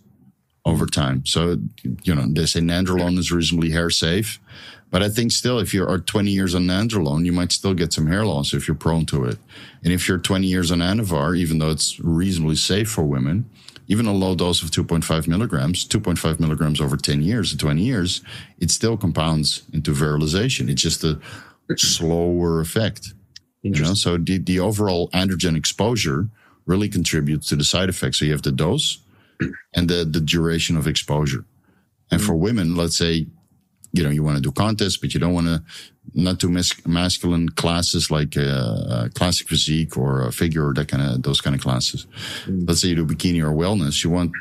over 0.64 0.86
time. 0.86 1.24
So, 1.26 1.58
you 2.04 2.14
know, 2.14 2.26
they 2.28 2.46
say 2.46 2.60
nandrolone 2.60 3.18
is 3.18 3.32
reasonably 3.32 3.70
hair 3.70 3.90
safe. 3.90 4.38
But 4.90 5.02
I 5.02 5.08
think 5.08 5.32
still, 5.32 5.58
if 5.58 5.72
you 5.72 5.86
are 5.88 5.98
20 5.98 6.30
years 6.30 6.54
on 6.54 6.66
nandrolone, 6.66 7.24
you 7.24 7.32
might 7.32 7.50
still 7.50 7.72
get 7.72 7.94
some 7.94 8.06
hair 8.06 8.26
loss 8.26 8.52
if 8.52 8.68
you're 8.68 8.74
prone 8.74 9.06
to 9.06 9.24
it. 9.24 9.38
And 9.82 9.92
if 9.92 10.06
you're 10.06 10.18
20 10.18 10.46
years 10.46 10.70
on 10.70 10.78
Anavar, 10.78 11.36
even 11.36 11.58
though 11.58 11.70
it's 11.70 11.98
reasonably 11.98 12.56
safe 12.56 12.90
for 12.90 13.02
women, 13.02 13.48
even 13.88 14.06
a 14.06 14.12
low 14.12 14.34
dose 14.34 14.62
of 14.62 14.70
2.5 14.70 15.26
milligrams, 15.26 15.88
2.5 15.88 16.38
milligrams 16.40 16.80
over 16.80 16.96
10 16.96 17.22
years 17.22 17.54
or 17.54 17.56
20 17.56 17.82
years, 17.82 18.20
it 18.60 18.70
still 18.70 18.98
compounds 18.98 19.62
into 19.72 19.92
virilization. 19.92 20.68
It's 20.68 20.82
just 20.82 21.04
a 21.04 21.18
slower 21.76 22.60
effect. 22.60 23.14
You 23.62 23.70
know, 23.70 23.94
so 23.94 24.18
the, 24.18 24.38
the 24.38 24.60
overall 24.60 25.08
androgen 25.10 25.56
exposure 25.56 26.28
really 26.66 26.88
contributes 26.88 27.48
to 27.48 27.56
the 27.56 27.64
side 27.64 27.88
effects. 27.88 28.18
So 28.18 28.26
you 28.26 28.32
have 28.32 28.42
the 28.42 28.52
dose, 28.52 28.98
and 29.74 29.88
the, 29.88 30.04
the 30.04 30.20
duration 30.20 30.76
of 30.76 30.86
exposure. 30.86 31.44
And 32.10 32.20
mm-hmm. 32.20 32.26
for 32.26 32.34
women, 32.34 32.76
let's 32.76 32.96
say, 32.96 33.26
you 33.92 34.02
know, 34.02 34.10
you 34.10 34.22
want 34.22 34.36
to 34.36 34.42
do 34.42 34.52
contests, 34.52 34.96
but 34.96 35.12
you 35.14 35.20
don't 35.20 35.34
want 35.34 35.46
to 35.46 35.62
not 36.14 36.38
do 36.38 36.48
mas- 36.48 36.86
masculine 36.86 37.48
classes 37.50 38.10
like 38.10 38.36
uh, 38.36 38.40
uh, 38.40 39.08
classic 39.14 39.48
physique 39.48 39.96
or 39.96 40.22
a 40.22 40.32
figure 40.32 40.68
or 40.68 40.74
that 40.74 40.88
kind 40.88 41.02
of 41.02 41.22
those 41.22 41.40
kind 41.40 41.54
of 41.54 41.62
classes. 41.62 42.06
Mm-hmm. 42.44 42.64
Let's 42.66 42.80
say 42.80 42.88
you 42.88 42.96
do 42.96 43.06
bikini 43.06 43.42
or 43.42 43.54
wellness. 43.54 44.02
You 44.02 44.10
want 44.10 44.32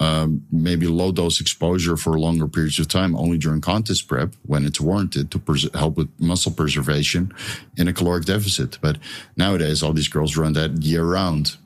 um, 0.00 0.46
maybe 0.50 0.86
low 0.86 1.12
dose 1.12 1.40
exposure 1.40 1.96
for 1.96 2.18
longer 2.18 2.48
periods 2.48 2.78
of 2.78 2.88
time 2.88 3.14
only 3.14 3.36
during 3.36 3.60
contest 3.60 4.08
prep 4.08 4.34
when 4.46 4.64
it's 4.64 4.80
warranted 4.80 5.30
to 5.30 5.38
pres- 5.38 5.72
help 5.74 5.98
with 5.98 6.08
muscle 6.18 6.52
preservation 6.52 7.32
in 7.76 7.86
a 7.86 7.92
caloric 7.92 8.24
deficit. 8.24 8.78
But 8.80 8.96
nowadays, 9.36 9.82
all 9.82 9.92
these 9.92 10.08
girls 10.08 10.36
run 10.36 10.54
that 10.54 10.82
year 10.82 11.04
round. 11.04 11.56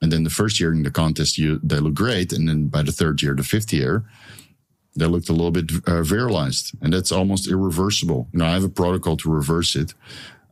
And 0.00 0.12
then 0.12 0.24
the 0.24 0.30
first 0.30 0.60
year 0.60 0.72
in 0.72 0.82
the 0.82 0.90
contest, 0.90 1.38
you, 1.38 1.60
they 1.62 1.78
look 1.78 1.94
great. 1.94 2.32
And 2.32 2.48
then 2.48 2.68
by 2.68 2.82
the 2.82 2.92
third 2.92 3.20
year, 3.22 3.34
the 3.34 3.42
fifth 3.42 3.72
year, 3.72 4.04
they 4.94 5.06
looked 5.06 5.28
a 5.28 5.32
little 5.32 5.50
bit 5.50 5.70
uh, 5.86 6.02
virilized. 6.02 6.74
And 6.80 6.92
that's 6.92 7.12
almost 7.12 7.48
irreversible. 7.48 8.28
You 8.32 8.38
know, 8.38 8.46
I 8.46 8.52
have 8.52 8.64
a 8.64 8.68
protocol 8.68 9.16
to 9.18 9.30
reverse 9.30 9.76
it, 9.76 9.94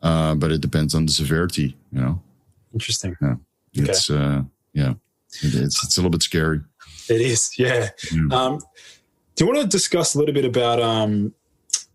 uh, 0.03 0.34
but 0.34 0.51
it 0.51 0.61
depends 0.61 0.94
on 0.94 1.07
the 1.07 1.12
severity, 1.12 1.76
you 1.92 2.01
know. 2.01 2.22
Interesting. 2.72 3.16
Yeah. 3.20 3.36
Okay. 3.78 3.90
It's, 3.90 4.11
uh, 4.11 4.42
yeah, 4.72 4.94
it, 5.42 5.55
it's, 5.55 5.84
it's 5.84 5.97
a 5.97 6.01
little 6.01 6.11
bit 6.11 6.22
scary. 6.22 6.61
It 7.09 7.20
is, 7.20 7.51
yeah. 7.59 7.90
Mm. 8.07 8.32
Um, 8.32 8.59
do 9.36 9.44
you 9.44 9.53
want 9.53 9.61
to 9.61 9.66
discuss 9.66 10.14
a 10.14 10.18
little 10.18 10.34
bit 10.34 10.44
about 10.44 10.80
um, 10.80 11.34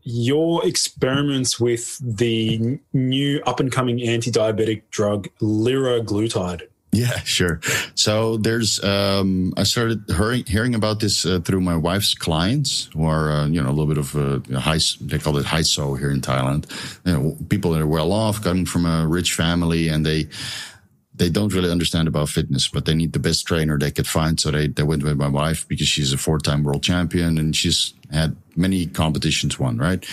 your 0.03 0.65
experiments 0.65 1.59
with 1.59 1.97
the 1.99 2.79
new 2.93 3.41
up 3.45 3.59
and 3.59 3.71
coming 3.71 4.01
anti 4.01 4.31
diabetic 4.31 4.83
drug, 4.89 5.27
liraglutide? 5.41 6.67
Yeah, 6.93 7.19
sure. 7.19 7.61
So 7.95 8.35
there's, 8.37 8.83
um, 8.83 9.53
I 9.55 9.63
started 9.63 10.03
hearing, 10.07 10.43
hearing 10.45 10.75
about 10.75 10.99
this 10.99 11.25
uh, 11.25 11.39
through 11.39 11.61
my 11.61 11.77
wife's 11.77 12.13
clients 12.13 12.89
who 12.93 13.05
are, 13.05 13.31
uh, 13.31 13.47
you 13.47 13.63
know, 13.63 13.69
a 13.69 13.71
little 13.71 13.87
bit 13.87 13.97
of 13.97 14.15
a 14.15 14.59
high, 14.59 14.79
they 14.99 15.17
call 15.17 15.37
it 15.37 15.45
high 15.45 15.61
so 15.61 15.93
here 15.93 16.11
in 16.11 16.19
Thailand. 16.19 16.65
You 17.05 17.13
know, 17.13 17.37
people 17.47 17.71
that 17.71 17.81
are 17.81 17.87
well 17.87 18.11
off, 18.11 18.43
coming 18.43 18.65
from 18.65 18.85
a 18.85 19.07
rich 19.07 19.33
family, 19.33 19.87
and 19.87 20.05
they, 20.05 20.27
they 21.15 21.29
don't 21.29 21.53
really 21.53 21.71
understand 21.71 22.09
about 22.09 22.27
fitness, 22.27 22.67
but 22.67 22.85
they 22.85 22.93
need 22.93 23.13
the 23.13 23.19
best 23.19 23.45
trainer 23.45 23.77
they 23.77 23.91
could 23.91 24.07
find. 24.07 24.39
So 24.39 24.51
they, 24.51 24.67
they 24.67 24.83
went 24.83 25.03
with 25.03 25.17
my 25.17 25.29
wife 25.29 25.67
because 25.67 25.87
she's 25.87 26.11
a 26.11 26.17
four 26.17 26.39
time 26.39 26.63
world 26.63 26.83
champion 26.83 27.37
and 27.37 27.55
she's 27.55 27.93
had 28.11 28.35
many 28.55 28.87
competitions 28.87 29.57
won, 29.57 29.77
right? 29.77 30.05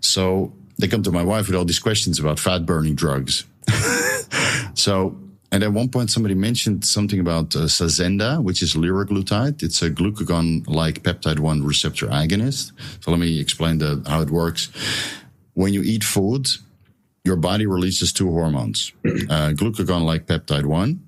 So 0.00 0.52
they 0.78 0.86
come 0.86 1.02
to 1.02 1.12
my 1.12 1.22
wife 1.22 1.48
with 1.48 1.56
all 1.56 1.64
these 1.64 1.78
questions 1.78 2.20
about 2.20 2.38
fat 2.38 2.66
burning 2.66 2.94
drugs. 2.94 3.44
so, 4.74 5.16
and 5.52 5.62
at 5.62 5.72
one 5.72 5.88
point 5.88 6.10
somebody 6.10 6.34
mentioned 6.34 6.84
something 6.84 7.20
about 7.20 7.54
uh, 7.56 7.60
Saxenda, 7.60 8.42
which 8.42 8.62
is 8.62 8.74
liraglutide. 8.74 9.62
It's 9.62 9.82
a 9.82 9.90
glucagon-like 9.90 11.02
peptide 11.02 11.38
1 11.38 11.64
receptor 11.64 12.06
agonist. 12.06 12.72
So 13.00 13.10
let 13.10 13.20
me 13.20 13.40
explain 13.40 13.78
the, 13.78 14.02
how 14.06 14.20
it 14.20 14.30
works. 14.30 14.70
When 15.54 15.72
you 15.72 15.82
eat 15.82 16.04
food, 16.04 16.46
your 17.24 17.36
body 17.36 17.66
releases 17.66 18.12
two 18.12 18.30
hormones, 18.30 18.92
uh, 19.04 19.52
glucagon 19.54 20.02
like 20.04 20.26
peptide 20.26 20.64
1 20.66 21.00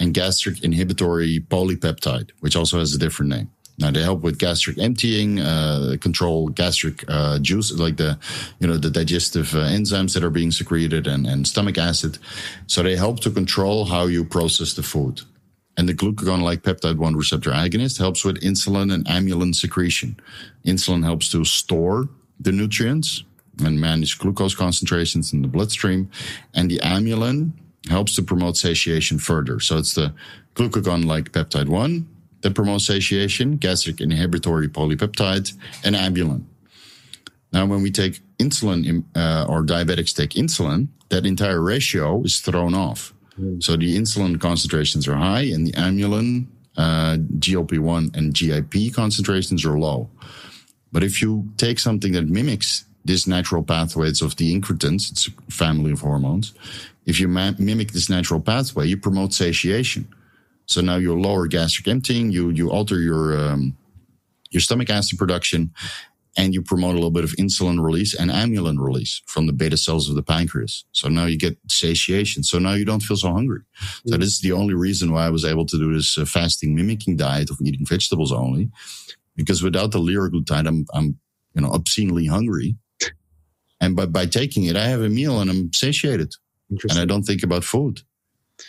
and 0.00 0.14
gastric 0.14 0.64
inhibitory 0.64 1.38
polypeptide, 1.38 2.30
which 2.40 2.56
also 2.56 2.78
has 2.78 2.94
a 2.94 2.98
different 2.98 3.30
name. 3.30 3.50
Now 3.82 3.90
they 3.90 4.02
help 4.02 4.22
with 4.22 4.38
gastric 4.38 4.78
emptying, 4.78 5.40
uh, 5.40 5.96
control 6.00 6.48
gastric 6.48 7.04
uh, 7.08 7.40
juice, 7.40 7.72
like 7.72 7.96
the, 7.96 8.16
you 8.60 8.68
know, 8.68 8.76
the 8.76 8.90
digestive 8.90 9.54
uh, 9.54 9.66
enzymes 9.66 10.14
that 10.14 10.22
are 10.22 10.30
being 10.30 10.52
secreted 10.52 11.08
and, 11.08 11.26
and 11.26 11.46
stomach 11.46 11.78
acid. 11.78 12.18
So 12.68 12.84
they 12.84 12.94
help 12.94 13.18
to 13.20 13.30
control 13.30 13.86
how 13.86 14.06
you 14.06 14.24
process 14.24 14.74
the 14.74 14.84
food. 14.84 15.22
And 15.76 15.88
the 15.88 15.94
glucagon-like 15.94 16.62
peptide 16.62 16.98
1 16.98 17.16
receptor 17.16 17.50
agonist 17.50 17.98
helps 17.98 18.24
with 18.24 18.40
insulin 18.40 18.92
and 18.92 19.04
amylin 19.06 19.52
secretion. 19.54 20.16
Insulin 20.64 21.02
helps 21.02 21.32
to 21.32 21.44
store 21.44 22.08
the 22.38 22.52
nutrients 22.52 23.24
and 23.64 23.80
manage 23.80 24.18
glucose 24.18 24.54
concentrations 24.54 25.32
in 25.32 25.42
the 25.42 25.48
bloodstream. 25.48 26.08
And 26.54 26.70
the 26.70 26.78
amylin 26.78 27.52
helps 27.88 28.14
to 28.14 28.22
promote 28.22 28.56
satiation 28.56 29.18
further. 29.18 29.58
So 29.58 29.78
it's 29.78 29.94
the 29.94 30.14
glucagon 30.54 31.04
like 31.04 31.32
peptide 31.32 31.68
1 31.68 32.06
that 32.42 32.54
promotes 32.54 32.86
satiation, 32.86 33.56
gastric 33.56 34.00
inhibitory 34.00 34.68
polypeptide, 34.68 35.52
and 35.84 35.94
amylin. 35.96 36.44
Now, 37.52 37.66
when 37.66 37.82
we 37.82 37.90
take 37.90 38.20
insulin 38.38 39.04
uh, 39.14 39.46
or 39.48 39.62
diabetics 39.62 40.14
take 40.14 40.30
insulin, 40.30 40.88
that 41.10 41.26
entire 41.26 41.60
ratio 41.60 42.22
is 42.22 42.40
thrown 42.40 42.74
off. 42.74 43.12
Mm. 43.38 43.62
So 43.62 43.76
the 43.76 43.96
insulin 43.96 44.40
concentrations 44.40 45.06
are 45.06 45.16
high 45.16 45.42
and 45.42 45.66
the 45.66 45.72
amylin, 45.72 46.46
uh, 46.76 47.16
GLP 47.38 47.78
1, 47.78 48.12
and 48.14 48.34
GIP 48.34 48.94
concentrations 48.94 49.64
are 49.64 49.78
low. 49.78 50.08
But 50.90 51.02
if 51.02 51.22
you 51.22 51.52
take 51.56 51.78
something 51.78 52.12
that 52.12 52.28
mimics 52.28 52.84
this 53.04 53.26
natural 53.26 53.62
pathways 53.62 54.22
of 54.22 54.36
the 54.36 54.58
incretins, 54.58 55.10
it's 55.10 55.28
a 55.28 55.50
family 55.50 55.92
of 55.92 56.00
hormones. 56.00 56.54
If 57.04 57.18
you 57.18 57.28
mimic 57.28 57.92
this 57.92 58.08
natural 58.08 58.40
pathway, 58.40 58.86
you 58.86 58.96
promote 58.96 59.34
satiation. 59.34 60.06
So 60.66 60.80
now 60.80 60.96
you 60.96 61.18
lower 61.18 61.46
gastric 61.46 61.88
emptying, 61.88 62.30
you 62.30 62.50
you 62.50 62.70
alter 62.70 63.00
your 63.00 63.36
um, 63.36 63.76
your 64.50 64.60
stomach 64.60 64.90
acid 64.90 65.18
production, 65.18 65.72
and 66.36 66.54
you 66.54 66.62
promote 66.62 66.92
a 66.92 66.94
little 66.94 67.10
bit 67.10 67.24
of 67.24 67.30
insulin 67.32 67.82
release 67.82 68.14
and 68.14 68.30
amylin 68.30 68.78
release 68.78 69.22
from 69.26 69.46
the 69.46 69.52
beta 69.52 69.76
cells 69.76 70.08
of 70.08 70.14
the 70.14 70.22
pancreas. 70.22 70.84
So 70.92 71.08
now 71.08 71.26
you 71.26 71.38
get 71.38 71.58
satiation. 71.68 72.42
So 72.42 72.58
now 72.58 72.74
you 72.74 72.84
don't 72.84 73.02
feel 73.02 73.16
so 73.16 73.32
hungry. 73.32 73.60
Mm-hmm. 73.60 74.10
So 74.10 74.16
this 74.16 74.28
is 74.28 74.40
the 74.40 74.52
only 74.52 74.74
reason 74.74 75.12
why 75.12 75.26
I 75.26 75.30
was 75.30 75.44
able 75.44 75.66
to 75.66 75.78
do 75.78 75.92
this 75.94 76.16
uh, 76.16 76.24
fasting 76.24 76.74
mimicking 76.74 77.16
diet 77.16 77.50
of 77.50 77.58
eating 77.62 77.86
vegetables 77.86 78.32
only, 78.32 78.70
because 79.36 79.62
without 79.62 79.90
the 79.90 79.98
liraglutide, 79.98 80.66
I'm 80.66 80.86
I'm 80.94 81.18
you 81.54 81.62
know 81.62 81.70
obscenely 81.70 82.26
hungry 82.26 82.76
and 83.82 83.96
by, 83.96 84.06
by 84.06 84.26
taking 84.26 84.64
it, 84.64 84.76
I 84.76 84.86
have 84.86 85.02
a 85.02 85.08
meal 85.08 85.40
and 85.40 85.50
I'm 85.50 85.72
satiated 85.72 86.32
and 86.70 86.98
I 86.98 87.04
don't 87.04 87.24
think 87.24 87.42
about 87.42 87.64
food. 87.64 88.02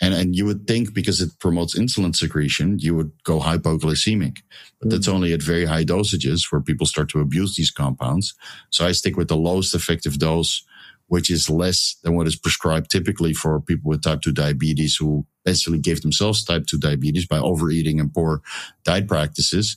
And, 0.00 0.14
and 0.14 0.34
you 0.34 0.44
would 0.46 0.66
think 0.66 0.92
because 0.92 1.20
it 1.20 1.30
promotes 1.38 1.78
insulin 1.78 2.14
secretion, 2.14 2.78
you 2.78 2.94
would 2.94 3.12
go 3.22 3.40
hypoglycemic, 3.40 4.38
but 4.80 4.88
mm. 4.88 4.90
that's 4.90 5.08
only 5.08 5.32
at 5.32 5.42
very 5.42 5.64
high 5.64 5.84
dosages 5.84 6.50
where 6.50 6.60
people 6.60 6.86
start 6.86 7.08
to 7.10 7.20
abuse 7.20 7.56
these 7.56 7.70
compounds. 7.70 8.34
So 8.70 8.86
I 8.86 8.92
stick 8.92 9.16
with 9.16 9.28
the 9.28 9.36
lowest 9.36 9.74
effective 9.74 10.18
dose, 10.18 10.64
which 11.08 11.30
is 11.30 11.50
less 11.50 11.96
than 12.02 12.16
what 12.16 12.26
is 12.26 12.36
prescribed 12.36 12.90
typically 12.90 13.34
for 13.34 13.60
people 13.60 13.88
with 13.90 14.02
type 14.02 14.22
2 14.22 14.32
diabetes 14.32 14.96
who 14.96 15.26
basically 15.44 15.78
gave 15.78 16.00
themselves 16.02 16.44
type 16.44 16.66
2 16.66 16.78
diabetes 16.78 17.26
by 17.26 17.38
overeating 17.38 18.00
and 18.00 18.12
poor 18.12 18.42
diet 18.84 19.06
practices, 19.06 19.76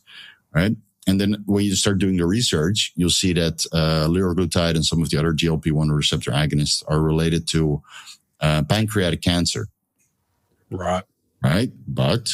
right? 0.54 0.76
And 1.08 1.22
then 1.22 1.44
when 1.46 1.64
you 1.64 1.76
start 1.76 2.00
doing 2.00 2.18
the 2.18 2.26
research, 2.26 2.92
you'll 2.96 3.10
see 3.10 3.32
that 3.34 3.66
uh, 3.72 4.08
liraglutide 4.10 4.76
and 4.76 4.86
some 4.86 5.02
of 5.02 5.10
the 5.10 5.18
other 5.18 5.34
GLP-1 5.34 5.96
receptor 5.96 6.32
agonists 6.32 6.84
are 6.88 7.02
related 7.02 7.48
to 7.50 7.82
uh, 8.42 8.64
pancreatic 8.64 9.22
cancer. 9.22 9.68
Right. 10.70 11.04
Right. 11.44 11.72
But 11.88 12.34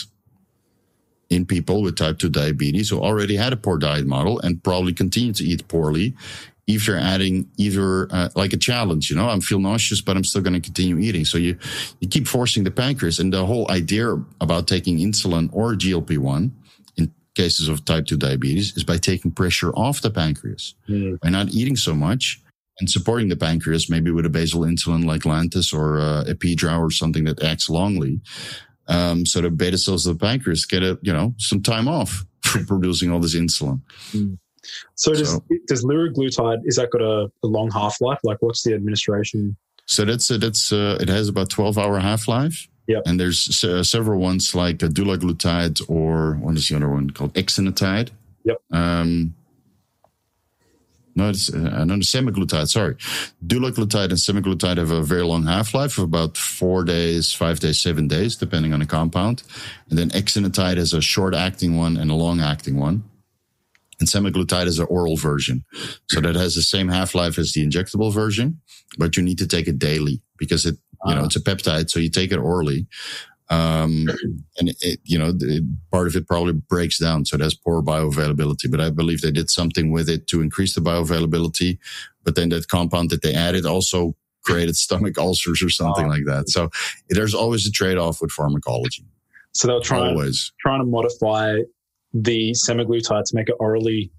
in 1.29 1.45
people 1.45 1.81
with 1.81 1.97
type 1.97 2.19
2 2.19 2.29
diabetes 2.29 2.89
who 2.89 2.99
already 2.99 3.35
had 3.35 3.53
a 3.53 3.57
poor 3.57 3.77
diet 3.77 4.05
model 4.05 4.39
and 4.39 4.63
probably 4.63 4.93
continue 4.93 5.33
to 5.33 5.43
eat 5.43 5.67
poorly, 5.67 6.13
if 6.65 6.87
you're 6.87 6.97
adding 6.97 7.49
either 7.57 8.07
uh, 8.13 8.29
like 8.35 8.53
a 8.53 8.57
challenge, 8.57 9.09
you 9.09 9.15
know, 9.15 9.27
I'm 9.27 9.41
feel 9.41 9.59
nauseous, 9.59 9.99
but 9.99 10.15
I'm 10.15 10.23
still 10.23 10.41
going 10.41 10.53
to 10.53 10.61
continue 10.61 10.97
eating. 10.97 11.25
So 11.25 11.37
you, 11.37 11.57
you 11.99 12.07
keep 12.07 12.27
forcing 12.27 12.63
the 12.63 12.71
pancreas. 12.71 13.19
And 13.19 13.33
the 13.33 13.45
whole 13.45 13.69
idea 13.69 14.13
about 14.39 14.67
taking 14.67 14.99
insulin 14.99 15.49
or 15.51 15.73
GLP-1 15.73 16.51
in 16.95 17.13
cases 17.35 17.67
of 17.67 17.83
type 17.83 18.05
2 18.05 18.15
diabetes 18.15 18.77
is 18.77 18.83
by 18.85 18.97
taking 18.97 19.31
pressure 19.31 19.71
off 19.71 20.01
the 20.01 20.09
pancreas 20.09 20.75
mm. 20.87 21.19
by 21.19 21.29
not 21.29 21.49
eating 21.49 21.75
so 21.75 21.93
much 21.93 22.42
and 22.79 22.89
supporting 22.89 23.29
the 23.29 23.35
pancreas 23.35 23.89
maybe 23.89 24.11
with 24.11 24.25
a 24.25 24.29
basal 24.29 24.61
insulin 24.61 25.05
like 25.05 25.21
lantus 25.21 25.73
or 25.73 25.99
uh, 25.99 26.23
Apidra 26.25 26.79
or 26.79 26.91
something 26.91 27.23
that 27.25 27.43
acts 27.43 27.69
longly 27.69 28.19
um, 28.87 29.25
so 29.25 29.41
the 29.41 29.49
beta 29.49 29.77
cells 29.77 30.05
of 30.05 30.17
the 30.17 30.25
pancreas 30.25 30.65
get 30.65 30.83
a 30.83 30.97
you 31.01 31.13
know 31.13 31.33
some 31.37 31.61
time 31.61 31.87
off 31.87 32.25
from 32.41 32.65
producing 32.65 33.11
all 33.11 33.19
this 33.19 33.35
insulin 33.35 33.81
mm. 34.11 34.37
so 34.95 35.13
does 35.13 35.31
so, 35.31 35.43
does 35.67 35.83
liraglutide 35.83 36.59
is 36.65 36.75
that 36.75 36.89
got 36.91 37.01
a, 37.01 37.31
a 37.43 37.47
long 37.47 37.69
half-life 37.71 38.19
like 38.23 38.37
what's 38.41 38.63
the 38.63 38.73
administration 38.73 39.55
so 39.85 40.05
that's 40.05 40.31
uh, 40.31 40.37
that's 40.37 40.71
uh, 40.71 40.97
it 41.01 41.09
has 41.09 41.27
about 41.27 41.49
12 41.49 41.77
hour 41.77 41.99
half-life 41.99 42.67
yeah. 42.87 42.99
And 43.05 43.19
there's 43.19 43.63
uh, 43.63 43.83
several 43.83 44.19
ones 44.19 44.53
like 44.53 44.83
uh, 44.83 44.87
dulaglutide 44.87 45.81
or 45.89 46.35
what 46.35 46.55
is 46.57 46.67
the 46.67 46.75
other 46.75 46.89
one 46.89 47.09
called? 47.09 47.33
Exenatide. 47.33 48.09
Yep. 48.43 48.57
Um, 48.71 49.33
no, 51.15 51.29
it's 51.29 51.53
uh, 51.53 51.85
no, 51.85 51.95
semaglutide. 51.95 52.67
Sorry, 52.67 52.95
dulaglutide 53.45 54.09
and 54.09 54.13
semaglutide 54.13 54.77
have 54.77 54.91
a 54.91 55.03
very 55.03 55.23
long 55.23 55.45
half 55.45 55.73
life 55.73 55.97
of 55.97 56.05
about 56.05 56.37
four 56.37 56.83
days, 56.83 57.33
five 57.33 57.59
days, 57.59 57.79
seven 57.79 58.07
days, 58.07 58.35
depending 58.35 58.73
on 58.73 58.79
the 58.79 58.85
compound. 58.85 59.43
And 59.89 59.99
then 59.99 60.09
exenatide 60.09 60.77
has 60.77 60.93
a 60.93 61.01
short 61.01 61.35
acting 61.35 61.77
one 61.77 61.97
and 61.97 62.09
a 62.09 62.15
long 62.15 62.41
acting 62.41 62.77
one. 62.77 63.03
And 63.99 64.09
semaglutide 64.09 64.65
is 64.65 64.79
an 64.79 64.87
oral 64.89 65.15
version, 65.15 65.63
so 66.09 66.19
that 66.19 66.35
has 66.35 66.55
the 66.55 66.63
same 66.63 66.89
half 66.89 67.13
life 67.13 67.37
as 67.37 67.53
the 67.53 67.65
injectable 67.65 68.11
version, 68.11 68.59
but 68.97 69.15
you 69.15 69.23
need 69.23 69.37
to 69.37 69.47
take 69.47 69.67
it 69.67 69.77
daily 69.79 70.21
because 70.37 70.65
it 70.65 70.77
you 71.05 71.15
know, 71.15 71.25
it's 71.25 71.35
a 71.35 71.41
peptide, 71.41 71.89
so 71.89 71.99
you 71.99 72.09
take 72.09 72.31
it 72.31 72.37
orally. 72.37 72.87
Um, 73.49 74.07
and 74.57 74.69
it, 74.81 74.99
you 75.03 75.17
know, 75.17 75.33
it, 75.39 75.63
part 75.91 76.07
of 76.07 76.15
it 76.15 76.27
probably 76.27 76.53
breaks 76.53 76.97
down. 76.97 77.25
So 77.25 77.35
it 77.35 77.41
has 77.41 77.55
poor 77.55 77.81
bioavailability, 77.81 78.69
but 78.69 78.81
I 78.81 78.89
believe 78.89 79.21
they 79.21 79.31
did 79.31 79.49
something 79.49 79.91
with 79.91 80.09
it 80.09 80.27
to 80.27 80.41
increase 80.41 80.75
the 80.75 80.81
bioavailability. 80.81 81.77
But 82.23 82.35
then 82.35 82.49
that 82.49 82.67
compound 82.67 83.09
that 83.09 83.21
they 83.21 83.33
added 83.33 83.65
also 83.65 84.15
created 84.43 84.75
stomach 84.75 85.17
ulcers 85.19 85.61
or 85.63 85.69
something 85.69 86.05
oh. 86.05 86.09
like 86.09 86.25
that. 86.25 86.49
So 86.49 86.69
there's 87.09 87.33
always 87.33 87.67
a 87.67 87.71
trade 87.71 87.97
off 87.97 88.21
with 88.21 88.31
pharmacology. 88.31 89.05
So 89.53 89.67
they're 89.67 89.79
trying, 89.81 90.15
always. 90.15 90.51
trying 90.59 90.79
to 90.79 90.85
modify 90.85 91.59
the 92.13 92.51
semaglutide 92.51 93.25
to 93.25 93.35
make 93.35 93.49
it 93.49 93.55
orally 93.59 94.11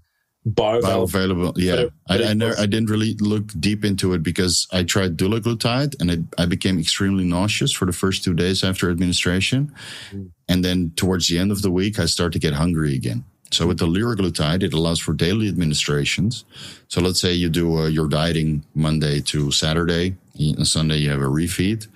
bioavailable. 0.47 1.09
bioavailable. 1.09 1.53
Yeah, 1.57 1.85
I, 2.07 2.31
I, 2.31 2.33
never, 2.33 2.57
I 2.59 2.65
didn't 2.65 2.89
really 2.89 3.15
look 3.15 3.47
deep 3.59 3.83
into 3.83 4.13
it 4.13 4.23
because 4.23 4.67
I 4.71 4.83
tried 4.83 5.17
dulaglutide 5.17 5.99
and 5.99 6.11
it, 6.11 6.19
I 6.37 6.45
became 6.45 6.79
extremely 6.79 7.23
nauseous 7.23 7.71
for 7.71 7.85
the 7.85 7.93
first 7.93 8.23
two 8.23 8.33
days 8.33 8.63
after 8.63 8.89
administration, 8.89 9.73
mm. 10.11 10.29
and 10.47 10.63
then 10.63 10.91
towards 10.95 11.27
the 11.27 11.39
end 11.39 11.51
of 11.51 11.61
the 11.61 11.71
week 11.71 11.99
I 11.99 12.05
started 12.05 12.33
to 12.33 12.39
get 12.39 12.53
hungry 12.53 12.95
again. 12.95 13.23
So 13.51 13.67
with 13.67 13.79
the 13.79 13.87
liraglutide, 13.87 14.63
it 14.63 14.73
allows 14.73 14.99
for 14.99 15.13
daily 15.13 15.47
administrations. 15.47 16.45
So 16.87 16.99
let's 16.99 17.21
say 17.21 17.33
you 17.33 17.49
do 17.49 17.77
uh, 17.77 17.87
your 17.87 18.09
dieting 18.09 18.65
Monday 18.73 19.21
to 19.21 19.51
Saturday, 19.51 20.15
and 20.37 20.67
Sunday 20.67 20.97
you 20.97 21.09
have 21.11 21.21
a 21.21 21.25
refeed. 21.25 21.87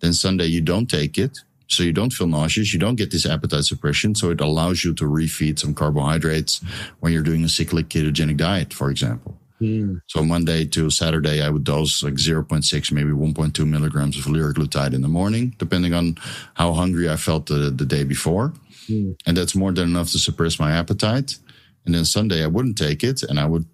Then 0.00 0.12
Sunday 0.12 0.46
you 0.46 0.60
don't 0.60 0.86
take 0.86 1.16
it, 1.16 1.38
so 1.68 1.82
you 1.82 1.92
don't 1.92 2.12
feel 2.12 2.26
nauseous. 2.26 2.72
You 2.72 2.78
don't 2.78 2.96
get 2.96 3.10
this 3.10 3.26
appetite 3.26 3.64
suppression. 3.64 4.14
So 4.14 4.30
it 4.30 4.40
allows 4.40 4.84
you 4.84 4.94
to 4.94 5.04
refeed 5.04 5.58
some 5.58 5.74
carbohydrates 5.74 6.62
when 7.00 7.12
you're 7.12 7.22
doing 7.22 7.44
a 7.44 7.48
cyclic 7.48 7.88
ketogenic 7.88 8.38
diet, 8.38 8.72
for 8.72 8.90
example. 8.90 9.38
Mm. 9.60 10.00
So 10.06 10.24
Monday 10.24 10.64
to 10.66 10.88
Saturday, 10.88 11.42
I 11.42 11.50
would 11.50 11.64
dose 11.64 12.02
like 12.02 12.14
0.6, 12.14 12.92
maybe 12.92 13.10
1.2 13.10 13.66
milligrams 13.66 14.16
of 14.16 14.24
liraglutide 14.24 14.94
in 14.94 15.02
the 15.02 15.08
morning, 15.08 15.54
depending 15.58 15.94
on 15.94 16.16
how 16.54 16.72
hungry 16.72 17.10
I 17.10 17.16
felt 17.16 17.46
the, 17.46 17.70
the 17.70 17.84
day 17.84 18.04
before. 18.04 18.52
Mm. 18.88 19.18
And 19.26 19.36
that's 19.36 19.54
more 19.54 19.72
than 19.72 19.88
enough 19.90 20.10
to 20.12 20.18
suppress 20.18 20.58
my 20.58 20.72
appetite. 20.72 21.36
And 21.84 21.94
then 21.94 22.04
Sunday, 22.04 22.42
I 22.42 22.46
wouldn't 22.46 22.78
take 22.78 23.02
it 23.02 23.22
and 23.22 23.38
I 23.38 23.46
would 23.46 23.66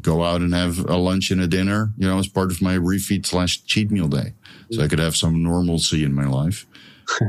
go 0.00 0.22
out 0.22 0.40
and 0.40 0.54
have 0.54 0.78
a 0.88 0.96
lunch 0.96 1.30
and 1.30 1.40
a 1.40 1.46
dinner, 1.46 1.92
you 1.96 2.06
know, 2.06 2.18
as 2.18 2.28
part 2.28 2.50
of 2.50 2.62
my 2.62 2.76
refeed 2.76 3.26
slash 3.26 3.64
cheat 3.64 3.90
meal 3.90 4.08
day. 4.08 4.34
So 4.70 4.82
I 4.82 4.88
could 4.88 4.98
have 4.98 5.16
some 5.16 5.42
normalcy 5.42 6.04
in 6.04 6.12
my 6.12 6.26
life. 6.26 6.66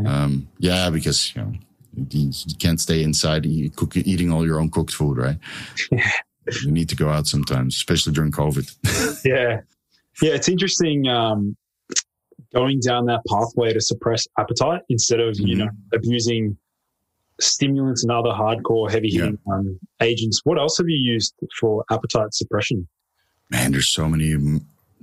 Um, 0.06 0.48
yeah, 0.60 0.90
because 0.90 1.36
you 1.36 1.42
know 1.42 1.54
you, 2.12 2.32
can't 2.60 2.80
stay 2.80 3.04
inside 3.04 3.46
eat, 3.46 3.76
cook, 3.76 3.96
eating 3.98 4.32
all 4.32 4.46
your 4.46 4.60
own 4.60 4.70
cooked 4.70 4.94
food, 4.94 5.18
right? 5.18 5.38
you 6.62 6.72
need 6.72 6.90
to 6.90 6.96
go 6.96 7.10
out 7.10 7.28
sometimes, 7.28 7.76
especially 7.76 8.14
during 8.14 8.32
COVID. 8.32 9.22
yeah, 9.26 9.62
yeah, 10.22 10.34
it's 10.34 10.50
interesting 10.50 11.08
um, 11.08 11.56
going 12.54 12.80
down 12.80 13.06
that 13.06 13.22
pathway 13.30 13.74
to 13.74 13.82
suppress 13.82 14.28
appetite 14.38 14.82
instead 14.90 15.20
of 15.20 15.36
mm-hmm. 15.36 15.48
you 15.48 15.56
know 15.56 15.70
abusing 15.94 16.58
stimulants 17.40 18.04
and 18.04 18.12
other 18.12 18.32
hardcore 18.32 18.90
heavy 18.90 19.10
hitting 19.12 19.38
yeah. 19.48 19.54
um, 19.54 19.80
agents. 20.02 20.42
What 20.44 20.58
else 20.58 20.78
have 20.80 20.90
you 20.90 20.98
used 20.98 21.36
for 21.60 21.84
appetite 21.92 22.34
suppression? 22.34 22.88
Man, 23.50 23.72
there's 23.72 23.94
so 23.94 24.10
many 24.10 24.36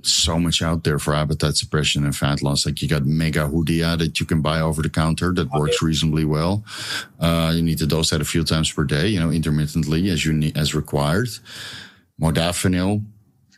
so 0.07 0.39
much 0.39 0.61
out 0.61 0.83
there 0.83 0.99
for 0.99 1.13
appetite 1.13 1.55
suppression 1.55 2.03
and 2.03 2.15
fat 2.15 2.41
loss. 2.41 2.65
Like 2.65 2.81
you 2.81 2.87
got 2.87 3.03
Megahudia 3.03 3.97
that 3.97 4.19
you 4.19 4.25
can 4.25 4.41
buy 4.41 4.61
over 4.61 4.81
the 4.81 4.89
counter 4.89 5.33
that 5.33 5.49
oh, 5.53 5.59
works 5.59 5.81
reasonably 5.81 6.25
well. 6.25 6.63
Uh, 7.19 7.53
you 7.55 7.61
need 7.61 7.77
to 7.79 7.87
dose 7.87 8.09
that 8.09 8.21
a 8.21 8.25
few 8.25 8.43
times 8.43 8.71
per 8.71 8.83
day, 8.83 9.07
you 9.07 9.19
know, 9.19 9.31
intermittently 9.31 10.09
as 10.09 10.25
you 10.25 10.33
need, 10.33 10.57
as 10.57 10.75
required. 10.75 11.29
Modafinil, 12.19 13.03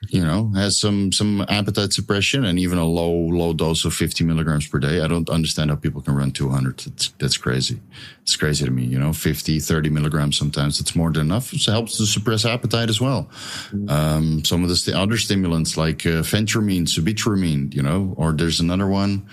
you 0.10 0.24
know, 0.24 0.52
has 0.56 0.80
some 0.80 1.12
some 1.12 1.46
appetite 1.50 1.92
suppression 1.92 2.46
and 2.46 2.60
even 2.60 2.78
a 2.78 2.86
low 2.86 3.12
low 3.12 3.54
dose 3.54 3.84
of 3.86 3.94
50 3.94 4.24
milligrams 4.24 4.68
per 4.68 4.80
day. 4.80 5.02
I 5.02 5.08
don't 5.08 5.30
understand 5.30 5.70
how 5.70 5.76
people 5.76 6.02
can 6.02 6.16
run 6.16 6.32
200. 6.32 6.80
That's, 6.80 7.08
that's 7.20 7.38
crazy. 7.38 7.80
It's 8.22 8.36
crazy 8.36 8.66
to 8.66 8.72
me. 8.72 8.84
You 8.84 9.00
know, 9.00 9.14
50, 9.14 9.60
30 9.60 9.90
milligrams 9.90 10.38
sometimes 10.38 10.80
it's 10.80 10.96
more 10.96 11.12
than 11.12 11.24
enough. 11.24 11.54
It 11.54 11.66
helps 11.66 11.98
to 11.98 12.06
suppress 12.06 12.46
appetite 12.46 12.90
as 12.90 13.02
well. 13.02 13.30
Mm-hmm. 13.72 13.90
Um, 13.90 14.46
some 14.46 14.64
of 14.64 14.70
the 14.70 14.76
st- 14.76 14.96
other 14.96 15.18
stimulants 15.18 15.78
like 15.78 16.06
uh, 16.06 16.22
phentermine, 16.22 16.88
sibutramine, 16.88 17.74
you 17.74 17.82
know, 17.82 18.14
or 18.18 18.32
there's 18.32 18.60
another 18.60 18.88
one. 18.88 19.28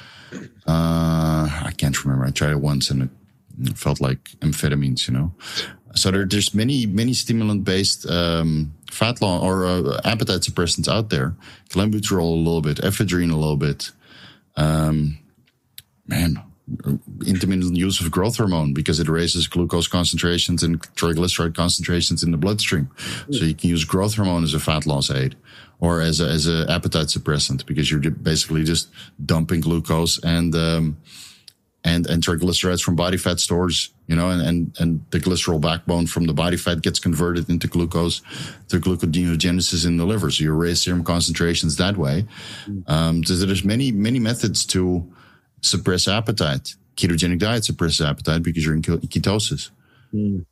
Uh, 0.67 1.49
I 1.67 1.73
can't 1.77 2.05
remember. 2.05 2.27
I 2.27 2.31
tried 2.31 2.53
it 2.53 2.61
once 2.61 2.91
and 2.91 3.03
it 3.03 3.79
felt 3.79 4.01
like 4.01 4.31
amphetamines, 4.41 5.07
you 5.09 5.15
know. 5.15 5.33
So 5.95 6.11
there, 6.11 6.25
there's 6.25 6.55
many 6.55 6.87
many 6.87 7.13
stimulant 7.15 7.65
based 7.65 8.09
um, 8.09 8.74
fat 8.91 9.21
loss 9.21 9.43
or 9.43 9.67
uh, 9.67 10.01
appetite 10.05 10.41
suppressants 10.41 10.89
out 10.89 11.11
there. 11.11 11.35
Clenbuterol 11.71 12.33
a 12.33 12.37
little 12.37 12.63
bit, 12.63 12.79
ephedrine 12.79 13.33
a 13.33 13.37
little 13.37 13.57
bit. 13.57 13.91
Um, 14.57 15.19
man, 16.07 16.43
intermittent 17.27 17.77
use 17.77 18.01
of 18.01 18.11
growth 18.11 18.37
hormone 18.37 18.73
because 18.73 18.99
it 18.99 19.09
raises 19.09 19.47
glucose 19.47 19.87
concentrations 19.87 20.63
and 20.63 20.81
triglyceride 20.95 21.55
concentrations 21.55 22.23
in 22.23 22.31
the 22.31 22.37
bloodstream. 22.37 22.91
So 23.31 23.45
you 23.45 23.55
can 23.55 23.71
use 23.71 23.85
growth 23.85 24.15
hormone 24.15 24.45
as 24.45 24.55
a 24.55 24.61
fat 24.61 24.87
loss 24.87 25.11
aid 25.11 25.37
or 25.81 26.01
as 26.01 26.21
a, 26.21 26.29
as 26.29 26.47
a 26.47 26.67
appetite 26.71 27.09
suppressant 27.09 27.67
because 27.67 27.91
you're 27.91 28.11
basically 28.11 28.65
just 28.65 28.89
dumping 29.25 29.61
glucose 29.61 30.19
and 30.23 30.55
um, 30.55 30.97
and 31.85 32.07
and 32.07 32.23
triglycerides 32.23 32.83
from 32.83 32.97
body 32.97 33.19
fat 33.19 33.41
stores 33.41 33.91
you 34.07 34.17
know 34.17 34.31
and 34.31 34.43
and, 34.43 34.77
and 34.79 35.05
the 35.11 35.19
glycerol 35.19 35.61
backbone 35.61 36.07
from 36.07 36.27
the 36.27 36.35
body 36.35 36.57
fat 36.57 36.83
gets 36.83 36.99
converted 36.99 37.49
into 37.49 37.67
glucose 37.67 38.21
through 38.69 38.81
gluconeogenesis 38.81 39.87
in 39.87 39.97
the 39.97 40.05
liver 40.05 40.31
so 40.31 40.45
you 40.45 40.53
raise 40.53 40.81
serum 40.81 41.05
concentrations 41.05 41.77
that 41.77 41.97
way 41.97 42.27
um, 42.87 43.25
so 43.25 43.35
there's 43.35 43.65
many 43.65 43.93
many 43.93 44.19
methods 44.19 44.65
to 44.65 45.11
suppress 45.63 46.09
appetite 46.09 46.75
ketogenic 46.97 47.39
diet 47.39 47.65
suppresses 47.65 48.01
appetite 48.01 48.43
because 48.43 48.65
you're 48.65 48.75
in 48.75 48.83
ketosis 48.83 49.71
mm. 50.13 50.45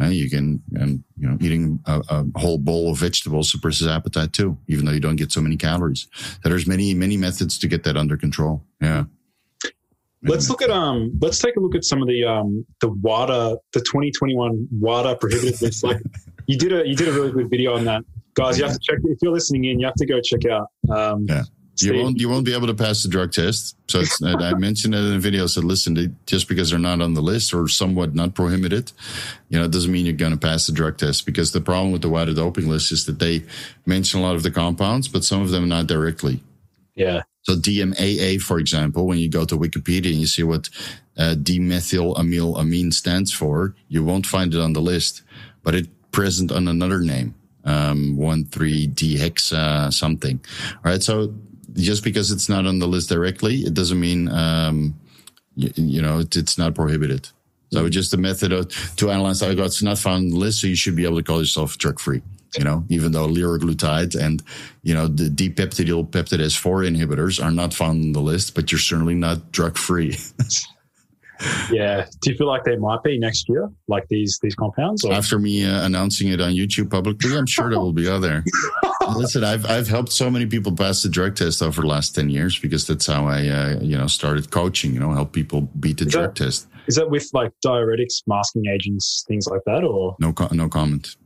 And 0.00 0.14
you 0.14 0.30
can, 0.30 0.62
and 0.76 1.04
you 1.18 1.28
know, 1.28 1.36
eating 1.42 1.78
a, 1.84 2.00
a, 2.08 2.38
whole 2.38 2.56
bowl 2.56 2.90
of 2.90 2.96
vegetables 2.96 3.50
suppresses 3.50 3.86
appetite 3.86 4.32
too, 4.32 4.56
even 4.66 4.86
though 4.86 4.92
you 4.92 5.00
don't 5.00 5.16
get 5.16 5.30
so 5.30 5.42
many 5.42 5.58
calories. 5.58 6.08
So 6.14 6.48
there's 6.48 6.66
many, 6.66 6.94
many 6.94 7.18
methods 7.18 7.58
to 7.58 7.68
get 7.68 7.84
that 7.84 7.98
under 7.98 8.16
control. 8.16 8.64
Yeah. 8.80 9.04
Let's 10.22 10.50
look 10.50 10.62
at 10.62 10.70
um. 10.70 11.18
Let's 11.20 11.38
take 11.38 11.56
a 11.56 11.60
look 11.60 11.74
at 11.74 11.84
some 11.84 12.02
of 12.02 12.08
the 12.08 12.24
um 12.24 12.66
the 12.80 12.88
WADA 12.88 13.58
the 13.72 13.80
2021 13.80 14.68
WADA 14.80 15.16
prohibited 15.16 15.60
list. 15.62 15.84
Like 15.90 16.00
you 16.46 16.58
did 16.58 16.72
a 16.72 16.86
you 16.86 16.94
did 16.94 17.08
a 17.08 17.12
really 17.12 17.32
good 17.32 17.48
video 17.48 17.74
on 17.74 17.84
that, 17.84 18.02
guys. 18.34 18.58
You 18.58 18.64
have 18.64 18.74
to 18.74 18.80
check 18.82 18.98
if 19.04 19.18
you're 19.22 19.32
listening 19.32 19.64
in. 19.64 19.80
You 19.80 19.86
have 19.86 19.94
to 19.94 20.06
go 20.06 20.20
check 20.20 20.44
out. 20.44 20.68
Um, 20.90 21.26
yeah. 21.28 21.44
You 21.82 21.94
won't 21.94 22.20
you 22.20 22.28
won't 22.28 22.44
be 22.44 22.54
able 22.54 22.66
to 22.66 22.74
pass 22.74 23.02
the 23.02 23.08
drug 23.08 23.32
test. 23.32 23.76
So 23.88 24.02
I 24.24 24.54
mentioned 24.54 24.94
it 24.94 24.98
in 24.98 25.12
the 25.12 25.18
video. 25.18 25.46
So 25.46 25.60
listen, 25.60 26.16
just 26.26 26.48
because 26.48 26.70
they're 26.70 26.78
not 26.78 27.00
on 27.00 27.14
the 27.14 27.22
list 27.22 27.54
or 27.54 27.68
somewhat 27.68 28.14
not 28.14 28.34
prohibited, 28.34 28.92
you 29.48 29.58
know, 29.58 29.64
it 29.64 29.70
doesn't 29.70 29.90
mean 29.90 30.04
you're 30.04 30.14
going 30.14 30.32
to 30.32 30.38
pass 30.38 30.66
the 30.66 30.72
drug 30.72 30.98
test. 30.98 31.26
Because 31.26 31.52
the 31.52 31.60
problem 31.60 31.92
with 31.92 32.02
the 32.02 32.10
WADA 32.10 32.34
doping 32.34 32.68
list 32.68 32.92
is 32.92 33.06
that 33.06 33.18
they 33.18 33.44
mention 33.86 34.20
a 34.20 34.22
lot 34.22 34.34
of 34.34 34.42
the 34.42 34.50
compounds, 34.50 35.08
but 35.08 35.24
some 35.24 35.40
of 35.40 35.50
them 35.50 35.68
not 35.68 35.86
directly. 35.86 36.42
Yeah. 36.94 37.22
So 37.42 37.54
DMAA, 37.54 38.40
for 38.40 38.58
example, 38.58 39.06
when 39.06 39.18
you 39.18 39.28
go 39.28 39.44
to 39.44 39.56
Wikipedia 39.56 40.10
and 40.10 40.20
you 40.20 40.26
see 40.26 40.42
what 40.42 40.68
uh, 41.16 41.34
dimethylamylamine 41.38 42.92
stands 42.92 43.32
for, 43.32 43.74
you 43.88 44.04
won't 44.04 44.26
find 44.26 44.54
it 44.54 44.60
on 44.60 44.72
the 44.72 44.80
list, 44.80 45.22
but 45.62 45.74
it's 45.74 45.88
present 46.12 46.52
on 46.52 46.68
another 46.68 47.00
name, 47.00 47.34
um, 47.64 48.16
one 48.16 48.44
three 48.44 48.88
dehexa 48.88 49.92
something. 49.92 50.40
All 50.76 50.90
right. 50.90 51.02
So 51.02 51.34
just 51.74 52.04
because 52.04 52.30
it's 52.30 52.48
not 52.48 52.66
on 52.66 52.78
the 52.78 52.88
list 52.88 53.08
directly, 53.08 53.56
it 53.60 53.74
doesn't 53.74 54.00
mean 54.00 54.28
um, 54.28 54.98
you, 55.54 55.70
you, 55.76 56.02
know 56.02 56.18
it, 56.18 56.36
it's 56.36 56.58
not 56.58 56.74
prohibited. 56.74 57.28
So 57.72 57.86
it's 57.86 57.94
just 57.94 58.12
a 58.12 58.16
method 58.16 58.52
of, 58.52 58.68
to 58.96 59.10
analyze. 59.12 59.42
I 59.42 59.54
got 59.54 59.66
it's 59.66 59.82
not 59.82 59.98
found 59.98 60.24
on 60.24 60.28
the 60.30 60.36
list, 60.36 60.60
so 60.60 60.66
you 60.66 60.74
should 60.74 60.96
be 60.96 61.04
able 61.04 61.18
to 61.18 61.22
call 61.22 61.38
yourself 61.38 61.78
drug 61.78 62.00
free 62.00 62.20
you 62.58 62.64
know, 62.64 62.84
even 62.88 63.12
though 63.12 63.28
liraglutide 63.28 64.14
and, 64.14 64.42
you 64.82 64.94
know, 64.94 65.06
the 65.06 65.28
dipeptidyl 65.28 66.10
peptidase 66.10 66.56
4 66.56 66.82
inhibitors 66.82 67.42
are 67.42 67.50
not 67.50 67.74
found 67.74 68.02
on 68.02 68.12
the 68.12 68.20
list, 68.20 68.54
but 68.54 68.72
you're 68.72 68.78
certainly 68.78 69.14
not 69.14 69.52
drug 69.52 69.76
free. 69.76 70.16
yeah. 71.70 72.06
Do 72.20 72.30
you 72.30 72.36
feel 72.36 72.46
like 72.46 72.64
they 72.64 72.76
might 72.76 73.02
be 73.02 73.18
next 73.18 73.48
year, 73.48 73.70
like 73.88 74.06
these 74.08 74.38
these 74.42 74.54
compounds? 74.54 75.04
Or? 75.04 75.12
After 75.12 75.38
me 75.38 75.64
uh, 75.64 75.84
announcing 75.84 76.28
it 76.28 76.40
on 76.40 76.52
YouTube 76.52 76.90
publicly, 76.90 77.36
I'm 77.36 77.46
sure 77.46 77.70
there 77.70 77.78
will 77.78 77.92
be 77.92 78.08
other. 78.08 78.44
Listen, 79.16 79.44
I've 79.44 79.66
I've 79.66 79.88
helped 79.88 80.12
so 80.12 80.30
many 80.30 80.46
people 80.46 80.72
pass 80.72 81.02
the 81.02 81.08
drug 81.08 81.36
test 81.36 81.62
over 81.62 81.82
the 81.82 81.86
last 81.86 82.14
ten 82.14 82.30
years 82.30 82.58
because 82.58 82.86
that's 82.86 83.06
how 83.06 83.26
I 83.26 83.48
uh, 83.48 83.80
you 83.80 83.96
know 83.96 84.06
started 84.06 84.50
coaching. 84.50 84.92
You 84.92 85.00
know, 85.00 85.12
help 85.12 85.32
people 85.32 85.62
beat 85.62 85.98
the 85.98 86.06
is 86.06 86.12
drug 86.12 86.34
that, 86.34 86.44
test. 86.44 86.68
Is 86.86 86.96
that 86.96 87.10
with 87.10 87.28
like 87.32 87.52
diuretics, 87.64 88.22
masking 88.26 88.66
agents, 88.66 89.24
things 89.26 89.46
like 89.46 89.62
that, 89.66 89.84
or 89.84 90.16
no? 90.20 90.34
no 90.52 90.68
comment. 90.68 91.16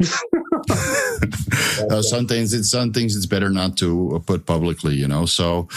uh, 1.90 2.00
some 2.02 2.26
things 2.26 2.52
it's 2.52 2.70
some 2.70 2.92
things 2.92 3.16
it's 3.16 3.26
better 3.26 3.50
not 3.50 3.76
to 3.76 4.22
put 4.26 4.46
publicly 4.46 4.94
you 5.00 5.08
know? 5.08 5.26
So 5.26 5.68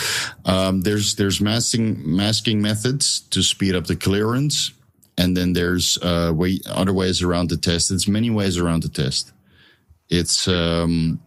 um, 0.46 0.82
there's 0.82 1.16
there's 1.16 1.42
masking 1.42 2.02
masking 2.04 2.62
methods 2.62 3.22
to 3.32 3.42
speed 3.42 3.76
up 3.76 3.88
the 3.88 3.96
clearance. 3.96 4.74
And 5.16 5.38
then 5.38 5.54
there's 5.54 6.00
uh, 6.02 6.32
way, 6.36 6.60
other 6.66 6.92
ways 6.92 7.22
around 7.22 7.52
the 7.52 7.58
test. 7.58 7.90
There's 7.90 8.08
many 8.08 8.32
ways 8.32 8.58
around 8.58 8.82
the 8.82 8.90
test. 8.90 9.32
It's 10.10 10.48
um, 10.48 11.20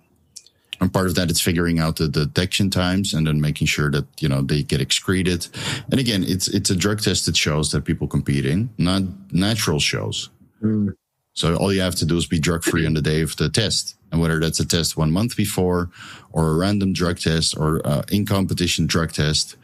and 0.80 0.92
part 0.92 1.06
of 1.06 1.14
that 1.14 1.30
is 1.30 1.40
figuring 1.40 1.78
out 1.78 1.96
the 1.96 2.08
detection 2.08 2.68
times 2.68 3.14
and 3.14 3.26
then 3.26 3.40
making 3.40 3.68
sure 3.68 3.90
that 3.90 4.06
you 4.20 4.28
know 4.28 4.42
they 4.42 4.62
get 4.62 4.80
excreted. 4.80 5.46
And 5.90 6.00
again 6.00 6.24
it's 6.26 6.48
it's 6.48 6.70
a 6.70 6.76
drug 6.76 7.00
test 7.00 7.26
that 7.26 7.36
shows 7.36 7.70
that 7.70 7.84
people 7.84 8.08
competing 8.08 8.70
not 8.76 9.02
natural 9.32 9.80
shows. 9.80 10.30
Mm. 10.62 10.94
So 11.36 11.54
all 11.56 11.72
you 11.72 11.82
have 11.82 11.94
to 11.96 12.06
do 12.06 12.16
is 12.16 12.26
be 12.26 12.38
drug 12.38 12.64
free 12.64 12.86
on 12.86 12.94
the 12.94 13.02
day 13.02 13.20
of 13.20 13.36
the 13.36 13.50
test. 13.50 13.94
And 14.10 14.20
whether 14.20 14.40
that's 14.40 14.58
a 14.58 14.66
test 14.66 14.96
one 14.96 15.12
month 15.12 15.36
before 15.36 15.90
or 16.32 16.48
a 16.48 16.56
random 16.56 16.94
drug 16.94 17.18
test 17.18 17.56
or 17.58 17.86
uh, 17.86 18.02
in 18.10 18.24
competition 18.24 18.86
drug 18.86 19.12
test, 19.12 19.56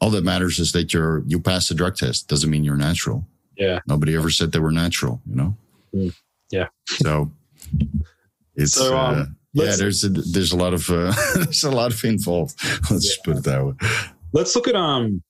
all 0.00 0.10
that 0.10 0.22
matters 0.22 0.60
is 0.60 0.70
that 0.72 0.94
you're, 0.94 1.24
you 1.26 1.40
pass 1.40 1.68
the 1.68 1.74
drug 1.74 1.96
test. 1.96 2.28
Doesn't 2.28 2.48
mean 2.48 2.62
you're 2.62 2.76
natural. 2.76 3.26
Yeah. 3.58 3.80
Nobody 3.88 4.14
ever 4.14 4.30
said 4.30 4.52
they 4.52 4.60
were 4.60 4.70
natural, 4.70 5.20
you 5.26 5.34
know? 5.34 5.56
Mm. 5.92 6.14
Yeah. 6.52 6.68
So 6.84 7.32
it's 8.54 8.72
So, 8.72 8.96
um, 8.96 9.14
uh, 9.20 9.24
yeah. 9.54 9.76
There's 9.76 10.04
a, 10.04 10.08
there's 10.08 10.52
a 10.52 10.56
lot 10.56 10.72
of 10.72 10.88
uh, 10.88 11.12
there's 11.34 11.64
a 11.64 11.70
lot 11.70 11.92
of 11.92 12.04
involved. 12.04 12.54
Let's 12.90 13.04
just 13.06 13.24
put 13.24 13.38
it 13.38 13.44
that 13.44 13.64
way. 13.64 13.72
Let's 14.32 14.54
look 14.54 14.68
at 14.68 14.76
um 14.76 15.22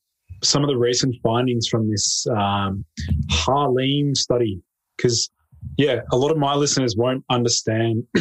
some 0.43 0.63
of 0.63 0.69
the 0.69 0.77
recent 0.77 1.17
findings 1.23 1.67
from 1.69 1.91
this 1.91 2.27
um, 2.37 2.85
Harlem 3.31 4.15
study 4.15 4.61
because 4.97 5.31
yeah, 5.79 6.01
a 6.13 6.17
lot 6.17 6.31
of 6.31 6.39
my 6.39 6.55
listeners 6.55 6.97
won't 6.97 7.25
understand 7.31 8.05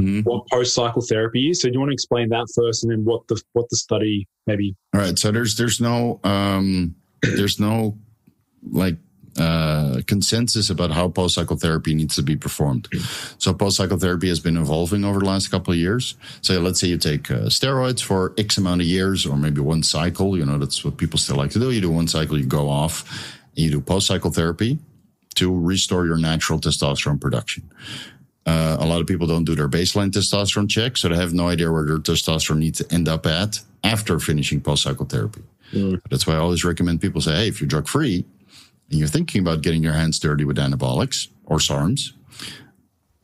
Mhm. 0.00 0.24
what 0.24 0.46
post 0.52 0.74
cycle 0.74 1.00
therapy 1.02 1.50
is. 1.50 1.60
So 1.62 1.68
do 1.68 1.74
you 1.74 1.78
want 1.80 1.90
to 1.90 1.94
explain 1.94 2.28
that 2.30 2.46
first, 2.54 2.84
and 2.84 2.92
then 2.92 3.04
what 3.04 3.26
the 3.28 3.40
what 3.54 3.68
the 3.70 3.76
study 3.76 4.26
maybe? 4.46 4.74
All 4.94 5.00
right. 5.00 5.18
So 5.18 5.30
there's 5.32 5.56
there's 5.56 5.80
no 5.80 6.20
um, 6.24 6.94
there's 7.22 7.58
no 7.60 7.96
like 8.70 8.96
uh, 9.38 10.00
consensus 10.06 10.70
about 10.70 10.90
how 10.90 11.08
post 11.08 11.34
cycle 11.34 11.56
therapy 11.56 11.94
needs 11.94 12.14
to 12.16 12.22
be 12.22 12.36
performed. 12.36 12.88
So 13.38 13.52
post 13.54 13.76
cycle 13.76 13.98
therapy 13.98 14.28
has 14.28 14.40
been 14.40 14.56
evolving 14.56 15.04
over 15.04 15.18
the 15.20 15.26
last 15.26 15.48
couple 15.50 15.72
of 15.74 15.78
years. 15.78 16.16
So 16.40 16.58
let's 16.60 16.80
say 16.80 16.88
you 16.88 16.96
take 16.98 17.30
uh, 17.30 17.40
steroids 17.50 18.02
for 18.02 18.32
X 18.38 18.56
amount 18.58 18.80
of 18.80 18.86
years, 18.86 19.26
or 19.26 19.36
maybe 19.36 19.60
one 19.60 19.82
cycle. 19.82 20.36
You 20.38 20.44
know 20.46 20.58
that's 20.58 20.84
what 20.84 20.96
people 20.96 21.18
still 21.18 21.36
like 21.36 21.50
to 21.52 21.58
do. 21.58 21.70
You 21.70 21.80
do 21.80 21.90
one 21.90 22.08
cycle, 22.08 22.38
you 22.38 22.46
go 22.46 22.68
off, 22.68 23.04
and 23.56 23.64
you 23.64 23.70
do 23.70 23.80
post 23.80 24.06
cycle 24.06 24.30
therapy 24.30 24.78
to 25.36 25.58
restore 25.58 26.06
your 26.06 26.18
natural 26.18 26.58
testosterone 26.58 27.20
production. 27.20 27.70
Uh, 28.44 28.76
a 28.78 28.86
lot 28.86 29.00
of 29.00 29.06
people 29.06 29.26
don't 29.26 29.44
do 29.44 29.54
their 29.54 29.68
baseline 29.68 30.10
testosterone 30.10 30.68
check, 30.68 30.96
so 30.96 31.08
they 31.08 31.16
have 31.16 31.34
no 31.34 31.48
idea 31.48 31.70
where 31.70 31.84
their 31.84 31.98
testosterone 31.98 32.58
needs 32.58 32.78
to 32.78 32.94
end 32.94 33.08
up 33.08 33.26
at 33.26 33.60
after 33.82 34.18
finishing 34.20 34.60
post 34.60 34.84
cycle 34.84 35.06
therapy. 35.06 35.42
Mm. 35.72 36.00
That's 36.10 36.26
why 36.26 36.34
I 36.34 36.38
always 36.38 36.64
recommend 36.64 37.00
people 37.00 37.20
say, 37.20 37.34
hey, 37.34 37.48
if 37.48 37.60
you're 37.60 37.68
drug 37.68 37.88
free 37.88 38.24
and 38.90 38.98
you're 38.98 39.08
thinking 39.08 39.40
about 39.40 39.62
getting 39.62 39.82
your 39.82 39.94
hands 39.94 40.18
dirty 40.20 40.44
with 40.44 40.58
anabolics 40.58 41.28
or 41.44 41.58
SARMs, 41.58 42.12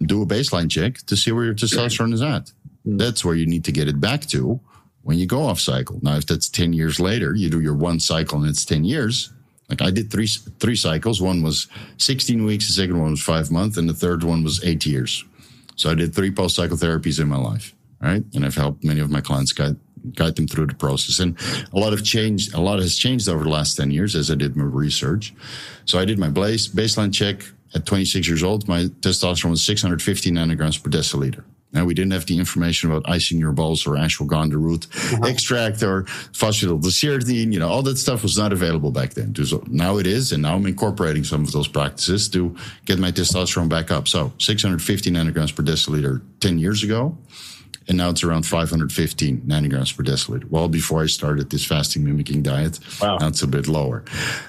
do 0.05 0.23
a 0.23 0.27
baseline 0.27 0.69
check 0.69 0.99
to 1.07 1.17
see 1.17 1.31
where 1.31 1.45
your 1.45 1.55
testosterone 1.55 2.13
is 2.13 2.23
at. 2.23 2.51
Mm. 2.87 2.99
That's 2.99 3.25
where 3.25 3.37
you 3.37 3.47
need 3.47 3.65
to 3.67 3.73
get 3.73 3.89
it 3.89 4.01
back 4.01 4.23
to 4.27 4.61
when 5.03 5.19
you 5.19 5.27
go 5.27 5.43
off 5.43 5.61
cycle. 5.61 6.01
Now, 6.03 6.17
if 6.17 6.27
that's 6.27 6.49
10 6.49 6.73
years 6.73 6.99
later, 6.99 7.35
you 7.35 7.51
do 7.51 7.61
your 7.61 7.75
one 7.75 8.01
cycle 8.01 8.41
and 8.41 8.49
it's 8.49 8.65
10 8.65 8.85
years. 8.85 9.33
Like 9.69 9.83
I 9.83 9.91
did 9.91 10.11
three 10.11 10.27
three 10.61 10.77
cycles. 10.77 11.21
One 11.21 11.43
was 11.43 11.69
16 11.99 12.45
weeks, 12.45 12.67
the 12.67 12.73
second 12.73 12.99
one 12.99 13.11
was 13.13 13.23
five 13.23 13.51
months, 13.51 13.77
and 13.77 13.89
the 13.89 13.95
third 13.95 14.23
one 14.23 14.43
was 14.43 14.63
eight 14.65 14.85
years. 14.85 15.25
So 15.77 15.91
I 15.91 15.95
did 15.95 16.15
three 16.15 16.31
post 16.31 16.57
cycle 16.57 16.77
therapies 16.77 17.21
in 17.21 17.29
my 17.29 17.39
life, 17.39 17.75
right? 18.01 18.23
And 18.35 18.45
I've 18.45 18.55
helped 18.55 18.85
many 18.85 19.01
of 19.01 19.11
my 19.11 19.21
clients 19.21 19.53
guide 19.53 19.77
guide 20.15 20.37
them 20.37 20.49
through 20.49 20.67
the 20.67 20.75
process. 20.75 21.21
And 21.21 21.39
a 21.73 21.79
lot 21.79 21.93
of 21.93 22.05
change, 22.05 22.53
a 22.53 22.61
lot 22.61 22.81
has 22.81 22.97
changed 22.97 23.29
over 23.29 23.45
the 23.45 23.51
last 23.51 23.77
10 23.77 23.91
years 23.91 24.17
as 24.17 24.31
I 24.31 24.35
did 24.35 24.57
my 24.57 24.65
research. 24.65 25.33
So 25.85 25.99
I 25.99 26.05
did 26.05 26.19
my 26.19 26.29
base, 26.29 26.69
baseline 26.69 27.15
check 27.15 27.45
at 27.75 27.87
26 27.87 28.27
years 28.27 28.43
old. 28.43 28.69
My 28.69 28.85
testosterone 29.01 29.51
was 29.51 29.63
650 29.63 30.31
nanograms 30.33 30.83
per 30.83 30.91
deciliter. 30.91 31.45
Now 31.73 31.85
we 31.85 31.95
didn't 31.95 32.13
have 32.13 32.27
the 32.27 32.39
information 32.39 32.91
about 32.91 33.09
icing 33.09 33.39
your 33.39 33.53
balls 33.53 33.87
or 33.87 33.93
ashwagandha 33.97 34.55
root 34.55 34.87
extract 35.27 35.83
or 35.83 36.05
phosphatidylserine. 36.33 37.53
You 37.53 37.59
know, 37.61 37.69
all 37.69 37.83
that 37.83 37.97
stuff 37.99 38.23
was 38.23 38.37
not 38.39 38.53
available 38.53 38.91
back 38.91 39.15
then. 39.15 39.35
So 39.45 39.63
now 39.69 39.99
it 39.99 40.07
is, 40.07 40.33
and 40.33 40.43
now 40.43 40.55
I'm 40.55 40.67
incorporating 40.67 41.25
some 41.25 41.43
of 41.43 41.53
those 41.53 41.69
practices 41.69 42.29
to 42.31 42.55
get 42.85 42.99
my 42.99 43.11
testosterone 43.11 43.69
back 43.69 43.91
up. 43.91 44.09
So 44.09 44.33
650 44.39 45.11
nanograms 45.11 45.55
per 45.55 45.63
deciliter 45.63 46.23
10 46.41 46.59
years 46.59 46.83
ago 46.83 47.17
and 47.89 47.99
now 47.99 48.11
it's 48.11 48.23
around 48.23 48.47
515 48.47 49.41
nanograms 49.41 49.97
per 49.97 50.05
deciliter. 50.05 50.45
Well, 50.49 50.69
before 50.69 51.03
I 51.03 51.07
started 51.07 51.51
this 51.51 51.65
fasting 51.65 52.05
mimicking 52.05 52.43
diet, 52.43 52.79
Wow. 53.01 53.17
now 53.19 53.27
it's 53.27 53.43
a 53.43 53.49
bit 53.49 53.67
lower. 53.67 54.05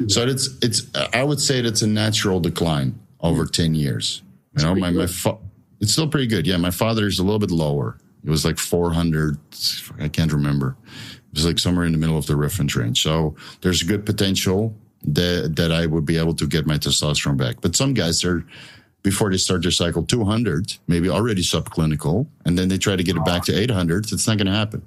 So 0.07 0.23
it's 0.23 0.49
it's 0.61 0.83
I 1.13 1.23
would 1.23 1.39
say 1.41 1.61
that's 1.61 1.81
a 1.81 1.87
natural 1.87 2.39
decline 2.39 2.99
over 3.21 3.45
10 3.45 3.73
years. 3.73 4.21
You 4.57 4.63
know, 4.65 4.75
my 4.75 4.91
my 4.91 5.07
it's 5.83 5.91
still 5.91 6.07
pretty 6.07 6.27
good. 6.27 6.47
Yeah, 6.47 6.57
my 6.57 6.71
father's 6.71 7.19
a 7.19 7.23
little 7.23 7.39
bit 7.39 7.51
lower. 7.51 7.99
It 8.23 8.29
was 8.29 8.45
like 8.45 8.57
400. 8.57 9.37
I 9.99 10.07
can't 10.07 10.31
remember. 10.31 10.77
It 10.87 11.35
was 11.35 11.45
like 11.45 11.59
somewhere 11.59 11.85
in 11.85 11.91
the 11.91 11.97
middle 11.97 12.17
of 12.17 12.25
the 12.25 12.37
reference 12.37 12.75
range. 12.75 13.03
So 13.03 13.35
there's 13.61 13.81
a 13.81 13.85
good 13.85 14.05
potential 14.05 14.73
that 15.03 15.57
that 15.57 15.73
I 15.73 15.85
would 15.85 16.05
be 16.05 16.17
able 16.17 16.33
to 16.35 16.47
get 16.47 16.65
my 16.65 16.77
testosterone 16.77 17.35
back. 17.37 17.57
But 17.59 17.75
some 17.75 17.93
guys 17.93 18.23
are 18.23 18.45
before 19.03 19.29
they 19.29 19.37
start 19.37 19.61
their 19.61 19.71
cycle 19.71 20.03
200, 20.03 20.77
maybe 20.87 21.09
already 21.09 21.41
subclinical, 21.41 22.25
and 22.45 22.57
then 22.57 22.69
they 22.69 22.77
try 22.77 22.95
to 22.95 23.03
get 23.03 23.17
it 23.17 23.25
back 23.25 23.43
to 23.43 23.53
800. 23.53 24.11
It's 24.13 24.25
not 24.25 24.37
going 24.37 24.47
to 24.47 24.53
happen, 24.53 24.81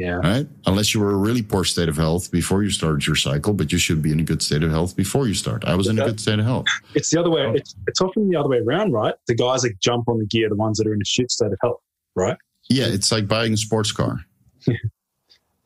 Yeah. 0.00 0.14
right? 0.14 0.46
Unless 0.64 0.94
you 0.94 1.00
were 1.00 1.10
a 1.10 1.16
really 1.16 1.42
poor 1.42 1.62
state 1.64 1.90
of 1.90 1.96
health 1.98 2.30
before 2.30 2.62
you 2.62 2.70
started 2.70 3.06
your 3.06 3.16
cycle, 3.16 3.52
but 3.52 3.70
you 3.70 3.76
should 3.76 4.00
be 4.00 4.12
in 4.12 4.20
a 4.20 4.22
good 4.22 4.40
state 4.40 4.62
of 4.62 4.70
health 4.70 4.96
before 4.96 5.28
you 5.28 5.34
start. 5.34 5.62
I 5.66 5.74
was 5.74 5.88
in 5.88 5.98
a 5.98 6.04
good 6.04 6.18
state 6.18 6.38
of 6.38 6.46
health. 6.46 6.66
It's 6.94 7.10
the 7.10 7.20
other 7.20 7.28
way. 7.28 7.52
It's, 7.54 7.74
it's 7.86 8.00
often 8.00 8.30
the 8.30 8.36
other 8.38 8.48
way 8.48 8.58
around, 8.58 8.92
right? 8.92 9.14
The 9.26 9.34
guys 9.34 9.60
that 9.62 9.78
jump 9.80 10.08
on 10.08 10.18
the 10.18 10.24
gear, 10.26 10.48
the 10.48 10.54
ones 10.56 10.78
that 10.78 10.86
are 10.86 10.94
in 10.94 11.02
a 11.02 11.04
shit 11.04 11.30
state 11.30 11.52
of 11.52 11.58
health, 11.60 11.80
right? 12.16 12.38
Yeah, 12.70 12.86
it's 12.86 13.12
like 13.12 13.28
buying 13.28 13.52
a 13.52 13.58
sports 13.58 13.92
car. 13.92 14.24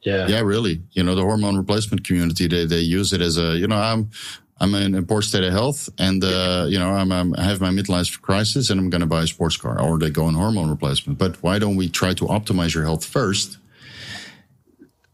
Yeah. 0.04 0.26
Yeah, 0.28 0.40
really. 0.40 0.82
You 0.92 1.02
know, 1.02 1.14
the 1.14 1.22
hormone 1.22 1.56
replacement 1.56 2.06
community, 2.06 2.46
they, 2.46 2.66
they 2.66 2.80
use 2.80 3.14
it 3.14 3.22
as 3.22 3.38
a, 3.38 3.56
you 3.56 3.66
know, 3.66 3.78
I'm, 3.78 4.10
I'm 4.60 4.74
in 4.74 4.94
a 4.94 5.02
poor 5.02 5.22
state 5.22 5.44
of 5.44 5.52
health 5.52 5.88
and, 5.98 6.22
uh, 6.22 6.66
you 6.68 6.78
know, 6.78 6.90
I'm, 6.90 7.10
I'm, 7.10 7.34
I 7.36 7.42
have 7.44 7.60
my 7.62 7.70
midlife 7.70 8.20
crisis 8.20 8.68
and 8.68 8.78
I'm 8.78 8.90
going 8.90 9.00
to 9.00 9.06
buy 9.06 9.22
a 9.22 9.26
sports 9.26 9.56
car 9.56 9.80
or 9.80 9.98
they 9.98 10.10
go 10.10 10.26
on 10.26 10.34
hormone 10.34 10.68
replacement. 10.68 11.18
But 11.18 11.42
why 11.42 11.58
don't 11.58 11.76
we 11.76 11.88
try 11.88 12.12
to 12.14 12.26
optimize 12.26 12.74
your 12.74 12.84
health 12.84 13.04
first? 13.04 13.56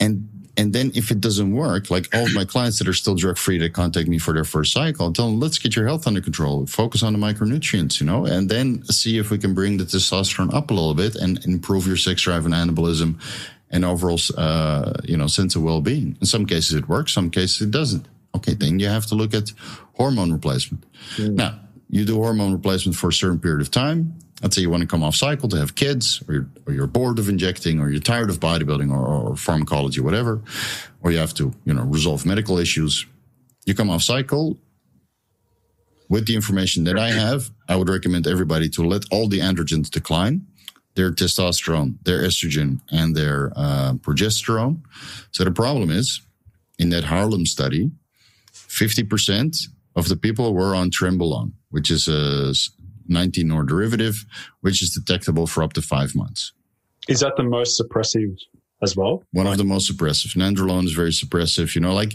And, 0.00 0.28
and 0.56 0.72
then 0.72 0.90
if 0.94 1.10
it 1.10 1.20
doesn't 1.20 1.52
work, 1.52 1.90
like 1.90 2.12
all 2.14 2.24
of 2.24 2.34
my 2.34 2.44
clients 2.44 2.78
that 2.78 2.88
are 2.88 2.94
still 2.94 3.14
drug 3.14 3.38
free 3.38 3.58
that 3.58 3.72
contact 3.72 4.08
me 4.08 4.18
for 4.18 4.34
their 4.34 4.44
first 4.44 4.72
cycle, 4.72 5.08
I 5.08 5.12
tell 5.12 5.26
them, 5.30 5.38
let's 5.38 5.58
get 5.58 5.76
your 5.76 5.86
health 5.86 6.06
under 6.06 6.20
control, 6.20 6.66
focus 6.66 7.02
on 7.02 7.12
the 7.12 7.18
micronutrients, 7.18 8.00
you 8.00 8.06
know, 8.06 8.26
and 8.26 8.48
then 8.48 8.82
see 8.86 9.18
if 9.18 9.30
we 9.30 9.38
can 9.38 9.54
bring 9.54 9.76
the 9.76 9.84
testosterone 9.84 10.52
up 10.52 10.70
a 10.70 10.74
little 10.74 10.94
bit 10.94 11.14
and 11.14 11.44
improve 11.44 11.86
your 11.86 11.96
sex 11.96 12.22
drive 12.22 12.46
and 12.46 12.54
anabolism 12.54 13.20
and 13.70 13.84
overall, 13.84 14.18
uh, 14.36 14.94
you 15.04 15.16
know, 15.16 15.28
sense 15.28 15.54
of 15.54 15.62
well-being. 15.62 16.16
In 16.20 16.26
some 16.26 16.44
cases 16.46 16.74
it 16.74 16.88
works, 16.88 17.12
some 17.12 17.30
cases 17.30 17.60
it 17.60 17.70
doesn't. 17.70 18.06
Okay, 18.34 18.54
then 18.54 18.80
you 18.80 18.88
have 18.88 19.06
to 19.06 19.14
look 19.14 19.34
at 19.34 19.52
hormone 19.94 20.32
replacement. 20.32 20.84
Now, 21.34 21.60
you 21.88 22.04
do 22.04 22.16
hormone 22.16 22.52
replacement 22.52 22.96
for 22.96 23.08
a 23.08 23.12
certain 23.12 23.38
period 23.38 23.60
of 23.60 23.70
time. 23.70 24.14
Let's 24.42 24.56
say 24.56 24.62
you 24.62 24.70
want 24.70 24.82
to 24.82 24.86
come 24.86 25.02
off 25.02 25.14
cycle 25.14 25.48
to 25.50 25.56
have 25.58 25.74
kids, 25.74 26.22
or 26.26 26.34
you're, 26.34 26.48
or 26.66 26.72
you're 26.72 26.86
bored 26.86 27.18
of 27.18 27.28
injecting, 27.28 27.78
or 27.78 27.90
you're 27.90 28.00
tired 28.00 28.30
of 28.30 28.40
bodybuilding, 28.40 28.90
or, 28.90 29.06
or 29.06 29.36
pharmacology, 29.36 30.00
whatever, 30.00 30.40
or 31.02 31.12
you 31.12 31.18
have 31.18 31.34
to, 31.34 31.52
you 31.64 31.74
know, 31.74 31.84
resolve 31.84 32.24
medical 32.24 32.58
issues. 32.58 33.06
You 33.66 33.74
come 33.74 33.90
off 33.90 34.02
cycle. 34.02 34.58
With 36.08 36.26
the 36.26 36.34
information 36.34 36.84
that 36.84 36.98
I 36.98 37.10
have, 37.10 37.50
I 37.68 37.76
would 37.76 37.88
recommend 37.88 38.26
everybody 38.26 38.68
to 38.70 38.82
let 38.82 39.04
all 39.12 39.28
the 39.28 39.38
androgens 39.38 39.88
decline 39.88 40.46
their 40.96 41.12
testosterone, 41.12 41.94
their 42.04 42.20
estrogen, 42.20 42.80
and 42.90 43.14
their 43.14 43.52
uh, 43.54 43.94
progesterone. 43.94 44.82
So 45.30 45.44
the 45.44 45.52
problem 45.52 45.90
is, 45.90 46.20
in 46.78 46.90
that 46.90 47.04
Harlem 47.04 47.46
study, 47.46 47.90
50% 48.52 49.68
of 49.96 50.08
the 50.08 50.16
people 50.16 50.52
were 50.54 50.74
on 50.74 50.90
Trembolone, 50.90 51.52
which 51.70 51.90
is 51.90 52.08
a 52.08 52.52
19 53.10 53.48
nor 53.48 53.64
derivative, 53.64 54.24
which 54.60 54.82
is 54.82 54.90
detectable 54.90 55.46
for 55.46 55.62
up 55.62 55.72
to 55.74 55.82
five 55.82 56.14
months. 56.14 56.52
Is 57.08 57.20
that 57.20 57.36
the 57.36 57.42
most 57.42 57.80
suppressive 57.80 58.36
as 58.82 58.96
well? 58.96 59.22
One 59.32 59.46
of 59.46 59.58
the 59.58 59.64
most 59.64 59.90
suppressive. 59.90 60.36
Nandrolone 60.36 60.84
is 60.84 60.92
very 60.92 61.10
suppressive. 61.10 61.74
You 61.74 61.80
know, 61.80 61.94
like 61.94 62.14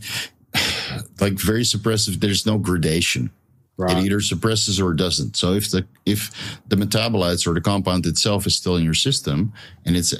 like 1.21 1.33
very 1.33 1.63
suppressive. 1.63 2.19
There's 2.19 2.45
no 2.45 2.57
gradation. 2.57 3.31
Right. 3.77 3.97
It 3.97 4.05
either 4.05 4.21
suppresses 4.21 4.79
or 4.79 4.93
doesn't. 4.93 5.35
So 5.35 5.53
if 5.53 5.69
the 5.69 5.85
if 6.05 6.31
the 6.67 6.77
metabolites 6.77 7.45
or 7.45 7.53
the 7.53 7.61
compound 7.61 8.05
itself 8.05 8.47
is 8.47 8.55
still 8.55 8.77
in 8.77 8.85
your 8.85 8.93
system 8.93 9.51
and 9.85 9.97
it's 9.97 10.13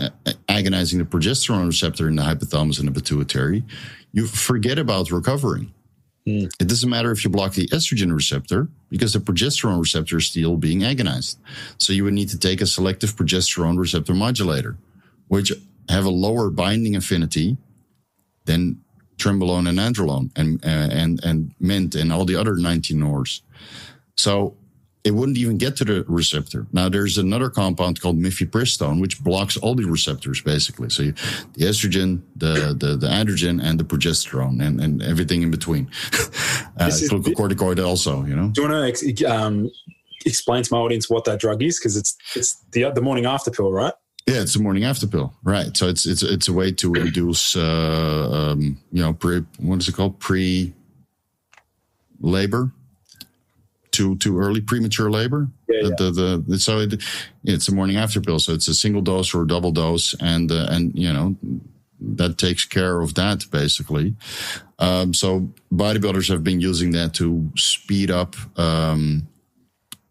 agonizing 0.50 1.00
the 1.00 1.06
progesterone 1.06 1.66
receptor 1.66 2.10
in 2.10 2.18
the 2.18 2.24
hypothalamus 2.24 2.80
and 2.80 2.88
the 2.88 2.92
pituitary, 2.92 3.64
you 4.12 4.28
forget 4.28 4.78
about 4.78 5.10
recovering. 5.10 5.74
Hmm. 6.26 6.46
It 6.60 6.68
doesn't 6.68 6.90
matter 6.90 7.12
if 7.12 7.24
you 7.24 7.30
block 7.30 7.54
the 7.54 7.68
estrogen 7.68 8.14
receptor 8.14 8.68
because 8.90 9.14
the 9.14 9.20
progesterone 9.20 9.80
receptor 9.80 10.18
is 10.18 10.28
still 10.28 10.58
being 10.58 10.84
agonized. 10.84 11.40
So 11.78 11.94
you 11.94 12.04
would 12.04 12.14
need 12.14 12.30
to 12.30 12.40
take 12.40 12.62
a 12.62 12.66
selective 12.66 13.16
progesterone 13.16 13.78
receptor 13.78 14.14
modulator, 14.14 14.78
which 15.28 15.52
have 15.90 16.06
a 16.06 16.10
lower 16.10 16.50
binding 16.50 16.96
affinity 16.96 17.58
than 18.46 18.82
trembolone 19.18 19.70
and 19.70 19.80
androlone 19.80 20.32
and 20.36 20.64
uh, 20.66 20.90
and 20.92 21.24
and 21.24 21.54
mint 21.60 21.96
and 21.96 22.12
all 22.12 22.26
the 22.26 22.36
other 22.36 22.56
19 22.56 23.00
nors. 23.00 23.44
So 24.16 24.56
it 25.06 25.12
wouldn't 25.14 25.38
even 25.38 25.58
get 25.58 25.78
to 25.78 25.86
the 25.86 26.04
receptor. 26.08 26.66
Now 26.74 26.90
there's 26.90 27.20
another 27.20 27.52
compound 27.52 28.02
called 28.02 28.18
mifepristone, 28.18 29.00
which 29.00 29.24
blocks 29.24 29.56
all 29.56 29.76
the 29.76 29.86
receptors 29.86 30.42
basically. 30.42 30.90
So 30.90 31.04
you, 31.04 31.12
the 31.54 31.66
estrogen, 31.66 32.22
the, 32.36 32.76
the 32.78 32.98
the 32.98 33.08
androgen, 33.08 33.64
and 33.64 33.80
the 33.80 33.84
progesterone, 33.84 34.66
and, 34.66 34.82
and 34.82 35.04
everything 35.04 35.44
in 35.44 35.52
between. 35.52 35.90
uh, 36.82 36.86
is- 36.86 37.08
glucocorticoid 37.10 37.86
also, 37.86 38.26
you 38.26 38.36
know. 38.36 38.50
Do 38.50 38.64
you 38.64 38.68
want 38.68 38.96
to 38.96 39.10
ex- 39.10 39.24
um, 39.24 39.70
explain 40.26 40.64
to 40.64 40.74
my 40.74 40.80
audience 40.80 41.08
what 41.08 41.24
that 41.26 41.40
drug 41.40 41.62
is? 41.62 41.80
Because 41.80 41.96
it's 41.96 42.18
it's 42.36 42.56
the 42.72 42.90
the 42.90 43.02
morning 43.02 43.26
after 43.26 43.52
pill, 43.52 43.72
right? 43.72 43.94
Yeah, 44.28 44.42
it's 44.42 44.56
a 44.56 44.60
morning 44.60 44.86
after 44.86 45.06
pill, 45.06 45.36
right? 45.44 45.78
So 45.78 45.88
it's 45.88 46.08
it's 46.08 46.24
it's 46.24 46.48
a 46.48 46.54
way 46.54 46.72
to 46.72 46.96
induce, 46.96 47.56
uh, 47.56 48.30
um, 48.32 48.80
you 48.92 49.04
know, 49.04 49.14
pre 49.14 49.46
what 49.60 49.80
is 49.82 49.88
it 49.88 49.94
called, 49.94 50.20
pre 50.20 50.74
labor, 52.20 52.72
too 53.96 54.16
too 54.18 54.38
early 54.40 54.62
premature 54.62 55.10
labor. 55.10 55.48
Yeah, 55.68 55.82
The- 55.84 55.90
yeah. 55.90 56.12
The, 56.12 56.44
the, 56.48 56.60
so 56.60 56.80
it, 56.80 57.04
it's 57.44 57.68
a 57.70 57.74
morning 57.74 57.98
after 57.98 58.20
pill, 58.22 58.40
so 58.40 58.54
it's 58.54 58.68
a 58.68 58.74
single 58.74 59.02
dose 59.02 59.34
or 59.36 59.44
a 59.44 59.48
double 59.48 59.72
dose, 59.72 60.16
and 60.22 60.52
uh, 60.52 60.68
and 60.70 60.92
you 60.96 61.12
know 61.14 61.36
that 62.18 62.38
takes 62.38 62.66
care 62.66 63.02
of 63.02 63.14
that 63.16 63.46
basically. 63.52 64.16
Um, 64.80 65.14
so 65.14 65.48
bodybuilders 65.74 66.28
have 66.30 66.44
been 66.44 66.60
using 66.60 66.92
that 66.92 67.14
to 67.16 67.50
speed 67.56 68.12
up, 68.12 68.36
um, 68.60 69.28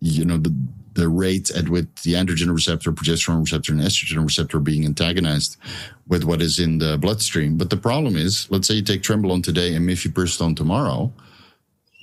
you 0.01 0.25
know, 0.25 0.39
the 0.39 0.55
the 0.95 1.09
rate 1.09 1.51
at 1.51 1.69
which 1.69 1.89
the 2.05 2.15
androgen 2.15 2.53
receptor, 2.55 2.93
progesterone 2.93 3.41
receptor, 3.41 3.73
and 3.73 3.83
estrogen 3.83 4.23
receptor 4.25 4.59
are 4.59 4.61
being 4.61 4.85
antagonized 4.85 5.57
with 6.07 6.23
what 6.25 6.41
is 6.41 6.59
in 6.59 6.79
the 6.79 6.97
bloodstream. 6.99 7.57
But 7.59 7.69
the 7.71 7.77
problem 7.77 8.15
is, 8.17 8.47
let's 8.51 8.69
say 8.69 8.75
you 8.75 8.83
take 8.83 9.03
trembolone 9.03 9.43
today 9.43 9.75
and 9.75 9.87
mifepristone 9.89 10.55
tomorrow. 10.57 11.13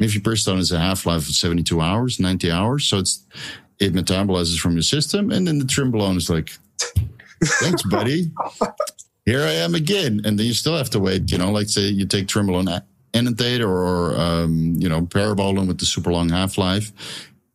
Mifepristone 0.02 0.58
is 0.58 0.72
a 0.72 0.80
half 0.80 1.06
life 1.06 1.30
of 1.30 1.36
72 1.36 1.80
hours, 1.80 2.20
90 2.20 2.52
hours. 2.52 2.86
So 2.86 2.98
it's 2.98 3.24
it 3.80 3.94
metabolizes 3.94 4.60
from 4.60 4.74
your 4.74 4.82
system. 4.82 5.32
And 5.32 5.48
then 5.48 5.60
the 5.60 5.66
trembolone 5.66 6.18
is 6.18 6.30
like, 6.30 6.52
thanks, 7.44 7.84
buddy. 7.84 8.32
Here 9.26 9.42
I 9.42 9.54
am 9.54 9.76
again. 9.76 10.22
And 10.26 10.38
then 10.38 10.46
you 10.46 10.54
still 10.54 10.76
have 10.76 10.90
to 10.92 11.00
wait, 11.00 11.32
you 11.32 11.38
know, 11.38 11.52
like 11.52 11.68
say 11.68 11.84
you 11.84 12.06
take 12.06 12.28
trembolone 12.28 12.82
enanthate 13.14 13.62
or, 13.62 14.16
um, 14.20 14.76
you 14.78 14.90
know, 14.90 15.02
parabolin 15.02 15.68
with 15.68 15.80
the 15.80 15.86
super 15.86 16.12
long 16.12 16.30
half 16.30 16.58
life. 16.58 16.92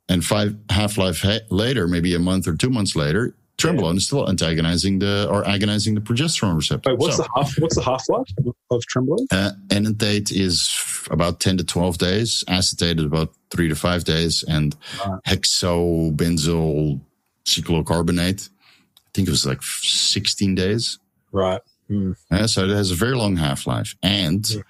And 0.08 0.24
five 0.24 0.56
half 0.70 0.98
life 0.98 1.20
ha- 1.22 1.44
later, 1.50 1.88
maybe 1.88 2.14
a 2.14 2.20
month 2.20 2.46
or 2.46 2.54
two 2.54 2.70
months 2.70 2.94
later, 2.94 3.34
trembolone 3.58 3.96
is 3.96 4.06
still 4.06 4.28
antagonizing 4.28 4.98
the 4.98 5.26
or 5.30 5.46
agonizing 5.48 5.94
the 5.94 6.00
progesterone 6.00 6.56
receptor. 6.56 6.90
Wait, 6.90 6.98
what's 6.98 7.16
So- 7.16 7.22
the 7.22 7.28
half? 7.36 7.54
What's 7.58 7.74
the 7.76 7.82
half 7.82 8.02
life 8.08 8.26
of 8.70 8.82
trembolone? 8.94 9.26
uh, 9.30 9.52
enanthate 9.70 10.30
is 10.30 10.68
about 11.10 11.40
10 11.40 11.56
to 11.58 11.64
12 11.64 11.98
days. 11.98 12.44
Acetate 12.48 12.98
is 12.98 13.04
about 13.06 13.32
three 13.50 13.68
to 13.68 13.74
five 13.74 14.04
days. 14.04 14.44
And 14.46 14.76
Right. 15.06 15.20
hexobenzyl 15.26 17.00
cyclocarbonate, 17.44 18.48
I 18.48 19.08
think 19.14 19.28
it 19.28 19.30
was 19.30 19.46
like 19.46 19.62
16 19.62 20.54
days. 20.54 20.98
Right. 21.32 21.60
Hmm. 21.88 22.12
Uh, 22.30 22.46
so 22.46 22.64
it 22.64 22.70
has 22.70 22.90
a 22.90 22.94
very 22.94 23.16
long 23.16 23.36
half 23.36 23.66
life. 23.66 23.94
And 24.02 24.48
Yeah. 24.50 24.60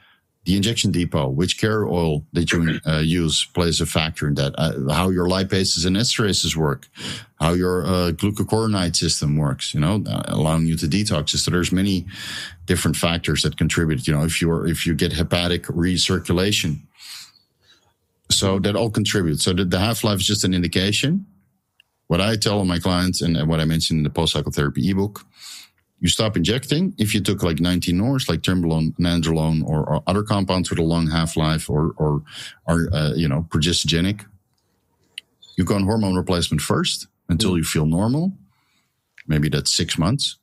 The 0.46 0.56
injection 0.56 0.92
depot, 0.92 1.28
which 1.28 1.58
carrier 1.58 1.88
oil 1.88 2.24
that 2.32 2.52
you 2.52 2.80
uh, 2.86 2.98
use, 2.98 3.44
plays 3.46 3.80
a 3.80 3.86
factor 3.86 4.28
in 4.28 4.34
that. 4.34 4.54
Uh, 4.56 4.92
how 4.92 5.10
your 5.10 5.26
lipases 5.26 5.84
and 5.84 5.96
esterases 5.96 6.54
work, 6.54 6.86
how 7.40 7.52
your 7.52 7.84
uh, 7.84 8.12
glucocorticoid 8.12 8.94
system 8.94 9.36
works, 9.36 9.74
you 9.74 9.80
know, 9.80 10.04
uh, 10.08 10.22
allowing 10.28 10.66
you 10.66 10.76
to 10.76 10.86
detox. 10.86 11.30
So 11.30 11.50
there's 11.50 11.72
many 11.72 12.06
different 12.64 12.96
factors 12.96 13.42
that 13.42 13.58
contribute. 13.58 14.06
You 14.06 14.14
know, 14.14 14.24
if 14.24 14.40
you're 14.40 14.66
if 14.68 14.86
you 14.86 14.94
get 14.94 15.12
hepatic 15.12 15.64
recirculation, 15.64 16.78
so 18.30 18.60
that 18.60 18.76
all 18.76 18.90
contributes. 18.90 19.42
So 19.42 19.52
the, 19.52 19.64
the 19.64 19.80
half 19.80 20.04
life 20.04 20.20
is 20.20 20.26
just 20.26 20.44
an 20.44 20.54
indication. 20.54 21.26
What 22.06 22.20
I 22.20 22.36
tell 22.36 22.64
my 22.64 22.78
clients 22.78 23.20
and, 23.20 23.36
and 23.36 23.48
what 23.48 23.58
I 23.58 23.64
mentioned 23.64 23.98
in 23.98 24.04
the 24.04 24.10
post 24.10 24.34
psychotherapy 24.34 24.88
ebook 24.88 25.26
you 26.00 26.08
stop 26.08 26.36
injecting. 26.36 26.94
If 26.98 27.14
you 27.14 27.20
took 27.20 27.42
like 27.42 27.58
19 27.58 27.96
nors 27.96 28.28
like 28.28 28.40
trembolone 28.40 28.94
nandrolone 28.98 29.64
or, 29.64 29.88
or 29.88 30.02
other 30.06 30.22
compounds 30.22 30.70
with 30.70 30.78
a 30.78 30.82
long 30.82 31.08
half-life 31.08 31.70
or 31.70 31.94
or 31.96 32.22
are 32.66 32.88
uh, 32.92 33.12
you 33.14 33.28
know 33.28 33.46
progestogenic 33.48 34.24
you 35.56 35.64
go 35.64 35.74
on 35.74 35.84
hormone 35.84 36.14
replacement 36.14 36.60
first 36.60 37.08
until 37.28 37.56
you 37.56 37.64
feel 37.64 37.86
normal. 37.86 38.32
Maybe 39.26 39.48
that's 39.48 39.74
six 39.74 39.98
months. 39.98 40.36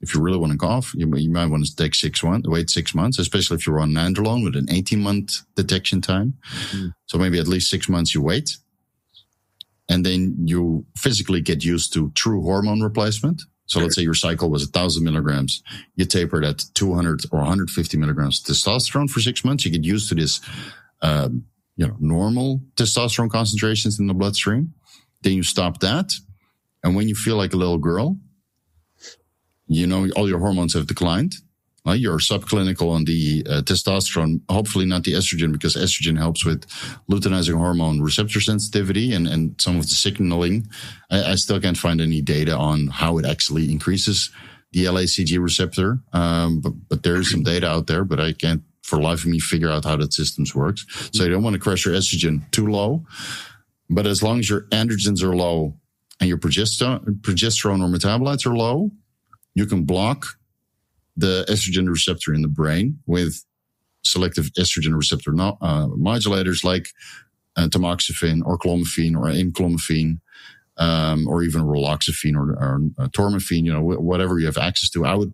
If 0.00 0.14
you 0.14 0.22
really 0.22 0.38
want 0.38 0.52
to 0.52 0.58
cough 0.58 0.94
you, 0.94 1.14
you 1.16 1.30
might 1.30 1.48
want 1.48 1.66
to 1.66 1.76
take 1.76 1.94
six 1.94 2.22
months 2.22 2.48
wait 2.48 2.70
six 2.70 2.94
months 2.94 3.18
especially 3.18 3.56
if 3.56 3.66
you're 3.66 3.80
on 3.80 3.90
nandrolone 3.90 4.42
with 4.42 4.56
an 4.56 4.70
18 4.70 5.00
month 5.00 5.42
detection 5.56 6.00
time. 6.00 6.34
Mm. 6.70 6.94
so 7.06 7.18
maybe 7.18 7.38
at 7.38 7.48
least 7.48 7.68
six 7.68 7.88
months 7.88 8.14
you 8.14 8.22
wait. 8.22 8.56
And 9.90 10.06
then 10.06 10.36
you 10.44 10.86
physically 10.96 11.40
get 11.40 11.64
used 11.64 11.92
to 11.94 12.10
true 12.14 12.40
hormone 12.42 12.80
replacement 12.80 13.42
so 13.70 13.78
let's 13.78 13.94
say 13.94 14.02
your 14.02 14.14
cycle 14.14 14.50
was 14.50 14.64
a 14.64 14.66
1000 14.66 15.04
milligrams. 15.04 15.62
You 15.94 16.04
tapered 16.04 16.44
at 16.44 16.64
200 16.74 17.26
or 17.30 17.38
150 17.38 17.96
milligrams 17.98 18.42
testosterone 18.42 19.08
for 19.08 19.20
six 19.20 19.44
months. 19.44 19.64
You 19.64 19.70
get 19.70 19.84
used 19.84 20.08
to 20.08 20.16
this, 20.16 20.40
um, 21.02 21.44
you 21.76 21.86
know, 21.86 21.96
normal 22.00 22.62
testosterone 22.74 23.30
concentrations 23.30 24.00
in 24.00 24.08
the 24.08 24.14
bloodstream. 24.14 24.74
Then 25.22 25.34
you 25.34 25.44
stop 25.44 25.78
that. 25.80 26.12
And 26.82 26.96
when 26.96 27.08
you 27.08 27.14
feel 27.14 27.36
like 27.36 27.52
a 27.52 27.56
little 27.56 27.78
girl, 27.78 28.18
you 29.68 29.86
know, 29.86 30.08
all 30.16 30.28
your 30.28 30.40
hormones 30.40 30.74
have 30.74 30.88
declined. 30.88 31.36
Uh, 31.86 31.92
you're 31.92 32.18
subclinical 32.18 32.90
on 32.90 33.04
the 33.04 33.44
uh, 33.48 33.62
testosterone, 33.62 34.40
hopefully 34.50 34.84
not 34.84 35.04
the 35.04 35.14
estrogen, 35.14 35.50
because 35.50 35.76
estrogen 35.76 36.18
helps 36.18 36.44
with 36.44 36.66
luteinizing 37.10 37.56
hormone 37.56 38.00
receptor 38.00 38.40
sensitivity 38.40 39.14
and, 39.14 39.26
and 39.26 39.60
some 39.60 39.76
of 39.76 39.82
the 39.82 39.94
signaling. 39.94 40.66
I, 41.10 41.32
I 41.32 41.34
still 41.36 41.60
can't 41.60 41.78
find 41.78 42.00
any 42.00 42.20
data 42.20 42.56
on 42.56 42.88
how 42.88 43.18
it 43.18 43.24
actually 43.24 43.70
increases 43.70 44.30
the 44.72 44.84
LACG 44.84 45.42
receptor, 45.42 46.00
um, 46.12 46.60
but, 46.60 46.72
but 46.88 47.02
there 47.02 47.16
is 47.16 47.30
some 47.30 47.42
data 47.42 47.68
out 47.68 47.86
there, 47.86 48.04
but 48.04 48.20
I 48.20 48.32
can't 48.32 48.62
for 48.82 49.00
life 49.00 49.20
of 49.20 49.26
me 49.26 49.38
figure 49.38 49.70
out 49.70 49.84
how 49.84 49.96
that 49.96 50.12
system 50.12 50.44
works. 50.54 50.84
So 51.12 51.22
you 51.22 51.30
don't 51.30 51.42
want 51.42 51.54
to 51.54 51.60
crush 51.60 51.84
your 51.84 51.94
estrogen 51.94 52.50
too 52.50 52.66
low, 52.66 53.04
but 53.88 54.06
as 54.06 54.22
long 54.22 54.38
as 54.38 54.50
your 54.50 54.62
androgens 54.72 55.22
are 55.22 55.34
low 55.34 55.76
and 56.18 56.28
your 56.28 56.38
progesterone 56.38 57.02
or 57.82 57.88
metabolites 57.88 58.46
are 58.46 58.56
low, 58.56 58.90
you 59.54 59.66
can 59.66 59.84
block 59.84 60.26
the 61.20 61.44
estrogen 61.48 61.88
receptor 61.88 62.34
in 62.34 62.42
the 62.42 62.48
brain 62.48 62.98
with 63.06 63.44
selective 64.02 64.46
estrogen 64.58 64.96
receptor 64.96 65.32
no, 65.32 65.58
uh, 65.60 65.86
modulators 65.86 66.64
like 66.64 66.88
uh, 67.56 67.68
tamoxifen 67.68 68.42
or 68.44 68.58
clomiphene 68.58 69.14
or 69.16 69.26
enclomiphene, 69.26 70.20
um, 70.78 71.28
or 71.28 71.42
even 71.42 71.62
raloxifene 71.62 72.34
or, 72.34 72.52
or 72.52 72.80
uh, 72.98 73.08
tormifene, 73.08 73.64
you 73.64 73.72
know, 73.72 73.82
wh- 73.82 74.02
whatever 74.02 74.38
you 74.38 74.46
have 74.46 74.56
access 74.56 74.88
to. 74.90 75.04
I 75.04 75.14
would, 75.14 75.32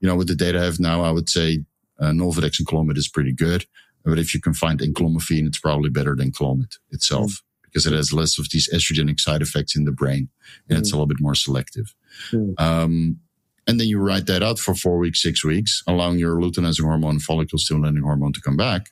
you 0.00 0.08
know, 0.08 0.16
with 0.16 0.28
the 0.28 0.34
data 0.34 0.60
I 0.60 0.64
have 0.64 0.78
now, 0.78 1.02
I 1.02 1.10
would 1.10 1.28
say 1.28 1.64
uh, 1.98 2.10
Nolvadex 2.10 2.58
and 2.58 2.68
Clomid 2.68 2.98
is 2.98 3.08
pretty 3.08 3.32
good. 3.32 3.64
But 4.04 4.18
if 4.18 4.34
you 4.34 4.40
can 4.40 4.52
find 4.52 4.80
enclomiphene, 4.80 5.46
it's 5.46 5.58
probably 5.58 5.88
better 5.88 6.14
than 6.14 6.30
Clomid 6.30 6.76
itself 6.90 7.42
because 7.62 7.86
it 7.86 7.94
has 7.94 8.12
less 8.12 8.38
of 8.38 8.50
these 8.50 8.68
estrogenic 8.72 9.18
side 9.18 9.40
effects 9.42 9.74
in 9.74 9.84
the 9.84 9.92
brain 9.92 10.28
and 10.68 10.78
it's 10.78 10.92
a 10.92 10.94
little 10.94 11.06
bit 11.06 11.20
more 11.20 11.34
selective. 11.34 11.94
Mm. 12.30 12.60
Um, 12.60 13.20
and 13.66 13.80
then 13.80 13.88
you 13.88 13.98
write 13.98 14.26
that 14.26 14.42
out 14.42 14.58
for 14.58 14.74
four 14.74 14.98
weeks, 14.98 15.22
six 15.22 15.44
weeks, 15.44 15.82
allowing 15.86 16.18
your 16.18 16.36
luteinizing 16.40 16.84
hormone, 16.84 17.12
and 17.12 17.22
follicle 17.22 17.58
stimulating 17.58 18.02
hormone 18.02 18.32
to 18.32 18.40
come 18.40 18.56
back. 18.56 18.90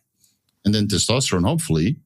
And 0.64 0.74
then 0.74 0.86
testosterone, 0.86 1.44
hopefully, 1.44 1.96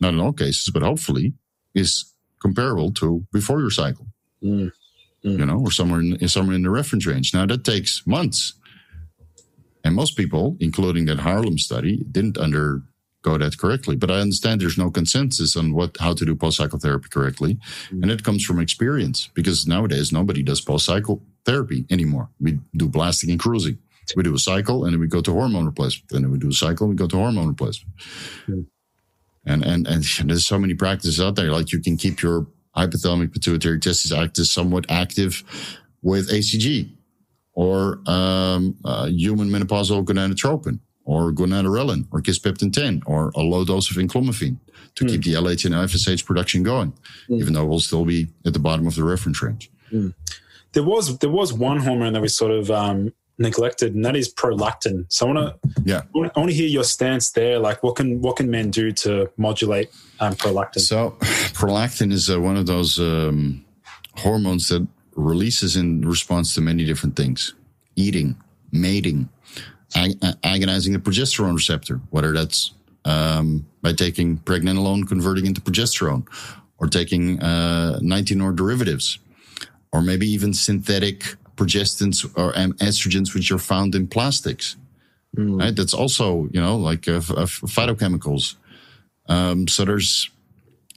not 0.00 0.14
in 0.14 0.20
all 0.20 0.32
cases, 0.32 0.70
but 0.72 0.82
hopefully, 0.82 1.34
is 1.74 2.12
comparable 2.40 2.92
to 2.92 3.24
before 3.32 3.60
your 3.60 3.70
cycle, 3.70 4.06
Mm. 4.42 4.70
you 5.22 5.46
know, 5.46 5.58
or 5.58 5.70
somewhere 5.70 6.00
in, 6.00 6.28
somewhere 6.28 6.54
in 6.54 6.62
the 6.62 6.70
reference 6.70 7.06
range. 7.06 7.32
Now 7.32 7.46
that 7.46 7.64
takes 7.64 8.06
months. 8.06 8.52
And 9.82 9.94
most 9.94 10.16
people, 10.16 10.56
including 10.60 11.06
that 11.06 11.18
Harlem 11.20 11.58
study, 11.58 12.04
didn't 12.10 12.36
undergo 12.38 13.38
that 13.38 13.56
correctly. 13.58 13.96
But 13.96 14.10
I 14.10 14.20
understand 14.20 14.60
there's 14.60 14.78
no 14.78 14.90
consensus 14.90 15.56
on 15.56 15.72
what 15.74 15.96
how 15.98 16.12
to 16.14 16.24
do 16.26 16.34
post 16.36 16.58
psychotherapy 16.58 17.08
correctly, 17.10 17.58
and 17.90 18.10
it 18.10 18.22
comes 18.24 18.44
from 18.44 18.60
experience 18.60 19.28
because 19.34 19.66
nowadays 19.66 20.12
nobody 20.12 20.42
does 20.42 20.60
post 20.60 20.84
psychotherapy 21.44 21.84
anymore. 21.90 22.28
We 22.40 22.58
do 22.76 22.88
blasting 22.88 23.30
and 23.30 23.38
cruising. 23.40 23.78
We 24.16 24.22
do 24.22 24.34
a 24.34 24.38
cycle 24.38 24.84
and 24.84 24.92
then 24.92 25.00
we 25.00 25.06
go 25.06 25.22
to 25.22 25.32
hormone 25.32 25.64
replacement. 25.66 26.12
And 26.12 26.24
then 26.24 26.30
we 26.32 26.38
do 26.38 26.48
a 26.50 26.52
cycle 26.52 26.86
and 26.86 26.90
we 26.90 26.96
go 26.96 27.06
to 27.06 27.16
hormone 27.16 27.48
replacement. 27.48 27.94
Hmm. 28.46 28.60
And, 29.46 29.62
and 29.64 29.86
and 29.86 30.04
there's 30.30 30.46
so 30.46 30.58
many 30.58 30.74
practices 30.74 31.20
out 31.20 31.36
there. 31.36 31.50
Like 31.50 31.72
you 31.72 31.80
can 31.80 31.96
keep 31.96 32.22
your 32.22 32.46
hypothalamic 32.76 33.32
pituitary 33.32 33.78
testis 33.78 34.12
active 34.12 34.46
somewhat 34.46 34.84
active 34.90 35.42
with 36.02 36.30
ACG 36.30 36.90
or 37.52 38.00
um, 38.06 38.76
uh, 38.84 39.06
human 39.06 39.48
menopausal 39.48 40.04
gonadotropin 40.04 40.80
or 41.04 41.30
gonadorelin 41.32 42.06
or 42.10 42.20
kisspeptin 42.20 42.72
10 42.72 43.02
or 43.06 43.30
a 43.36 43.40
low 43.40 43.64
dose 43.64 43.90
of 43.90 43.96
enclomiphene 43.96 44.56
to 44.96 45.04
Hmm. 45.04 45.08
keep 45.10 45.22
the 45.24 45.32
LH 45.34 45.64
and 45.66 45.74
FSH 45.74 46.24
production 46.24 46.62
going, 46.62 46.92
Hmm. 47.28 47.34
even 47.34 47.52
though 47.54 47.64
we'll 47.66 47.80
still 47.80 48.04
be 48.04 48.28
at 48.46 48.52
the 48.52 48.58
bottom 48.58 48.86
of 48.86 48.94
the 48.94 49.04
reference 49.04 49.40
range. 49.42 49.70
There 50.74 50.82
was 50.82 51.18
there 51.18 51.30
was 51.30 51.52
one 51.52 51.78
hormone 51.78 52.12
that 52.12 52.22
we 52.22 52.28
sort 52.28 52.52
of 52.52 52.70
um, 52.70 53.12
neglected, 53.38 53.94
and 53.94 54.04
that 54.04 54.16
is 54.16 54.32
prolactin. 54.32 55.06
So 55.08 55.26
I 55.28 55.32
want 55.32 55.62
to 55.62 55.70
Yeah. 55.84 56.02
I 56.14 56.18
want 56.18 56.50
to 56.50 56.52
hear 56.54 56.68
your 56.68 56.84
stance 56.84 57.30
there. 57.30 57.58
Like, 57.58 57.82
what 57.82 57.96
can 57.96 58.20
what 58.20 58.36
can 58.36 58.50
men 58.50 58.70
do 58.70 58.92
to 58.92 59.30
modulate 59.36 59.90
um, 60.20 60.34
prolactin? 60.34 60.80
So, 60.80 61.16
prolactin 61.54 62.12
is 62.12 62.28
uh, 62.30 62.40
one 62.40 62.56
of 62.56 62.66
those 62.66 62.98
um, 62.98 63.64
hormones 64.16 64.68
that 64.68 64.86
releases 65.16 65.76
in 65.76 66.00
response 66.02 66.54
to 66.54 66.60
many 66.60 66.84
different 66.84 67.16
things 67.16 67.54
eating, 67.96 68.36
mating, 68.72 69.28
ag- 69.94 70.18
uh, 70.22 70.32
agonizing 70.42 70.92
the 70.92 70.98
progesterone 70.98 71.54
receptor, 71.54 72.00
whether 72.10 72.32
that's 72.32 72.72
um, 73.04 73.64
by 73.82 73.92
taking 73.92 74.38
pregnenolone, 74.38 75.06
converting 75.06 75.46
into 75.46 75.60
progesterone, 75.60 76.26
or 76.78 76.88
taking 76.88 77.40
uh, 77.40 78.00
19 78.02 78.40
or 78.40 78.50
derivatives, 78.52 79.18
or 79.94 80.02
maybe 80.02 80.26
even 80.26 80.52
synthetic 80.52 81.36
progestins 81.56 82.24
or 82.36 82.52
estrogens, 82.80 83.32
which 83.32 83.52
are 83.52 83.60
found 83.60 83.94
in 83.94 84.08
plastics. 84.08 84.76
Mm. 85.36 85.60
Right? 85.60 85.76
That's 85.76 85.94
also, 85.94 86.48
you 86.50 86.60
know, 86.60 86.76
like 86.76 87.06
uh, 87.06 87.18
uh, 87.18 87.46
phytochemicals. 87.76 88.56
Um, 89.28 89.68
so 89.68 89.84
there's 89.84 90.30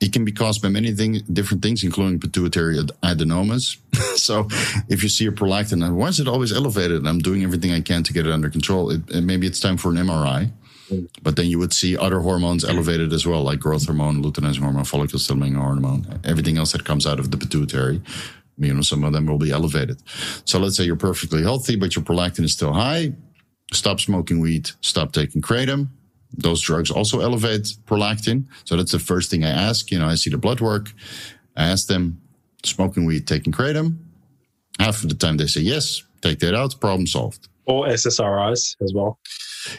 it 0.01 0.13
can 0.13 0.25
be 0.25 0.31
caused 0.31 0.61
by 0.61 0.69
many 0.69 0.91
thing, 0.93 1.21
different 1.31 1.63
things, 1.63 1.83
including 1.83 2.19
pituitary 2.19 2.77
adenomas. 3.03 3.77
so, 4.15 4.47
if 4.89 5.01
you 5.01 5.09
see 5.09 5.25
a 5.25 5.31
prolactin, 5.31 5.95
why 5.95 6.07
is 6.07 6.19
it 6.19 6.27
always 6.27 6.53
elevated? 6.53 7.07
I'm 7.07 7.19
doing 7.19 7.43
everything 7.43 7.71
I 7.71 7.81
can 7.81 8.03
to 8.03 8.13
get 8.13 8.27
it 8.27 8.31
under 8.31 8.49
control. 8.49 8.91
It, 8.91 9.23
maybe 9.23 9.47
it's 9.47 9.59
time 9.59 9.77
for 9.77 9.89
an 9.89 9.97
MRI. 9.97 10.51
But 11.21 11.35
then 11.35 11.47
you 11.47 11.59
would 11.59 11.73
see 11.73 11.97
other 11.97 12.21
hormones 12.21 12.63
elevated 12.63 13.11
as 13.11 13.27
well, 13.27 13.43
like 13.43 13.59
growth 13.59 13.85
hormone, 13.85 14.23
luteinizing 14.23 14.59
hormone, 14.59 14.85
follicle 14.85 15.19
stimulating 15.19 15.57
hormone, 15.59 16.21
everything 16.23 16.57
else 16.57 16.71
that 16.71 16.85
comes 16.85 17.05
out 17.05 17.19
of 17.19 17.31
the 17.31 17.37
pituitary. 17.37 18.01
You 18.57 18.73
know, 18.73 18.81
some 18.81 19.03
of 19.03 19.13
them 19.13 19.27
will 19.27 19.37
be 19.37 19.51
elevated. 19.51 20.01
So 20.45 20.59
let's 20.59 20.77
say 20.77 20.83
you're 20.83 20.95
perfectly 20.95 21.43
healthy, 21.43 21.75
but 21.75 21.95
your 21.95 22.03
prolactin 22.03 22.43
is 22.43 22.53
still 22.53 22.73
high. 22.73 23.13
Stop 23.71 23.99
smoking 23.99 24.39
weed. 24.39 24.71
Stop 24.81 25.11
taking 25.11 25.41
kratom. 25.41 25.89
Those 26.33 26.61
drugs 26.61 26.91
also 26.91 27.19
elevate 27.19 27.63
prolactin. 27.85 28.45
So 28.65 28.75
that's 28.75 28.91
the 28.91 28.99
first 28.99 29.29
thing 29.29 29.43
I 29.43 29.49
ask. 29.49 29.91
You 29.91 29.99
know, 29.99 30.07
I 30.07 30.15
see 30.15 30.29
the 30.29 30.37
blood 30.37 30.59
work. 30.59 30.91
I 31.55 31.65
ask 31.67 31.87
them, 31.87 32.21
smoking 32.63 33.05
weed, 33.05 33.27
taking 33.27 33.53
kratom. 33.53 33.97
Half 34.79 35.03
of 35.03 35.09
the 35.09 35.15
time 35.15 35.37
they 35.37 35.47
say 35.47 35.61
yes. 35.61 36.03
Take 36.21 36.39
that 36.39 36.55
out. 36.55 36.79
Problem 36.79 37.07
solved. 37.07 37.47
Or 37.65 37.87
SSRIs 37.87 38.75
as 38.81 38.93
well. 38.93 39.19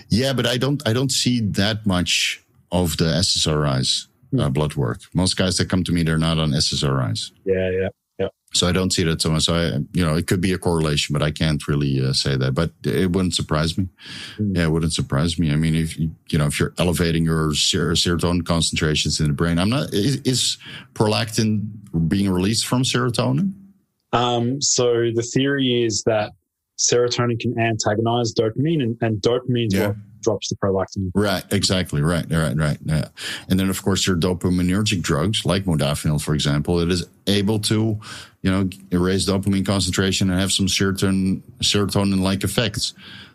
Yeah, 0.09 0.33
but 0.33 0.47
I 0.47 0.59
don't 0.59 0.87
I 0.87 0.93
don't 0.93 1.11
see 1.11 1.41
that 1.41 1.87
much 1.87 2.45
of 2.71 2.97
the 2.99 3.07
SSRIs 3.07 4.09
uh, 4.39 4.47
hmm. 4.47 4.53
blood 4.53 4.75
work. 4.75 5.01
Most 5.15 5.37
guys 5.37 5.57
that 5.57 5.71
come 5.71 5.85
to 5.85 5.93
me, 5.93 6.03
they're 6.03 6.19
not 6.19 6.39
on 6.39 6.51
SSRIs. 6.51 7.33
Yeah, 7.45 7.71
yeah, 7.71 7.89
yeah. 8.19 8.29
So 8.55 8.67
I 8.67 8.73
don't 8.73 8.93
see 8.93 9.05
that 9.05 9.21
so 9.21 9.31
much. 9.31 9.45
So 9.45 9.55
I, 9.55 9.67
you 9.93 10.05
know, 10.05 10.17
it 10.17 10.27
could 10.27 10.41
be 10.41 10.53
a 10.53 10.59
correlation, 10.59 11.13
but 11.13 11.23
I 11.23 11.31
can't 11.31 11.67
really 11.69 12.05
uh, 12.05 12.13
say 12.13 12.37
that. 12.37 12.53
But 12.53 12.73
it 12.85 13.13
wouldn't 13.13 13.35
surprise 13.35 13.77
me. 13.77 13.89
Mm. 14.39 14.57
Yeah, 14.57 14.65
it 14.65 14.71
wouldn't 14.71 14.93
surprise 14.93 15.39
me. 15.39 15.53
I 15.53 15.57
mean, 15.57 15.75
if 15.75 15.99
you, 15.99 16.11
you 16.31 16.39
know, 16.39 16.47
if 16.47 16.59
you're 16.59 16.75
elevating 16.79 17.25
your 17.25 17.55
ser- 17.55 17.93
serotonin 17.93 18.45
concentrations 18.45 19.21
in 19.21 19.29
the 19.29 19.33
brain, 19.35 19.59
I'm 19.59 19.71
not. 19.71 19.93
Is, 19.93 20.17
is 20.23 20.59
prolactin 20.95 21.69
being 22.09 22.31
released 22.31 22.67
from 22.67 22.83
serotonin? 22.83 23.53
Um, 24.13 24.61
so 24.63 25.11
the 25.15 25.23
theory 25.23 25.85
is 25.85 26.03
that 26.05 26.33
serotonin 26.79 27.39
can 27.39 27.59
antagonize 27.59 28.33
dopamine, 28.33 28.83
and, 28.83 28.97
and 29.03 29.21
dopamine 29.21 29.67
is 29.67 29.75
yeah. 29.75 29.89
what 29.89 29.97
drops 30.29 30.49
the 30.49 30.57
prolactin. 30.57 31.11
Right, 31.15 31.45
exactly, 31.51 32.03
right, 32.03 32.27
right, 32.31 32.57
right. 32.57 32.79
Yeah. 32.85 33.09
And 33.49 33.59
then, 33.59 33.71
of 33.71 33.83
course, 33.83 34.07
your 34.07 34.17
dopaminergic 34.17 35.03
drugs, 35.03 35.45
like 35.45 35.65
modafinil, 35.65 36.23
for 36.23 36.35
example, 36.35 36.81
it 36.81 36.91
is 36.91 37.07
able 37.27 37.59
to, 37.61 37.99
you 38.43 38.51
know, 38.51 38.69
erase 38.91 39.27
dopamine 39.27 39.67
concentration 39.67 40.31
and 40.31 40.39
have 40.39 40.53
some 40.53 40.67
serotonin 40.67 41.43
serotonin-like 41.63 42.45
effects. 42.45 42.95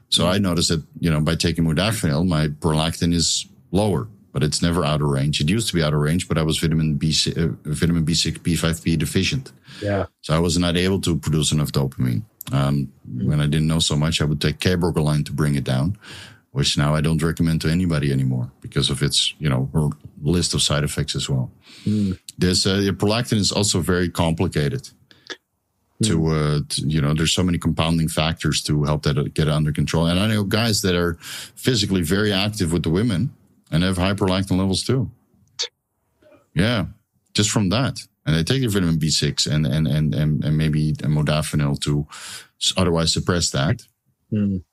So 0.09 0.27
I 0.27 0.37
noticed 0.37 0.69
that, 0.69 0.83
you 0.99 1.09
know, 1.09 1.19
by 1.19 1.35
taking 1.35 1.65
modafinil, 1.65 2.27
my 2.27 2.47
prolactin 2.47 3.13
is 3.13 3.47
lower 3.71 4.07
but 4.33 4.41
it's 4.41 4.63
never 4.63 4.83
out 4.83 4.99
of 4.99 5.07
range. 5.07 5.39
It 5.39 5.47
used 5.47 5.67
to 5.67 5.75
be 5.75 5.83
out 5.83 5.93
of 5.93 5.99
range, 5.99 6.27
but 6.27 6.39
I 6.39 6.41
was 6.41 6.57
vitamin 6.57 6.95
B, 6.95 7.15
uh, 7.37 7.49
vitamin 7.65 8.03
B6, 8.03 8.39
B5B 8.39 8.97
deficient. 8.97 9.51
Yeah. 9.79 10.07
So 10.21 10.35
I 10.35 10.39
was 10.39 10.57
not 10.57 10.75
able 10.75 10.99
to 11.01 11.15
produce 11.17 11.51
enough 11.51 11.71
dopamine. 11.71 12.23
Um, 12.51 12.91
when 13.05 13.39
I 13.39 13.45
didn't 13.45 13.67
know 13.67 13.79
so 13.79 13.95
much, 13.95 14.21
I 14.21 14.25
would 14.25 14.41
take 14.41 14.57
cabergoline 14.57 15.25
to 15.27 15.31
bring 15.31 15.55
it 15.55 15.63
down, 15.63 15.97
which 16.53 16.77
now 16.77 16.95
I 16.95 17.01
don't 17.01 17.21
recommend 17.21 17.61
to 17.61 17.69
anybody 17.69 18.11
anymore 18.11 18.51
because 18.61 18.89
of 18.89 19.03
its, 19.03 19.33
you 19.39 19.49
know, 19.49 19.91
list 20.21 20.53
of 20.53 20.61
side 20.61 20.83
effects 20.83 21.15
as 21.15 21.29
well. 21.29 21.51
Mm. 21.85 22.17
This 22.37 22.65
uh, 22.65 22.91
prolactin 22.93 23.37
is 23.37 23.51
also 23.51 23.81
very 23.81 24.09
complicated. 24.09 24.89
To, 26.03 26.17
mm. 26.17 26.31
uh, 26.31 26.63
to, 26.69 26.87
you 26.87 27.01
know, 27.01 27.13
there's 27.13 27.33
so 27.33 27.43
many 27.43 27.57
compounding 27.57 28.07
factors 28.07 28.61
to 28.63 28.83
help 28.83 29.03
that 29.03 29.33
get 29.33 29.47
under 29.47 29.71
control. 29.71 30.07
And 30.07 30.19
I 30.19 30.27
know 30.27 30.43
guys 30.43 30.81
that 30.81 30.95
are 30.95 31.17
physically 31.55 32.01
very 32.01 32.33
active 32.33 32.71
with 32.71 32.83
the 32.83 32.89
women 32.89 33.33
and 33.71 33.83
have 33.83 33.97
high 33.97 34.13
prolactin 34.13 34.57
levels 34.57 34.83
too. 34.83 35.11
Yeah, 36.55 36.85
just 37.33 37.49
from 37.51 37.69
that 37.69 37.99
and 38.25 38.35
they 38.35 38.43
take 38.43 38.61
their 38.61 38.69
vitamin 38.69 38.97
B6 38.97 39.51
and 39.51 39.65
and 39.65 39.87
and 39.87 40.15
and, 40.15 40.43
and 40.43 40.57
maybe 40.57 40.91
a 40.91 41.07
modafinil 41.07 41.79
to 41.81 42.07
otherwise 42.77 43.13
suppress 43.13 43.49
that. 43.51 43.85
Mm. 44.31 44.63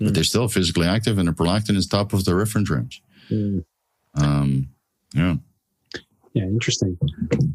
But 0.00 0.14
they're 0.14 0.24
still 0.24 0.48
physically 0.48 0.86
active, 0.86 1.18
and 1.18 1.28
the 1.28 1.32
prolactin 1.32 1.76
is 1.76 1.86
top 1.86 2.12
of 2.12 2.24
the 2.24 2.34
reference 2.34 2.68
range. 2.68 3.02
Mm. 3.30 3.64
Um, 4.16 4.68
yeah. 5.14 5.36
Yeah, 6.32 6.44
interesting. 6.44 6.98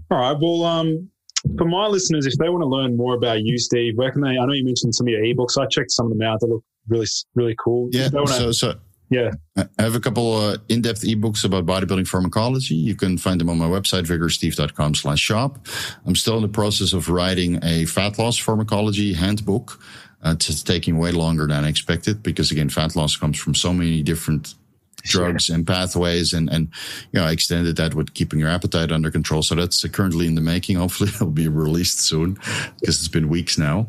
All 0.10 0.18
right. 0.18 0.38
Well, 0.40 0.64
um, 0.64 1.10
for 1.58 1.66
my 1.66 1.88
listeners, 1.88 2.26
if 2.26 2.36
they 2.36 2.48
want 2.50 2.62
to 2.62 2.68
learn 2.68 2.96
more 2.96 3.16
about 3.16 3.42
you, 3.42 3.58
Steve, 3.58 3.98
where 3.98 4.12
can 4.12 4.22
they? 4.22 4.30
I 4.30 4.46
know 4.46 4.54
you 4.54 4.64
mentioned 4.64 4.96
some 4.96 5.08
of 5.08 5.12
your 5.12 5.22
ebooks. 5.22 5.62
I 5.62 5.66
checked 5.68 5.92
some 5.92 6.12
of 6.12 6.18
them 6.18 6.22
out. 6.22 6.40
They 6.40 6.48
look 6.48 6.64
really, 6.88 7.08
really 7.36 7.56
cool. 7.60 7.90
Yeah. 7.92 8.08
So, 8.26 8.52
so 8.52 8.76
yeah. 9.10 9.32
I 9.58 9.68
have 9.80 9.96
a 9.96 10.00
couple 10.00 10.36
uh, 10.36 10.58
in-depth 10.70 11.02
ebooks 11.02 11.44
about 11.44 11.66
bodybuilding 11.66 12.08
pharmacology. 12.08 12.76
You 12.76 12.96
can 12.96 13.18
find 13.18 13.42
them 13.42 13.50
on 13.50 13.58
my 13.58 13.68
website, 13.68 14.04
vigorsteve.com 14.06 14.96
slash 14.96 15.20
shop. 15.20 15.68
I'm 16.06 16.16
still 16.16 16.36
in 16.38 16.42
the 16.42 16.48
process 16.48 16.94
of 16.94 17.10
writing 17.10 17.60
a 17.64 17.86
fat 17.86 18.18
loss 18.18 18.38
pharmacology 18.38 19.14
handbook. 19.14 19.82
Uh, 20.22 20.32
it's 20.32 20.64
taking 20.64 20.98
way 20.98 21.12
longer 21.12 21.48
than 21.48 21.64
I 21.64 21.70
expected 21.70 22.22
because 22.22 22.52
again, 22.52 22.70
fat 22.70 22.96
loss 22.96 23.16
comes 23.16 23.38
from 23.38 23.56
so 23.56 23.72
many 23.74 24.04
different 24.04 24.56
drugs 25.04 25.46
sure. 25.46 25.56
and 25.56 25.66
pathways 25.66 26.34
and, 26.34 26.50
and, 26.50 26.68
you 27.12 27.20
know, 27.20 27.26
I 27.26 27.32
extended 27.32 27.78
that 27.78 27.94
with 27.94 28.14
keeping 28.14 28.40
your 28.40 28.50
appetite 28.50 28.92
under 28.92 29.12
control. 29.12 29.42
So 29.42 29.56
that's 29.56 29.88
currently 29.88 30.28
in 30.28 30.36
the 30.36 30.42
making. 30.42 30.78
Hopefully 30.78 31.10
it'll 31.14 31.28
be 31.28 31.48
released 31.48 32.02
soon 32.02 32.34
because 32.80 33.00
it's 33.00 33.08
been 33.08 33.30
weeks 33.30 33.58
now. 33.58 33.88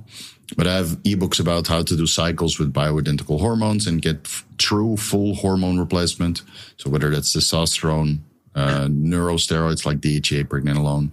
But 0.57 0.66
I 0.66 0.74
have 0.74 1.03
ebooks 1.05 1.39
about 1.39 1.68
how 1.68 1.83
to 1.83 1.97
do 1.97 2.07
cycles 2.07 2.59
with 2.59 2.72
bioidentical 2.72 3.39
hormones 3.39 3.87
and 3.87 4.03
get 4.03 4.20
f- 4.24 4.45
true 4.59 4.97
full 4.97 5.35
hormone 5.35 5.78
replacement. 5.78 6.43
So 6.76 6.91
whether 6.91 7.11
that's 7.11 7.35
testosterone, 7.35 8.18
uh, 8.55 8.87
neurosteroids 8.87 9.87
like 9.87 10.01
DHEA, 10.01 10.45
pregnenolone, 10.47 11.12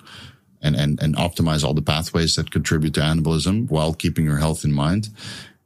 and, 0.61 0.75
and, 0.75 1.01
and 1.01 1.15
optimize 1.15 1.63
all 1.63 1.73
the 1.73 1.81
pathways 1.81 2.35
that 2.35 2.51
contribute 2.51 2.93
to 2.95 3.01
anabolism 3.01 3.69
while 3.69 3.93
keeping 3.93 4.25
your 4.25 4.37
health 4.37 4.63
in 4.63 4.73
mind. 4.73 5.09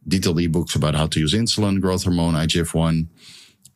Detailed 0.07 0.37
ebooks 0.37 0.75
about 0.75 0.95
how 0.95 1.07
to 1.07 1.19
use 1.19 1.33
insulin, 1.33 1.79
growth 1.79 2.03
hormone, 2.03 2.33
IGF-1, 2.33 3.07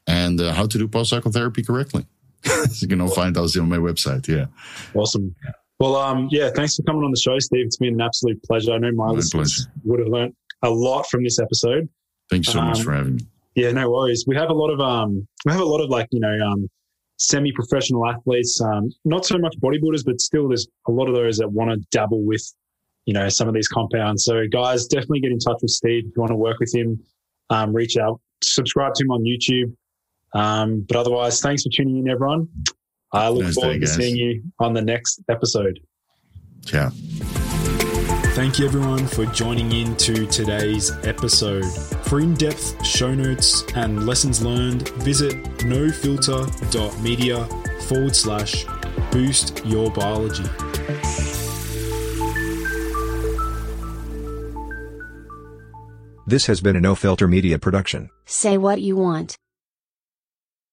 and 0.08 0.42
uh, 0.42 0.54
how 0.54 0.66
to 0.66 0.78
do 0.78 0.88
post-cycle 0.88 1.32
therapy 1.32 1.64
correctly. 1.64 2.06
you 2.80 2.88
can 2.88 3.02
all 3.02 3.10
find 3.10 3.36
those 3.36 3.56
on 3.58 3.70
my 3.70 3.78
website. 3.78 4.28
Yeah. 4.28 4.46
Awesome. 4.94 5.36
Well, 5.80 5.96
um, 5.96 6.30
yeah, 6.32 6.50
thanks 6.56 6.76
for 6.76 6.84
coming 6.84 7.04
on 7.04 7.12
the 7.12 7.20
show, 7.20 7.38
Steve. 7.40 7.66
It's 7.66 7.78
been 7.78 7.96
an 7.96 8.02
absolute 8.02 8.42
pleasure. 8.44 8.74
I 8.74 8.78
know 8.78 8.92
my, 8.94 9.08
my 9.08 9.12
listeners 9.12 9.66
pleasure. 9.66 9.72
would 9.84 10.00
have 10.00 10.08
learned 10.08 10.36
a 10.64 10.70
lot 10.70 11.08
from 11.08 11.24
this 11.24 11.40
episode. 11.40 11.90
Thanks 12.30 12.48
so 12.48 12.60
um, 12.60 12.70
much 12.70 12.82
for 12.82 12.94
having 12.94 13.18
me. 13.18 13.28
Yeah, 13.56 13.72
no 13.72 13.90
worries. 13.90 14.26
We 14.28 14.36
have 14.36 14.50
a 14.50 14.54
lot 14.54 14.70
of 14.70 14.80
um, 14.80 15.28
we 15.46 15.52
have 15.52 15.62
a 15.62 15.66
lot 15.66 15.82
of 15.82 15.90
like 15.90 16.08
you 16.12 16.20
know 16.20 16.38
um, 16.46 16.70
semi-professional 17.18 18.08
athletes, 18.08 18.60
um, 18.62 18.90
not 19.06 19.26
so 19.26 19.38
much 19.38 19.56
bodybuilders, 19.60 20.04
but 20.06 20.20
still 20.20 20.48
there's 20.48 20.68
a 20.88 20.92
lot 20.92 21.08
of 21.08 21.16
those 21.16 21.38
that 21.38 21.50
want 21.50 21.72
to 21.72 21.78
dabble 21.92 22.24
with 22.24 22.44
you 23.06 23.14
know 23.14 23.30
some 23.30 23.48
of 23.48 23.54
these 23.54 23.68
compounds. 23.68 24.24
So 24.24 24.48
guys, 24.52 24.86
definitely 24.88 25.22
get 25.22 25.32
in 25.32 25.40
touch 25.40 25.58
with 25.62 25.72
Steve 25.72 26.06
if 26.08 26.16
you 26.16 26.22
want 26.22 26.32
to 26.32 26.36
work 26.36 26.60
with 26.60 26.74
him. 26.74 27.00
Um, 27.50 27.74
reach 27.74 27.98
out, 27.98 28.20
subscribe 28.44 28.94
to 28.96 29.04
him 29.04 29.12
on 29.12 29.24
YouTube. 29.24 29.76
Um, 30.34 30.86
but 30.88 30.98
otherwise, 30.98 31.40
thanks 31.42 31.64
for 31.64 31.70
tuning 31.70 31.98
in, 31.98 32.10
everyone. 32.10 32.50
I 33.14 33.30
look 33.30 33.44
nice 33.44 33.54
forward 33.54 33.80
to 33.80 33.88
seeing 33.88 34.16
you 34.16 34.44
on 34.60 34.74
the 34.74 34.82
next 34.82 35.22
episode. 35.30 35.80
Yeah. 36.74 36.90
Thank 38.36 38.60
you, 38.60 38.66
everyone, 38.66 39.08
for 39.08 39.26
joining 39.28 39.72
in 39.72 39.96
to 39.96 40.26
today's 40.28 40.92
episode. 41.06 41.64
For 42.04 42.20
in 42.20 42.34
depth 42.34 42.86
show 42.86 43.16
notes 43.16 43.64
and 43.76 44.06
lessons 44.06 44.44
learned, 44.44 44.90
visit 44.90 45.42
nofilter.media 45.60 47.46
forward 47.88 48.14
slash 48.14 48.66
boost 49.10 49.66
your 49.66 49.90
biology. 49.90 50.44
This 56.28 56.48
has 56.48 56.60
been 56.60 56.76
a 56.76 56.82
No 56.82 56.94
Filter 56.94 57.30
Media 57.30 57.58
production. 57.58 58.10
Say 58.26 58.58
what 58.58 58.82
you 58.82 58.98
want. 58.98 59.38